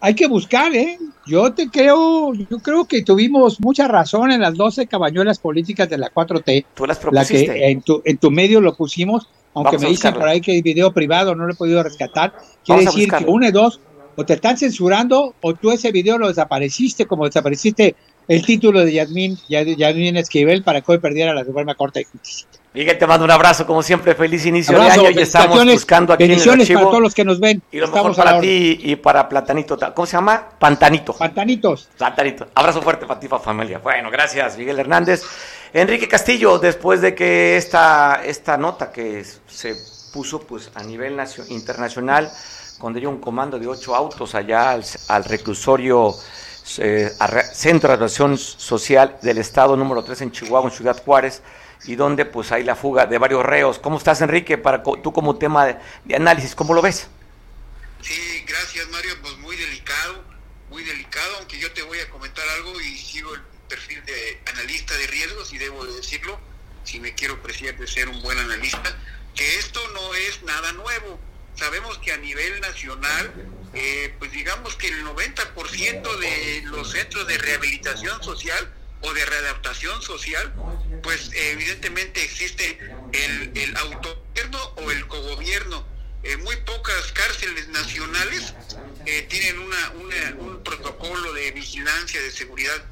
hay 0.00 0.14
que 0.14 0.26
buscar, 0.26 0.74
¿eh? 0.74 0.98
Yo 1.26 1.52
te 1.52 1.68
creo, 1.68 2.32
yo 2.34 2.58
creo 2.58 2.84
que 2.84 3.02
tuvimos 3.02 3.60
mucha 3.60 3.88
razón 3.88 4.30
en 4.30 4.40
las 4.40 4.54
12 4.54 4.86
cabañuelas 4.86 5.38
políticas 5.38 5.88
de 5.88 5.98
la 5.98 6.10
4T, 6.12 6.66
Tú 6.74 6.86
las 6.86 6.98
la 6.98 7.00
propusiste. 7.00 7.46
que 7.46 7.70
en 7.70 7.82
tu, 7.82 8.02
en 8.04 8.18
tu 8.18 8.30
medio 8.30 8.60
lo 8.60 8.74
pusimos, 8.76 9.28
aunque 9.54 9.76
Vamos 9.76 9.82
me 9.82 9.88
dicen 9.88 10.14
por 10.14 10.28
ahí 10.28 10.40
que 10.40 10.52
hay 10.52 10.62
video 10.62 10.92
privado, 10.92 11.34
no 11.34 11.46
lo 11.46 11.52
he 11.52 11.56
podido 11.56 11.82
rescatar. 11.82 12.34
Quiere 12.64 12.84
decir 12.84 13.10
que 13.10 13.24
de 13.24 13.52
dos, 13.52 13.80
o 14.14 14.24
te 14.24 14.34
están 14.34 14.56
censurando, 14.56 15.34
o 15.40 15.54
tú 15.54 15.72
ese 15.72 15.90
video 15.92 16.18
lo 16.18 16.28
desapareciste, 16.28 17.06
como 17.06 17.24
desapareciste 17.24 17.96
el 18.28 18.44
título 18.44 18.84
de 18.84 18.92
Yasmín, 18.92 19.38
Yasmín 19.48 20.16
Esquivel 20.16 20.62
para 20.62 20.80
que 20.80 20.92
hoy 20.92 20.98
perdiera 20.98 21.32
la 21.34 21.44
Suprema 21.44 21.74
Corte 21.74 22.00
de 22.00 22.04
Justicia. 22.06 22.46
Miguel, 22.74 22.98
te 22.98 23.06
mando 23.06 23.24
un 23.24 23.30
abrazo, 23.30 23.66
como 23.66 23.82
siempre, 23.82 24.14
feliz 24.14 24.44
inicio 24.44 24.76
Abrazo, 24.76 25.00
de 25.00 25.06
año 25.08 25.18
y 25.18 25.22
estamos 25.22 25.64
buscando 25.64 26.12
aquí 26.12 26.24
en 26.24 26.30
el 26.30 26.36
bendiciones 26.36 26.64
archivo. 26.64 26.80
para 26.80 26.90
todos 26.90 27.02
los 27.02 27.14
que 27.14 27.24
nos 27.24 27.40
ven. 27.40 27.62
Y 27.72 27.78
lo 27.78 27.88
mejor 27.88 28.14
para 28.14 28.38
ti 28.38 28.78
y 28.82 28.96
para 28.96 29.26
Platanito. 29.30 29.78
¿Cómo 29.94 30.04
se 30.04 30.12
llama? 30.12 30.46
Pantanito. 30.58 31.14
Pantanitos. 31.14 31.88
Platanito. 31.96 32.48
Abrazo 32.54 32.82
fuerte 32.82 33.06
para 33.06 33.18
ti, 33.18 33.28
para 33.28 33.42
familia. 33.42 33.78
Bueno, 33.78 34.10
gracias, 34.10 34.58
Miguel 34.58 34.78
Hernández. 34.78 35.22
Enrique 35.72 36.06
Castillo, 36.06 36.58
después 36.58 37.00
de 37.00 37.14
que 37.14 37.56
esta, 37.56 38.20
esta 38.22 38.58
nota 38.58 38.92
que 38.92 39.24
se 39.46 39.74
puso 40.12 40.40
pues 40.40 40.70
a 40.74 40.82
nivel 40.82 41.16
nacio- 41.16 41.46
internacional, 41.48 42.30
cuando 42.78 42.98
llegó 42.98 43.10
un 43.10 43.20
comando 43.20 43.58
de 43.58 43.66
ocho 43.68 43.94
autos 43.94 44.34
allá 44.34 44.72
al, 44.72 44.84
al 45.08 45.24
reclusorio 45.24 46.14
eh, 46.78 47.12
Centro 47.54 47.90
de 47.90 47.96
Relación 47.96 48.36
Social 48.38 49.18
del 49.22 49.38
Estado 49.38 49.76
número 49.76 50.02
3 50.04 50.20
en 50.22 50.32
Chihuahua, 50.32 50.70
en 50.70 50.76
Ciudad 50.76 51.02
Juárez, 51.04 51.42
y 51.84 51.94
donde 51.96 52.24
pues 52.24 52.52
hay 52.52 52.64
la 52.64 52.74
fuga 52.74 53.06
de 53.06 53.18
varios 53.18 53.44
reos. 53.44 53.78
¿Cómo 53.78 53.98
estás, 53.98 54.20
Enrique? 54.20 54.58
Para 54.58 54.82
co- 54.82 54.98
tú 55.00 55.12
como 55.12 55.36
tema 55.36 55.66
de, 55.66 56.14
análisis, 56.14 56.54
¿cómo 56.54 56.74
lo 56.74 56.82
ves? 56.82 57.08
Sí, 58.02 58.44
gracias 58.46 58.88
Mario, 58.88 59.14
pues 59.22 59.36
muy 59.38 59.56
delicado, 59.56 60.22
muy 60.70 60.84
delicado, 60.84 61.36
aunque 61.38 61.58
yo 61.58 61.72
te 61.72 61.82
voy 61.82 61.98
a 62.00 62.08
comentar 62.10 62.44
algo 62.56 62.80
y 62.80 62.96
sigo 62.96 63.34
el 63.34 63.40
perfil 63.68 64.04
de 64.04 64.40
analista 64.52 64.94
de 64.96 65.06
riesgos 65.08 65.52
y 65.52 65.58
debo 65.58 65.84
de 65.84 65.94
decirlo, 65.96 66.38
si 66.84 67.00
me 67.00 67.14
quiero 67.14 67.34
apreciar 67.34 67.76
de 67.76 67.86
ser 67.86 68.08
un 68.08 68.22
buen 68.22 68.38
analista, 68.38 68.94
que 69.34 69.58
esto 69.58 69.80
no 69.94 70.14
es 70.14 70.42
nada 70.44 70.72
nuevo. 70.72 71.18
Sabemos 71.56 71.98
que 71.98 72.12
a 72.12 72.16
nivel 72.18 72.60
nacional, 72.60 73.32
eh, 73.74 74.14
pues 74.18 74.30
digamos 74.32 74.76
que 74.76 74.88
el 74.88 75.04
90% 75.04 76.16
de 76.18 76.62
los 76.66 76.90
centros 76.92 77.26
de 77.26 77.38
rehabilitación 77.38 78.22
social 78.22 78.72
o 79.02 79.12
de 79.12 79.24
readaptación 79.24 80.00
social, 80.02 80.52
pues 81.02 81.30
evidentemente 81.34 82.22
existe 82.22 82.78
el, 83.12 83.52
el 83.56 83.76
autogobierno 83.76 84.62
o 84.76 84.90
el 84.90 85.06
cogobierno. 85.06 85.86
Eh, 86.22 86.36
muy 86.38 86.56
pocas 86.56 87.12
cárceles 87.12 87.68
nacionales 87.68 88.54
eh, 89.06 89.22
tienen 89.28 89.58
un 89.60 90.62
protocolo 90.64 91.32
de 91.34 91.52
vigilancia, 91.52 92.20
de 92.20 92.30
seguridad, 92.32 92.84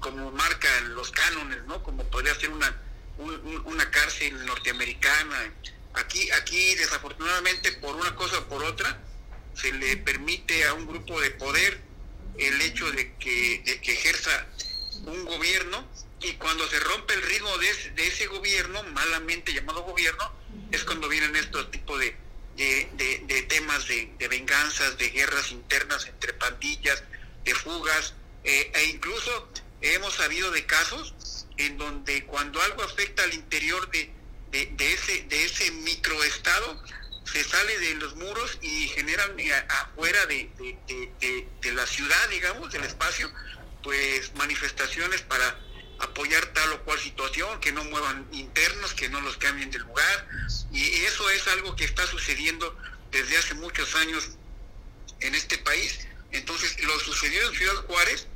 como 0.00 0.30
marcan 0.32 0.94
los 0.94 1.10
cánones, 1.10 1.64
¿no? 1.64 1.82
Como 1.82 2.04
podría 2.10 2.34
ser 2.34 2.50
una, 2.50 2.76
un- 3.18 3.34
un- 3.34 3.62
una 3.66 3.90
cárcel 3.90 4.44
norteamericana. 4.44 5.52
Aquí, 5.96 6.30
aquí 6.32 6.74
desafortunadamente, 6.76 7.72
por 7.72 7.96
una 7.96 8.14
cosa 8.14 8.38
o 8.38 8.48
por 8.48 8.62
otra, 8.64 9.00
se 9.54 9.72
le 9.72 9.96
permite 9.98 10.64
a 10.66 10.74
un 10.74 10.86
grupo 10.86 11.20
de 11.20 11.30
poder 11.32 11.80
el 12.38 12.60
hecho 12.60 12.90
de 12.92 13.14
que, 13.16 13.62
de 13.64 13.80
que 13.80 13.92
ejerza 13.94 14.46
un 15.06 15.24
gobierno 15.24 15.88
y 16.20 16.32
cuando 16.34 16.68
se 16.68 16.78
rompe 16.80 17.14
el 17.14 17.22
ritmo 17.22 17.56
de, 17.58 17.70
ese- 17.70 18.26
gobierno, 18.26 18.82
malamente 18.84 19.52
llamado 19.54 19.82
gobierno, 19.82 20.32
es 20.70 20.84
cuando 20.84 21.08
vienen 21.08 21.34
estos 21.36 21.70
tipos 21.70 21.98
de, 22.00 22.14
de, 22.56 22.88
de- 23.26 23.42
temas 23.42 23.86
de, 23.88 24.12
de 24.18 24.28
venganzas, 24.28 24.98
de 24.98 25.10
guerras 25.10 25.50
internas 25.52 26.06
entre 26.06 26.32
pandillas, 26.34 27.02
de 27.44 27.54
fugas, 27.54 28.14
eh, 28.44 28.70
e 28.74 28.84
incluso 28.86 29.48
hemos 29.80 30.14
sabido 30.14 30.50
de 30.50 30.66
casos 30.66 31.14
en 31.56 31.78
donde 31.78 32.24
cuando 32.26 32.60
algo 32.62 32.82
afecta 32.82 33.22
al 33.22 33.32
interior 33.34 33.90
de, 33.90 34.10
de, 34.50 34.92
ese, 34.92 35.22
de 35.24 35.44
ese 35.44 35.70
microestado, 35.70 36.82
se 37.24 37.42
sale 37.44 37.78
de 37.78 37.94
los 37.96 38.14
muros 38.16 38.58
y 38.62 38.88
generan 38.88 39.38
eh, 39.38 39.52
afuera 39.68 40.26
de- 40.26 40.48
de 41.60 41.72
la 41.72 41.86
ciudad, 41.86 42.28
digamos, 42.30 42.72
del 42.72 42.84
espacio, 42.84 43.30
pues 43.82 44.34
manifestaciones 44.34 45.22
para 45.22 45.58
apoyar 45.98 46.44
tal 46.52 46.72
o 46.72 46.84
cual 46.84 46.98
situación, 47.00 47.58
que 47.60 47.72
no 47.72 47.82
muevan 47.84 48.26
internos, 48.32 48.94
que 48.94 49.08
no 49.08 49.20
los 49.20 49.36
cambien 49.38 49.70
de 49.70 49.78
lugar. 49.78 50.28
Y 50.72 50.84
eso 51.04 51.28
es 51.30 51.46
algo 51.48 51.74
que 51.76 51.84
está 51.84 52.06
sucediendo 52.06 52.76
desde 53.10 53.36
hace 53.38 53.54
muchos 53.54 53.94
años 53.96 54.30
en 55.20 55.34
este 55.34 55.58
país. 55.58 56.06
Entonces, 56.32 56.80
lo 56.82 56.98
sucedido 57.00 57.48
en 57.48 57.56
Ciudad 57.56 57.74
Juárez, 57.86 58.26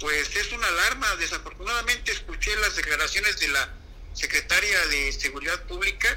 pues 0.00 0.34
es 0.36 0.52
una 0.52 0.66
alarma. 0.68 1.16
Desafortunadamente 1.16 2.12
escuché 2.12 2.54
las 2.56 2.76
declaraciones 2.76 3.38
de 3.40 3.48
la 3.48 3.68
secretaria 4.18 4.86
de 4.88 5.12
Seguridad 5.12 5.62
Pública, 5.66 6.08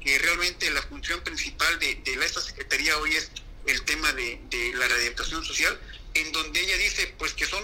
que 0.00 0.18
realmente 0.18 0.70
la 0.70 0.82
función 0.82 1.20
principal 1.22 1.78
de, 1.78 1.94
de 1.96 2.12
esta 2.24 2.40
secretaría 2.40 2.96
hoy 2.98 3.16
es 3.16 3.30
el 3.66 3.82
tema 3.84 4.12
de, 4.12 4.38
de 4.50 4.72
la 4.74 4.86
rehabilitación 4.86 5.44
social, 5.44 5.78
en 6.14 6.30
donde 6.32 6.60
ella 6.60 6.76
dice 6.76 7.14
pues 7.18 7.32
que 7.34 7.46
son, 7.46 7.62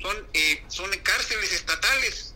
son, 0.00 0.26
eh, 0.32 0.62
son 0.68 0.90
cárceles 0.98 1.52
estatales 1.52 2.34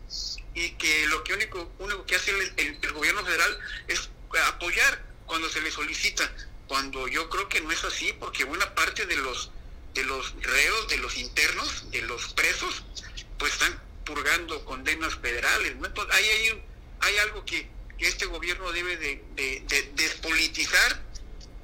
y 0.55 0.70
que 0.72 1.07
lo 1.07 1.22
que 1.24 1.34
único, 1.34 1.72
único 1.78 2.05
que 2.05 2.16
hace 2.16 2.30
el, 2.32 2.53
el- 2.57 2.78
el 2.82 2.92
gobierno 2.92 3.24
federal 3.24 3.59
es 3.86 4.11
apoyar 4.49 5.03
cuando 5.26 5.49
se 5.49 5.61
le 5.61 5.70
solicita, 5.70 6.30
cuando 6.66 7.07
yo 7.09 7.30
creo 7.30 7.49
que 7.49 7.61
no 7.61 7.70
es 7.72 7.82
así, 7.84 8.12
porque 8.18 8.44
buena 8.44 8.74
parte 8.74 9.07
de 9.07 9.16
los 9.16 9.51
de 9.94 10.05
los 10.05 10.34
reos, 10.42 10.88
de 10.88 10.99
los 10.99 11.16
internos, 11.16 11.90
de 11.90 12.03
los 12.03 12.32
presos, 12.34 12.84
pues 13.38 13.53
están 13.55 13.80
purgando 14.05 14.64
condenas 14.64 15.16
federales. 15.16 15.74
¿no? 15.76 15.86
Entonces, 15.86 16.14
ahí 16.14 16.28
hay, 16.28 16.51
un- 16.51 16.62
hay 17.01 17.16
algo 17.18 17.44
que, 17.44 17.68
este 17.99 18.26
gobierno 18.26 18.70
debe 18.70 18.96
de, 18.96 19.24
de- 19.34 19.64
de 19.66 19.82
despolitizar 19.96 21.03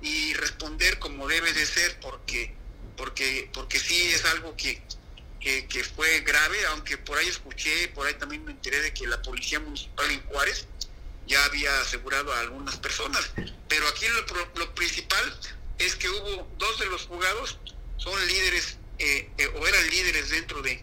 y 0.02 0.34
responder 0.34 0.98
como 0.98 1.28
debe 1.28 1.52
de 1.52 1.64
ser, 1.64 1.98
porque 2.00 2.52
porque 2.96 3.48
porque 3.52 3.78
sí 3.78 4.08
es 4.12 4.24
algo 4.24 4.56
que, 4.56 4.82
fue 5.94 6.20
grave, 6.20 6.64
aunque 6.66 6.96
por 6.98 7.18
ahí 7.18 7.28
escuché, 7.28 7.88
por 7.88 8.06
ahí 8.06 8.14
también 8.14 8.44
me 8.44 8.50
enteré 8.52 8.80
de 8.82 8.92
que 8.92 9.06
la 9.06 9.20
Policía 9.22 9.60
Municipal 9.60 10.10
en 10.10 10.22
Juárez 10.24 10.66
ya 11.26 11.44
había 11.44 11.80
asegurado 11.80 12.32
a 12.32 12.40
algunas 12.40 12.76
personas. 12.78 13.30
Pero 13.68 13.86
aquí 13.88 14.06
lo, 14.08 14.60
lo 14.60 14.74
principal 14.74 15.40
es 15.78 15.94
que 15.96 16.08
hubo 16.08 16.48
dos 16.58 16.78
de 16.80 16.86
los 16.86 17.06
jugados, 17.06 17.58
son 17.96 18.26
líderes 18.26 18.76
eh, 18.98 19.30
eh, 19.38 19.46
o 19.60 19.66
eran 19.66 19.88
líderes 19.90 20.30
dentro 20.30 20.62
de, 20.62 20.82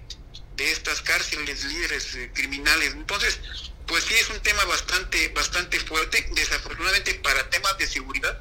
de 0.56 0.72
estas 0.72 1.02
cárceles, 1.02 1.64
líderes 1.66 2.16
eh, 2.16 2.32
criminales. 2.34 2.93
Entonces, 2.93 3.39
pues 3.88 4.03
sí 4.03 4.15
es 4.15 4.29
un 4.29 4.39
tema 4.41 4.63
bastante, 4.65 5.29
bastante 5.29 5.79
fuerte. 5.79 6.27
Desafortunadamente 6.34 7.15
para 7.15 7.49
temas 7.49 7.77
de 7.77 7.88
seguridad 7.88 8.39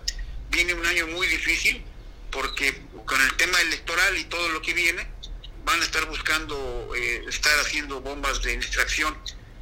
viene 0.50 0.74
un 0.74 0.86
año 0.86 1.06
muy 1.08 1.26
difícil 1.26 1.84
porque 2.30 2.80
con 3.06 3.20
el 3.20 3.36
tema 3.36 3.60
electoral 3.60 4.16
y 4.16 4.24
todo 4.24 4.48
lo 4.50 4.62
que 4.62 4.74
viene 4.74 5.06
van 5.64 5.80
a 5.80 5.84
estar 5.84 6.04
buscando 6.06 6.92
eh, 6.94 7.24
estar 7.28 7.58
haciendo 7.60 8.00
bombas 8.00 8.42
de 8.42 8.56
distracción 8.56 9.16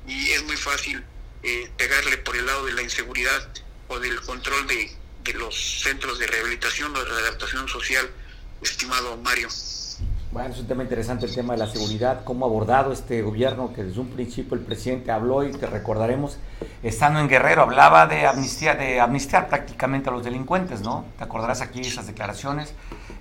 y 0.07 0.31
es 0.31 0.43
muy 0.45 0.57
fácil 0.57 1.05
eh, 1.43 1.71
pegarle 1.77 2.19
por 2.19 2.37
el 2.37 2.47
lado 2.47 2.67
de 2.67 2.73
la 2.73 2.83
inseguridad 2.83 3.49
o 3.89 3.99
del 3.99 4.21
control 4.23 4.67
de, 4.67 4.91
de 5.25 5.33
los 5.35 5.83
centros 5.83 6.19
de 6.19 6.27
rehabilitación 6.27 6.95
o 6.95 6.99
de 6.99 7.11
readaptación 7.11 7.69
social, 7.69 8.11
estimado 8.63 9.17
Mario. 9.19 9.49
Bueno, 10.31 10.51
es 10.53 10.61
un 10.61 10.67
tema 10.67 10.83
interesante 10.83 11.25
el 11.25 11.35
tema 11.35 11.55
de 11.55 11.59
la 11.61 11.67
seguridad, 11.67 12.23
cómo 12.23 12.45
ha 12.45 12.49
abordado 12.49 12.93
este 12.93 13.23
gobierno 13.23 13.73
que 13.73 13.83
desde 13.83 13.99
un 14.01 14.09
principio 14.09 14.57
el 14.57 14.61
presidente 14.63 15.11
habló 15.11 15.43
y 15.43 15.53
que 15.53 15.65
recordaremos, 15.67 16.37
estando 16.83 17.19
en 17.21 17.29
Guerrero, 17.29 17.63
hablaba 17.63 18.07
de 18.07 18.27
amnistía, 18.27 18.75
de 18.75 19.01
amnistiar 19.01 19.49
prácticamente 19.49 20.11
a 20.11 20.13
los 20.13 20.23
delincuentes, 20.23 20.83
¿no? 20.83 21.07
Te 21.17 21.25
acordarás 21.25 21.63
aquí 21.63 21.81
esas 21.81 22.07
declaraciones 22.07 22.75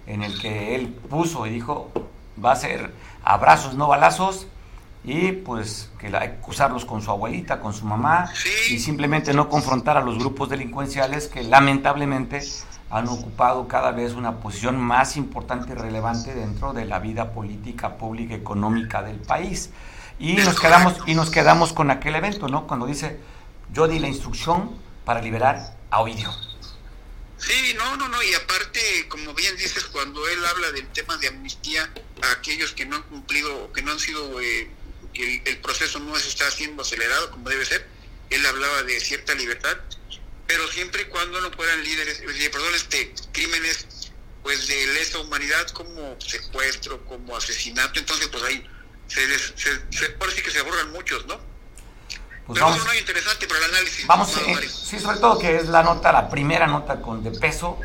en 0.05 0.21
el 0.21 0.37
que 0.41 0.75
él 0.75 0.87
puso 1.09 1.47
y 1.47 1.49
dijo, 1.49 1.89
va 2.43 2.51
a 2.51 2.55
ser 2.57 2.91
abrazos, 3.23 3.75
no 3.75 3.87
balazos, 3.87 4.47
y 5.05 5.31
pues 5.31 5.89
que 5.99 6.09
la- 6.09 6.19
hay 6.19 6.29
que 6.43 6.49
usarlos 6.51 6.83
con 6.83 7.01
su 7.01 7.09
abuelita, 7.09 7.61
con 7.61 7.73
su 7.73 7.85
mamá, 7.85 8.29
y 8.69 8.79
simplemente 8.79 9.33
no 9.33 9.47
confrontar 9.47 9.95
a 9.95 10.01
los 10.01 10.19
grupos 10.19 10.49
delincuenciales 10.49 11.29
que 11.29 11.43
lamentablemente 11.43 12.41
han 12.89 13.07
ocupado 13.07 13.67
cada 13.67 13.91
vez 13.91 14.13
una 14.13 14.39
posición 14.39 14.79
más 14.79 15.17
importante 15.17 15.73
y 15.73 15.75
relevante 15.75 16.33
dentro 16.33 16.73
de 16.73 16.85
la 16.85 16.99
vida 16.99 17.33
política, 17.33 17.97
pública, 17.97 18.33
económica 18.33 19.01
del 19.03 19.17
país. 19.17 19.71
Y 20.19 20.33
nos 20.33 20.59
quedamos, 20.59 20.95
y 21.05 21.13
nos 21.13 21.29
quedamos 21.29 21.73
con 21.73 21.91
aquel 21.91 22.15
evento, 22.15 22.47
¿no? 22.47 22.65
Cuando 22.65 22.87
dice, 22.87 23.19
yo 23.73 23.87
di 23.87 23.99
la 23.99 24.07
instrucción 24.07 24.71
para 25.05 25.21
liberar 25.21 25.75
a 25.91 25.99
Ovidio. 25.99 26.31
Sí, 27.37 27.75
no, 27.77 27.97
no, 27.97 28.07
no, 28.07 28.23
y 28.23 28.33
aparte, 28.33 28.79
como 29.09 29.33
bien 29.33 29.55
dices, 29.57 29.83
cuando 29.85 30.27
él 30.27 30.43
habla 30.45 30.71
del 30.71 30.87
tema 30.87 31.17
de 31.17 31.27
amnistía 31.27 31.87
a 32.23 32.31
aquellos 32.31 32.71
que 32.71 32.85
no 32.85 32.95
han 32.95 33.03
cumplido, 33.03 33.65
o 33.65 33.71
que 33.71 33.83
no 33.83 33.91
han 33.91 33.99
sido, 33.99 34.41
eh, 34.41 34.71
que 35.13 35.35
el, 35.35 35.41
el 35.45 35.57
proceso 35.59 35.99
no 35.99 36.15
se 36.15 36.29
está 36.29 36.47
haciendo 36.47 36.81
acelerado 36.81 37.29
como 37.29 37.49
debe 37.49 37.63
ser, 37.65 37.87
él 38.31 38.43
hablaba 38.45 38.83
de 38.83 38.99
cierta 38.99 39.35
libertad, 39.35 39.77
pero 40.47 40.67
siempre 40.69 41.03
y 41.03 41.05
cuando 41.05 41.41
no 41.41 41.51
fueran 41.51 41.83
líderes, 41.83 42.21
eh, 42.21 42.49
perdón, 42.49 42.73
este, 42.75 43.13
crímenes, 43.31 43.85
pues 44.43 44.67
de 44.67 44.87
lesa 44.87 45.19
humanidad 45.19 45.67
como 45.69 46.15
secuestro, 46.19 47.03
como 47.05 47.35
asesinato, 47.35 47.99
entonces 47.99 48.27
pues 48.29 48.43
ahí 48.43 48.65
se, 49.07 49.27
des- 49.27 49.53
se, 49.55 49.69
se 49.91 50.09
parece 50.11 50.41
que 50.41 50.51
se 50.51 50.61
borran 50.61 50.91
muchos, 50.91 51.25
¿no? 51.25 51.35
Pues 52.45 52.59
pero 52.59 52.65
vamos, 52.67 52.93
es 52.93 52.99
interesante 52.99 53.45
para 53.45 53.59
el 53.65 53.71
análisis. 53.73 54.07
vamos 54.07 54.29
estimado 54.29 54.59
eh, 54.61 54.69
sí, 54.69 54.99
sobre 54.99 55.17
todo 55.17 55.37
que 55.37 55.57
es 55.57 55.67
la 55.67 55.83
nota, 55.83 56.13
la 56.13 56.29
primera 56.29 56.65
nota 56.65 57.01
con 57.01 57.21
de 57.21 57.31
peso, 57.31 57.77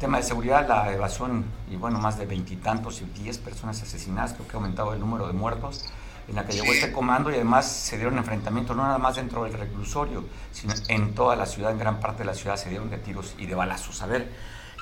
tema 0.00 0.18
de 0.18 0.24
seguridad, 0.24 0.66
la 0.66 0.92
evasión 0.92 1.44
y 1.70 1.76
bueno, 1.76 2.00
más 2.00 2.18
de 2.18 2.26
veintitantos 2.26 3.02
y 3.02 3.04
diez 3.20 3.38
personas 3.38 3.80
asesinadas, 3.82 4.32
creo 4.32 4.48
que 4.48 4.52
ha 4.54 4.56
aumentado 4.56 4.92
el 4.94 4.98
número 5.00 5.28
de 5.28 5.32
muertos 5.32 5.84
en 6.30 6.36
la 6.36 6.46
que 6.46 6.52
llegó 6.52 6.72
este 6.72 6.92
comando 6.92 7.30
y 7.30 7.34
además 7.34 7.70
se 7.70 7.96
dieron 7.96 8.16
enfrentamientos 8.16 8.76
no 8.76 8.84
nada 8.84 8.98
más 8.98 9.16
dentro 9.16 9.44
del 9.44 9.52
reclusorio, 9.52 10.24
sino 10.52 10.72
en 10.88 11.14
toda 11.14 11.36
la 11.36 11.44
ciudad, 11.44 11.72
en 11.72 11.78
gran 11.78 12.00
parte 12.00 12.20
de 12.20 12.26
la 12.26 12.34
ciudad 12.34 12.56
se 12.56 12.68
dieron 12.68 12.88
de 12.88 12.98
tiros 12.98 13.34
y 13.36 13.46
de 13.46 13.54
balazos. 13.54 14.00
A 14.02 14.06
ver, 14.06 14.30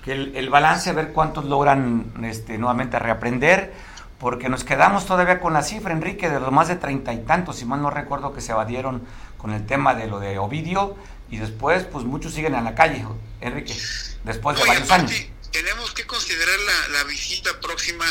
que 0.05 0.13
el, 0.13 0.37
el 0.37 0.51
balance, 0.51 0.91
a 0.91 0.93
ver 0.93 1.13
cuántos 1.13 1.47
logran 1.47 2.13
este, 2.23 2.59
nuevamente 2.59 2.99
reaprender, 2.99 3.73
porque 4.19 4.49
nos 4.49 4.63
quedamos 4.63 5.07
todavía 5.07 5.41
con 5.41 5.53
la 5.53 5.63
cifra, 5.63 5.93
Enrique, 5.93 6.29
de 6.29 6.39
los 6.39 6.53
más 6.53 6.69
de 6.69 6.77
treinta 6.77 7.13
y 7.13 7.19
tantos, 7.19 7.57
si 7.57 7.65
mal 7.65 7.81
no 7.81 7.89
recuerdo, 7.89 8.35
que 8.35 8.41
se 8.41 8.53
evadieron 8.53 9.03
con 9.39 9.53
el 9.53 9.65
tema 9.65 9.95
de 9.95 10.07
lo 10.07 10.21
de 10.21 10.39
Ovidio, 10.39 10.97
y 11.31 11.39
después, 11.39 11.85
pues 11.85 12.05
muchos 12.05 12.35
siguen 12.35 12.55
en 12.55 12.65
la 12.65 12.75
calle, 12.75 13.07
Enrique, 13.41 13.75
después 14.25 14.57
de 14.57 14.63
Oye, 14.63 14.73
varios 14.73 14.91
años. 14.91 15.13
tenemos 15.51 15.93
que 15.93 16.07
considerar 16.07 16.59
la, 16.59 16.99
la 16.99 17.05
visita 17.05 17.51
próxima 17.63 18.05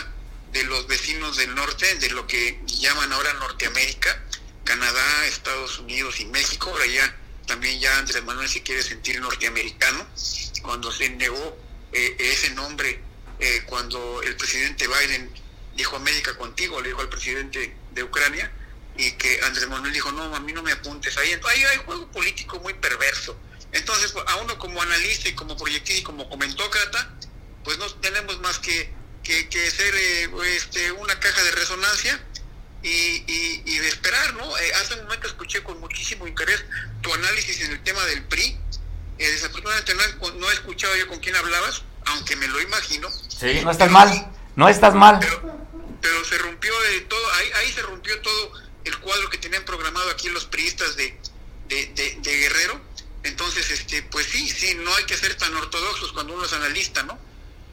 de 0.51 0.63
los 0.63 0.87
vecinos 0.87 1.37
del 1.37 1.53
norte, 1.55 1.95
de 1.95 2.09
lo 2.09 2.25
que 2.27 2.59
llaman 2.65 3.11
ahora 3.13 3.33
Norteamérica, 3.33 4.23
Canadá, 4.63 5.25
Estados 5.27 5.79
Unidos 5.79 6.19
y 6.19 6.25
México. 6.25 6.69
Ahora 6.69 6.85
ya 6.85 7.15
también 7.45 7.79
ya 7.79 7.97
Andrés 7.97 8.23
Manuel 8.23 8.49
se 8.49 8.63
quiere 8.63 8.83
sentir 8.83 9.19
norteamericano. 9.19 10.05
Cuando 10.61 10.91
se 10.91 11.09
negó 11.09 11.57
eh, 11.93 12.15
ese 12.19 12.51
nombre, 12.51 12.99
eh, 13.39 13.63
cuando 13.65 14.21
el 14.21 14.35
presidente 14.35 14.87
Biden 14.87 15.31
dijo 15.75 15.95
América 15.95 16.35
contigo, 16.37 16.81
le 16.81 16.89
dijo 16.89 17.01
al 17.01 17.09
presidente 17.09 17.75
de 17.91 18.03
Ucrania, 18.03 18.51
y 18.97 19.11
que 19.11 19.39
Andrés 19.43 19.69
Manuel 19.69 19.93
dijo, 19.93 20.11
no, 20.11 20.35
a 20.35 20.39
mí 20.39 20.51
no 20.53 20.63
me 20.63 20.71
apuntes 20.71 21.17
ahí. 21.17 21.31
Entonces, 21.31 21.59
ahí 21.59 21.65
hay 21.65 21.77
juego 21.85 22.11
político 22.11 22.59
muy 22.59 22.73
perverso. 22.73 23.39
Entonces, 23.71 24.13
a 24.25 24.35
uno 24.37 24.57
como 24.57 24.81
analista 24.81 25.29
y 25.29 25.35
como 25.35 25.55
proyectista 25.55 26.01
y 26.01 26.03
como 26.03 26.27
comentócrata, 26.29 27.15
pues 27.63 27.77
no 27.77 27.87
tenemos 27.95 28.39
más 28.39 28.59
que, 28.59 28.91
que, 29.27 29.49
que 29.49 29.69
ser 29.69 29.93
eh, 29.93 30.29
este, 30.55 30.91
una 30.93 31.19
caja 31.19 31.43
de 31.43 31.51
resonancia 31.51 32.19
y, 32.81 32.87
y, 32.89 33.61
y 33.65 33.77
de 33.79 33.87
esperar, 33.89 34.33
¿no? 34.35 34.57
Eh, 34.57 34.71
hace 34.81 34.93
un 34.95 35.03
momento 35.03 35.27
escuché 35.27 35.61
con 35.63 35.79
muchísimo 35.81 36.25
interés 36.27 36.63
tu 37.01 37.13
análisis 37.13 37.59
en 37.61 37.71
el 37.73 37.83
tema 37.83 38.03
del 38.05 38.23
PRI. 38.23 38.57
Eh, 39.19 39.29
desafortunadamente 39.31 39.93
no, 39.95 40.01
he- 40.03 40.39
no 40.39 40.49
he 40.49 40.53
escuchado 40.53 40.95
yo 40.95 41.07
con 41.07 41.19
quién 41.19 41.35
hablabas, 41.35 41.81
aunque 42.05 42.35
me 42.37 42.47
lo 42.47 42.61
imagino. 42.61 43.09
Sí, 43.11 43.59
no 43.63 43.71
estás 43.71 43.91
mal, 43.91 44.31
no 44.55 44.69
estás 44.69 44.93
mal. 44.95 45.19
Pero, 45.19 45.67
pero 46.01 46.23
se 46.23 46.37
rompió 46.37 46.71
de 46.91 47.01
todo, 47.01 47.33
ahí, 47.33 47.49
ahí 47.55 47.71
se 47.73 47.81
rompió 47.81 48.19
todo 48.21 48.53
el 48.85 48.97
cuadro 48.99 49.29
que 49.29 49.37
tenían 49.39 49.65
programado 49.65 50.09
aquí 50.11 50.29
los 50.29 50.45
priistas 50.45 50.95
de, 50.95 51.19
de, 51.67 51.87
de- 51.87 52.17
de 52.21 52.37
Guerrero. 52.37 52.79
Entonces, 53.23 53.69
este, 53.71 54.03
pues 54.03 54.27
sí, 54.27 54.47
sí, 54.47 54.75
no 54.75 54.95
hay 54.95 55.03
que 55.03 55.17
ser 55.17 55.35
tan 55.35 55.53
ortodoxos 55.57 56.13
cuando 56.13 56.33
uno 56.33 56.45
es 56.45 56.53
analista, 56.53 57.03
¿no? 57.03 57.19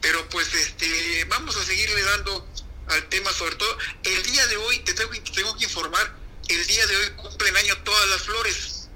Pero 0.05 0.19
pues 0.29 0.53
este, 0.53 1.25
vamos 1.29 1.57
a 1.57 1.63
seguirle 1.63 2.03
dando 2.03 2.47
al 2.89 3.03
tema, 3.05 3.31
sobre 3.31 3.55
todo, 3.55 3.75
el 4.03 4.21
día 4.21 4.45
de 4.45 4.57
hoy, 4.57 4.77
te 4.81 4.93
tengo, 4.93 5.09
que- 5.09 5.19
te 5.21 5.31
tengo 5.31 5.57
que 5.57 5.63
informar, 5.63 6.13
el 6.47 6.67
día 6.67 6.85
de 6.85 6.95
hoy 6.95 7.09
cumplen 7.15 7.57
año 7.57 7.75
todas 7.83 8.07
las 8.09 8.21
flores. 8.21 8.87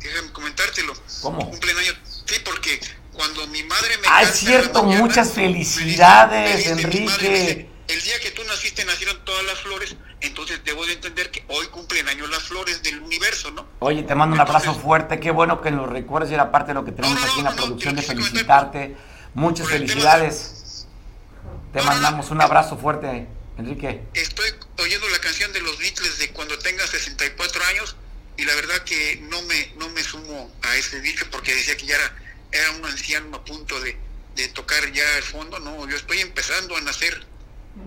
Déjame 0.00 0.32
comentártelo. 0.32 0.94
¿Cómo? 1.20 1.50
Cumplen 1.50 1.76
año, 1.76 1.92
sí, 2.26 2.36
porque 2.42 2.80
cuando 3.12 3.46
mi 3.48 3.64
madre 3.64 3.98
me 3.98 4.06
Ah, 4.08 4.22
es 4.22 4.30
cierto, 4.36 4.82
mañana, 4.82 5.02
muchas 5.02 5.36
me 5.36 5.48
dice- 5.48 5.80
felicidades, 5.82 6.50
me 6.50 6.56
dice 6.56 6.70
Enrique. 6.70 7.00
dice, 7.28 7.68
el 7.88 8.00
día 8.02 8.20
que 8.20 8.30
tú 8.30 8.42
naciste 8.44 8.82
nacieron 8.86 9.22
todas 9.26 9.44
las 9.44 9.58
flores, 9.60 9.94
entonces 10.22 10.60
debo 10.64 10.86
de 10.86 10.94
entender 10.94 11.30
que 11.30 11.44
hoy 11.48 11.66
cumplen 11.66 12.08
años 12.08 12.30
las 12.30 12.42
flores 12.44 12.82
del 12.82 12.98
universo, 13.00 13.50
¿no? 13.50 13.68
Oye, 13.80 14.02
te 14.04 14.14
mando 14.14 14.32
un 14.36 14.40
abrazo 14.40 14.60
Entonces- 14.68 14.82
fuerte, 14.84 15.20
qué 15.20 15.30
bueno 15.30 15.60
que 15.60 15.70
nos 15.70 15.86
recuerdes 15.90 16.30
y 16.30 16.34
era 16.34 16.50
parte 16.50 16.68
de 16.68 16.74
lo 16.76 16.84
que 16.86 16.92
tenemos 16.92 17.14
No, 17.14 17.20
no, 17.26 17.30
aquí 17.30 17.38
en 17.40 17.44
la 17.44 17.50
no, 17.50 17.56
producción 17.56 17.96
de 17.96 18.02
felicitarte. 18.02 18.96
Muchas 19.34 19.68
felicidades. 19.68 20.86
Te 21.72 21.82
mandamos 21.82 22.30
un 22.30 22.40
abrazo 22.40 22.76
fuerte, 22.78 23.26
Enrique. 23.58 24.02
Estoy 24.14 24.46
oyendo 24.78 25.08
la 25.08 25.18
canción 25.18 25.52
de 25.52 25.60
los 25.60 25.78
Beatles 25.78 26.18
de 26.18 26.30
cuando 26.30 26.56
tenga 26.58 26.86
64 26.86 27.64
años 27.64 27.96
y 28.36 28.44
la 28.44 28.54
verdad 28.54 28.78
que 28.84 29.24
no 29.28 29.42
me 29.42 29.72
no 29.76 29.88
me 29.90 30.02
sumo 30.02 30.50
a 30.62 30.76
ese 30.76 31.00
dicho 31.00 31.26
porque 31.30 31.54
decía 31.54 31.76
que 31.76 31.86
ya 31.86 31.96
era, 31.96 32.16
era 32.52 32.70
un 32.72 32.84
anciano 32.84 33.36
a 33.36 33.44
punto 33.44 33.80
de, 33.80 33.96
de 34.36 34.48
tocar 34.48 34.90
ya 34.92 35.04
el 35.16 35.22
fondo, 35.22 35.58
no, 35.58 35.88
yo 35.88 35.96
estoy 35.96 36.20
empezando 36.20 36.76
a 36.76 36.80
nacer, 36.80 37.24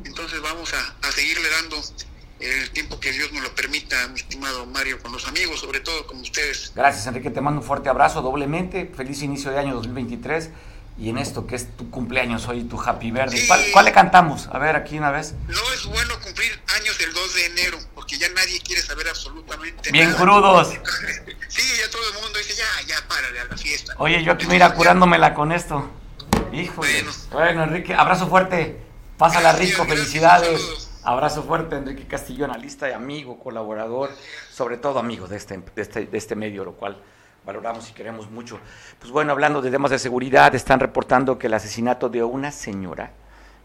entonces 0.04 0.42
vamos 0.42 0.74
a, 0.74 1.08
a 1.08 1.12
seguirle 1.12 1.50
dando 1.50 1.82
el 2.40 2.70
tiempo 2.72 3.00
que 3.00 3.12
Dios 3.12 3.32
nos 3.32 3.44
lo 3.44 3.56
permita, 3.56 4.08
mi 4.10 4.20
estimado 4.20 4.66
Mario, 4.66 5.00
con 5.00 5.12
los 5.12 5.28
amigos, 5.28 5.62
sobre 5.62 5.80
todo 5.80 6.06
con 6.06 6.20
ustedes. 6.20 6.72
Gracias, 6.76 7.08
Enrique. 7.08 7.32
Te 7.32 7.42
mando 7.42 7.62
un 7.62 7.66
fuerte 7.66 7.90
abrazo 7.90 8.22
doblemente. 8.22 8.92
Feliz 8.96 9.22
inicio 9.24 9.50
de 9.52 9.60
año 9.60 9.74
2023. 9.74 10.52
Y 11.00 11.10
en 11.10 11.20
esto 11.20 11.46
que 11.46 11.56
es 11.56 11.76
tu 11.78 11.92
cumpleaños 11.92 12.48
hoy, 12.48 12.64
tu 12.64 12.82
Happy 12.82 13.12
Verde. 13.12 13.38
Sí. 13.38 13.48
¿Cuál, 13.48 13.62
cuál 13.72 13.86
le 13.86 13.92
cantamos? 13.92 14.48
A 14.52 14.58
ver, 14.58 14.76
aquí 14.76 14.98
una 14.98 15.12
vez. 15.12 15.36
No 15.48 15.74
es 15.74 15.86
bueno 15.86 16.16
cumplir 16.24 16.60
años 16.76 17.00
el 17.00 17.14
2 17.14 17.34
de 17.36 17.46
enero, 17.46 17.78
porque 17.94 18.18
ya 18.18 18.28
nadie 18.30 18.60
quiere 18.62 18.82
saber 18.82 19.08
absolutamente 19.08 19.92
Bien 19.92 20.12
nada. 20.12 20.20
crudos. 20.22 20.74
Sí, 21.50 21.62
ya 21.80 21.90
todo 21.90 22.02
el 22.10 22.14
mundo 22.22 22.38
dice, 22.38 22.54
ya, 22.56 22.66
ya, 22.88 23.08
párale 23.08 23.40
a 23.40 23.46
la 23.46 23.58
fiesta. 23.58 23.94
Oye, 23.98 24.22
yo 24.24 24.34
aquí 24.34 24.46
mira 24.48 24.74
curándomela 24.74 25.34
con 25.34 25.52
esto. 25.52 25.90
Híjole. 26.52 27.04
Bueno. 27.04 27.12
Bueno, 27.32 27.64
Enrique, 27.64 27.94
abrazo 27.96 28.28
fuerte. 28.28 28.80
Pásala 29.18 29.54
Gracias, 29.54 29.70
rico, 29.72 29.84
gracias, 29.86 30.00
felicidades. 30.00 30.62
saludos. 30.62 30.90
Abrazo 31.04 31.44
fuerte, 31.44 31.78
Enrique 31.78 32.06
Castillo, 32.06 32.46
analista 32.46 32.90
y 32.90 32.92
amigo, 32.94 33.40
colaborador, 33.40 34.12
sobre 34.54 34.78
todo 34.78 35.00
amigo 35.00 35.28
de 35.28 35.38
este, 35.38 35.58
de 35.58 35.82
este, 35.82 36.06
de 36.06 36.18
este 36.18 36.36
medio, 36.36 36.66
lo 36.66 36.74
cual 36.74 37.02
valoramos 37.48 37.90
y 37.90 37.94
queremos 37.94 38.30
mucho. 38.30 38.60
Pues 39.00 39.10
bueno, 39.10 39.32
hablando 39.32 39.62
de 39.62 39.72
temas 39.72 39.90
de 39.90 39.98
seguridad, 39.98 40.54
están 40.54 40.82
reportando 40.82 41.40
que 41.40 41.48
el 41.48 41.54
asesinato 41.54 42.10
de 42.10 42.22
una 42.22 42.52
señora 42.52 43.12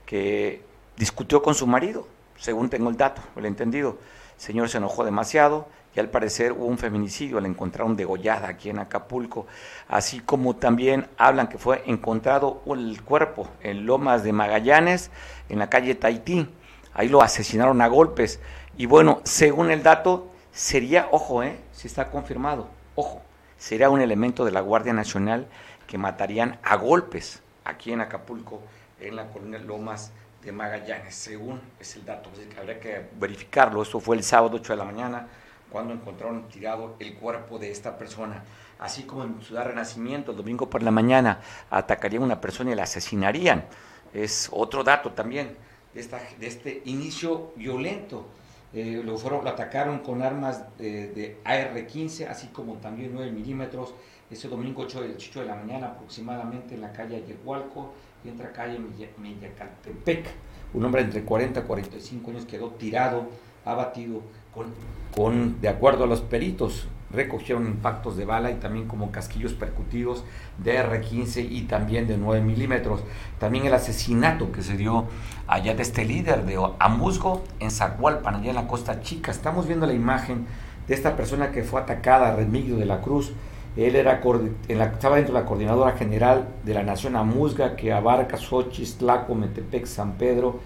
que 0.07 0.63
discutió 0.97 1.43
con 1.43 1.57
su 1.57 1.67
marido, 1.67 2.07
según 2.39 2.71
tengo 2.71 2.89
el 2.91 2.97
dato, 2.97 3.21
el 3.35 3.45
entendido. 3.45 3.99
El 4.37 4.41
señor 4.41 4.69
se 4.69 4.79
enojó 4.79 5.05
demasiado 5.05 5.67
y 5.97 6.01
al 6.01 6.09
parecer 6.09 6.53
hubo 6.53 6.67
un 6.67 6.79
feminicidio, 6.79 7.41
la 7.41 7.49
encontraron 7.49 7.97
degollada 7.97 8.49
aquí 8.49 8.71
en 8.71 8.79
Acapulco, 8.79 9.47
así 9.89 10.21
como 10.21 10.55
también 10.55 11.09
hablan 11.19 11.49
que 11.49 11.59
fue 11.59 11.83
encontrado 11.87 12.63
el 12.67 13.03
cuerpo 13.03 13.49
en 13.63 13.85
Lomas 13.85 14.23
de 14.23 14.33
Magallanes, 14.33 15.11
en 15.49 15.59
la 15.59 15.69
calle 15.69 15.97
Tahití. 15.97 16.49
Ahí 16.95 17.09
lo 17.09 17.21
asesinaron 17.21 17.83
a 17.83 17.89
golpes. 17.89 18.39
Y 18.77 18.87
bueno, 18.87 19.21
según 19.25 19.73
el 19.73 19.83
dato, 19.83 20.29
sería, 20.53 21.09
ojo, 21.11 21.43
eh, 21.43 21.59
si 21.73 21.89
está 21.89 22.11
confirmado, 22.11 22.69
ojo, 22.95 23.23
sería 23.63 23.91
un 23.91 24.01
elemento 24.01 24.45
de 24.45 24.51
la 24.51 24.61
Guardia 24.61 24.93
Nacional 24.93 25.47
que 25.87 25.97
matarían 25.97 26.59
a 26.65 26.75
golpes 26.75 27.43
aquí 27.65 27.93
en 27.93 28.01
Acapulco, 28.01 28.61
en 28.99 29.15
la 29.15 29.29
colonia 29.29 29.61
Lomas 29.61 30.11
de 30.43 30.51
Magallanes, 30.51 31.15
según 31.15 31.61
es 31.79 31.95
el 31.95 32.05
dato. 32.05 32.29
Así 32.33 32.43
que 32.47 32.59
habría 32.59 32.81
que 32.81 33.07
verificarlo. 33.21 33.81
Esto 33.81 34.01
fue 34.01 34.17
el 34.17 34.25
sábado 34.25 34.57
8 34.57 34.73
de 34.73 34.77
la 34.77 34.85
mañana, 34.85 35.29
cuando 35.71 35.95
encontraron 35.95 36.49
tirado 36.49 36.97
el 36.99 37.15
cuerpo 37.15 37.61
de 37.61 37.71
esta 37.71 37.97
persona. 37.97 38.43
Así 38.81 39.05
como 39.05 39.23
en 39.23 39.41
Ciudad 39.41 39.65
Renacimiento, 39.65 40.33
el 40.33 40.39
domingo 40.39 40.69
por 40.69 40.83
la 40.83 40.91
mañana, 40.91 41.39
atacarían 41.71 42.23
a 42.23 42.27
una 42.27 42.41
persona 42.41 42.73
y 42.73 42.75
la 42.75 42.83
asesinarían. 42.83 43.65
Es 44.13 44.49
otro 44.51 44.83
dato 44.83 45.13
también 45.13 45.57
de, 45.95 46.01
esta, 46.01 46.21
de 46.37 46.49
este 46.49 46.83
inicio 46.87 47.53
violento. 47.55 48.27
Eh, 48.75 49.03
lo, 49.05 49.19
fueron, 49.19 49.45
lo 49.45 49.51
atacaron 49.51 49.99
con 49.99 50.23
armas 50.23 50.65
eh, 50.79 51.13
de 51.15 51.37
AR-15, 51.45 52.27
así 52.29 52.49
como 52.49 52.75
también 52.75 53.11
9 53.13 53.31
milímetros, 53.31 53.95
ese 54.31 54.49
domingo 54.49 54.83
8 54.83 55.03
de, 55.03 55.15
8 55.15 55.41
de 55.41 55.47
la 55.47 55.57
mañana 55.57 55.89
aproximadamente 55.89 56.75
en 56.75 56.81
la 56.81 56.93
calle 56.93 57.17
Ayehualco 57.17 57.93
y 58.25 58.29
entre 58.29 58.51
calle 58.51 58.79
Meyacaltepec. 59.19 60.27
Un 60.73 60.85
hombre 60.87 61.03
entre 61.03 61.23
40 61.23 61.61
y 61.61 61.63
45 61.65 62.31
años 62.31 62.47
quedó 62.47 62.71
tirado, 62.71 63.27
abatido, 63.67 64.23
con, 64.55 64.67
con, 65.15 65.61
de 65.61 65.69
acuerdo 65.69 66.05
a 66.05 66.07
los 66.07 66.23
peritos, 66.23 66.87
recogieron 67.13 67.67
impactos 67.67 68.17
de 68.17 68.25
bala 68.25 68.51
y 68.51 68.55
también 68.55 68.87
como 68.87 69.11
casquillos 69.11 69.53
percutidos 69.53 70.25
de 70.59 70.79
R15 70.79 71.47
y 71.51 71.63
también 71.63 72.07
de 72.07 72.17
9 72.17 72.41
milímetros. 72.43 73.03
También 73.39 73.67
el 73.67 73.75
asesinato 73.75 74.51
que 74.53 74.63
se 74.63 74.77
dio 74.77 75.07
allá 75.47 75.75
de 75.75 75.83
este 75.83 76.05
líder 76.05 76.45
de 76.45 76.59
Amusgo 76.79 77.45
en 77.61 77.71
Zacualpan, 77.71 78.37
allá 78.37 78.51
en 78.51 78.57
la 78.57 78.67
Costa 78.67 79.01
Chica. 79.01 79.31
Estamos 79.31 79.67
viendo 79.67 79.87
la 79.87 79.93
imagen 79.93 80.47
de 80.89 80.95
esta 80.95 81.17
persona 81.17 81.51
que 81.51 81.63
fue 81.63 81.81
atacada, 81.81 82.35
Remigio 82.35 82.77
de 82.77 82.87
la 82.87 83.01
Cruz. 83.01 83.33
Él 83.77 83.97
era, 83.97 84.21
estaba 84.69 85.17
dentro 85.17 85.35
de 85.35 85.41
la 85.41 85.47
coordinadora 85.47 85.93
general 85.93 86.49
de 86.63 86.75
la 86.75 86.83
Nación 86.83 87.17
Amuzga 87.17 87.75
que 87.75 87.93
abarca 87.93 88.37
Xochis, 88.37 88.99
Tlaco, 88.99 89.35
Metepec, 89.35 89.87
San 89.87 90.13
Pedro, 90.13 90.61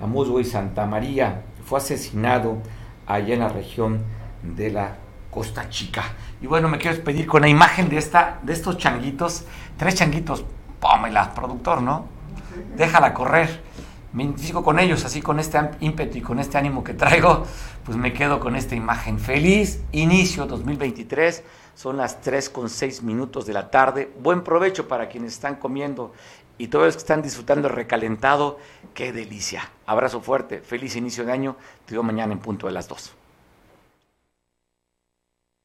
Amuzgo 0.00 0.40
y 0.40 0.44
Santa 0.44 0.86
María. 0.86 1.42
Fue 1.64 1.78
asesinado 1.78 2.58
allá 3.06 3.34
en 3.34 3.40
la 3.40 3.48
región 3.48 4.00
de 4.42 4.70
la 4.70 4.96
Costa 5.30 5.68
Chica. 5.68 6.04
Y 6.40 6.46
bueno, 6.46 6.68
me 6.68 6.78
quiero 6.78 6.96
despedir 6.96 7.26
con 7.26 7.42
la 7.42 7.48
imagen 7.48 7.88
de, 7.88 7.98
esta, 7.98 8.38
de 8.42 8.52
estos 8.52 8.78
changuitos, 8.78 9.44
tres 9.76 9.94
changuitos, 9.94 10.44
pómela, 10.80 11.34
productor, 11.34 11.82
¿no? 11.82 12.06
Déjala 12.76 13.14
correr. 13.14 13.62
Me 14.12 14.24
identifico 14.24 14.64
con 14.64 14.80
ellos, 14.80 15.04
así 15.04 15.22
con 15.22 15.38
este 15.38 15.60
ímpetu 15.78 16.18
y 16.18 16.20
con 16.20 16.40
este 16.40 16.58
ánimo 16.58 16.82
que 16.82 16.94
traigo, 16.94 17.46
pues 17.84 17.96
me 17.96 18.12
quedo 18.12 18.40
con 18.40 18.56
esta 18.56 18.74
imagen. 18.74 19.20
Feliz 19.20 19.82
inicio 19.92 20.46
2023, 20.46 21.44
son 21.76 21.96
las 21.96 22.20
3 22.20 22.50
con 22.50 22.68
6 22.68 23.04
minutos 23.04 23.46
de 23.46 23.52
la 23.52 23.70
tarde. 23.70 24.10
Buen 24.20 24.42
provecho 24.42 24.88
para 24.88 25.08
quienes 25.08 25.34
están 25.34 25.56
comiendo 25.56 26.12
y 26.58 26.66
todos 26.66 26.86
los 26.86 26.94
que 26.96 27.02
están 27.02 27.22
disfrutando 27.22 27.68
el 27.68 27.74
recalentado. 27.74 28.58
Qué 28.94 29.12
delicia. 29.12 29.70
Abrazo 29.86 30.20
fuerte, 30.20 30.58
feliz 30.60 30.96
inicio 30.96 31.24
de 31.24 31.30
año. 31.30 31.56
Te 31.86 31.94
veo 31.94 32.02
mañana 32.02 32.32
en 32.32 32.40
punto 32.40 32.66
de 32.66 32.72
las 32.72 32.88
2. 32.88 33.19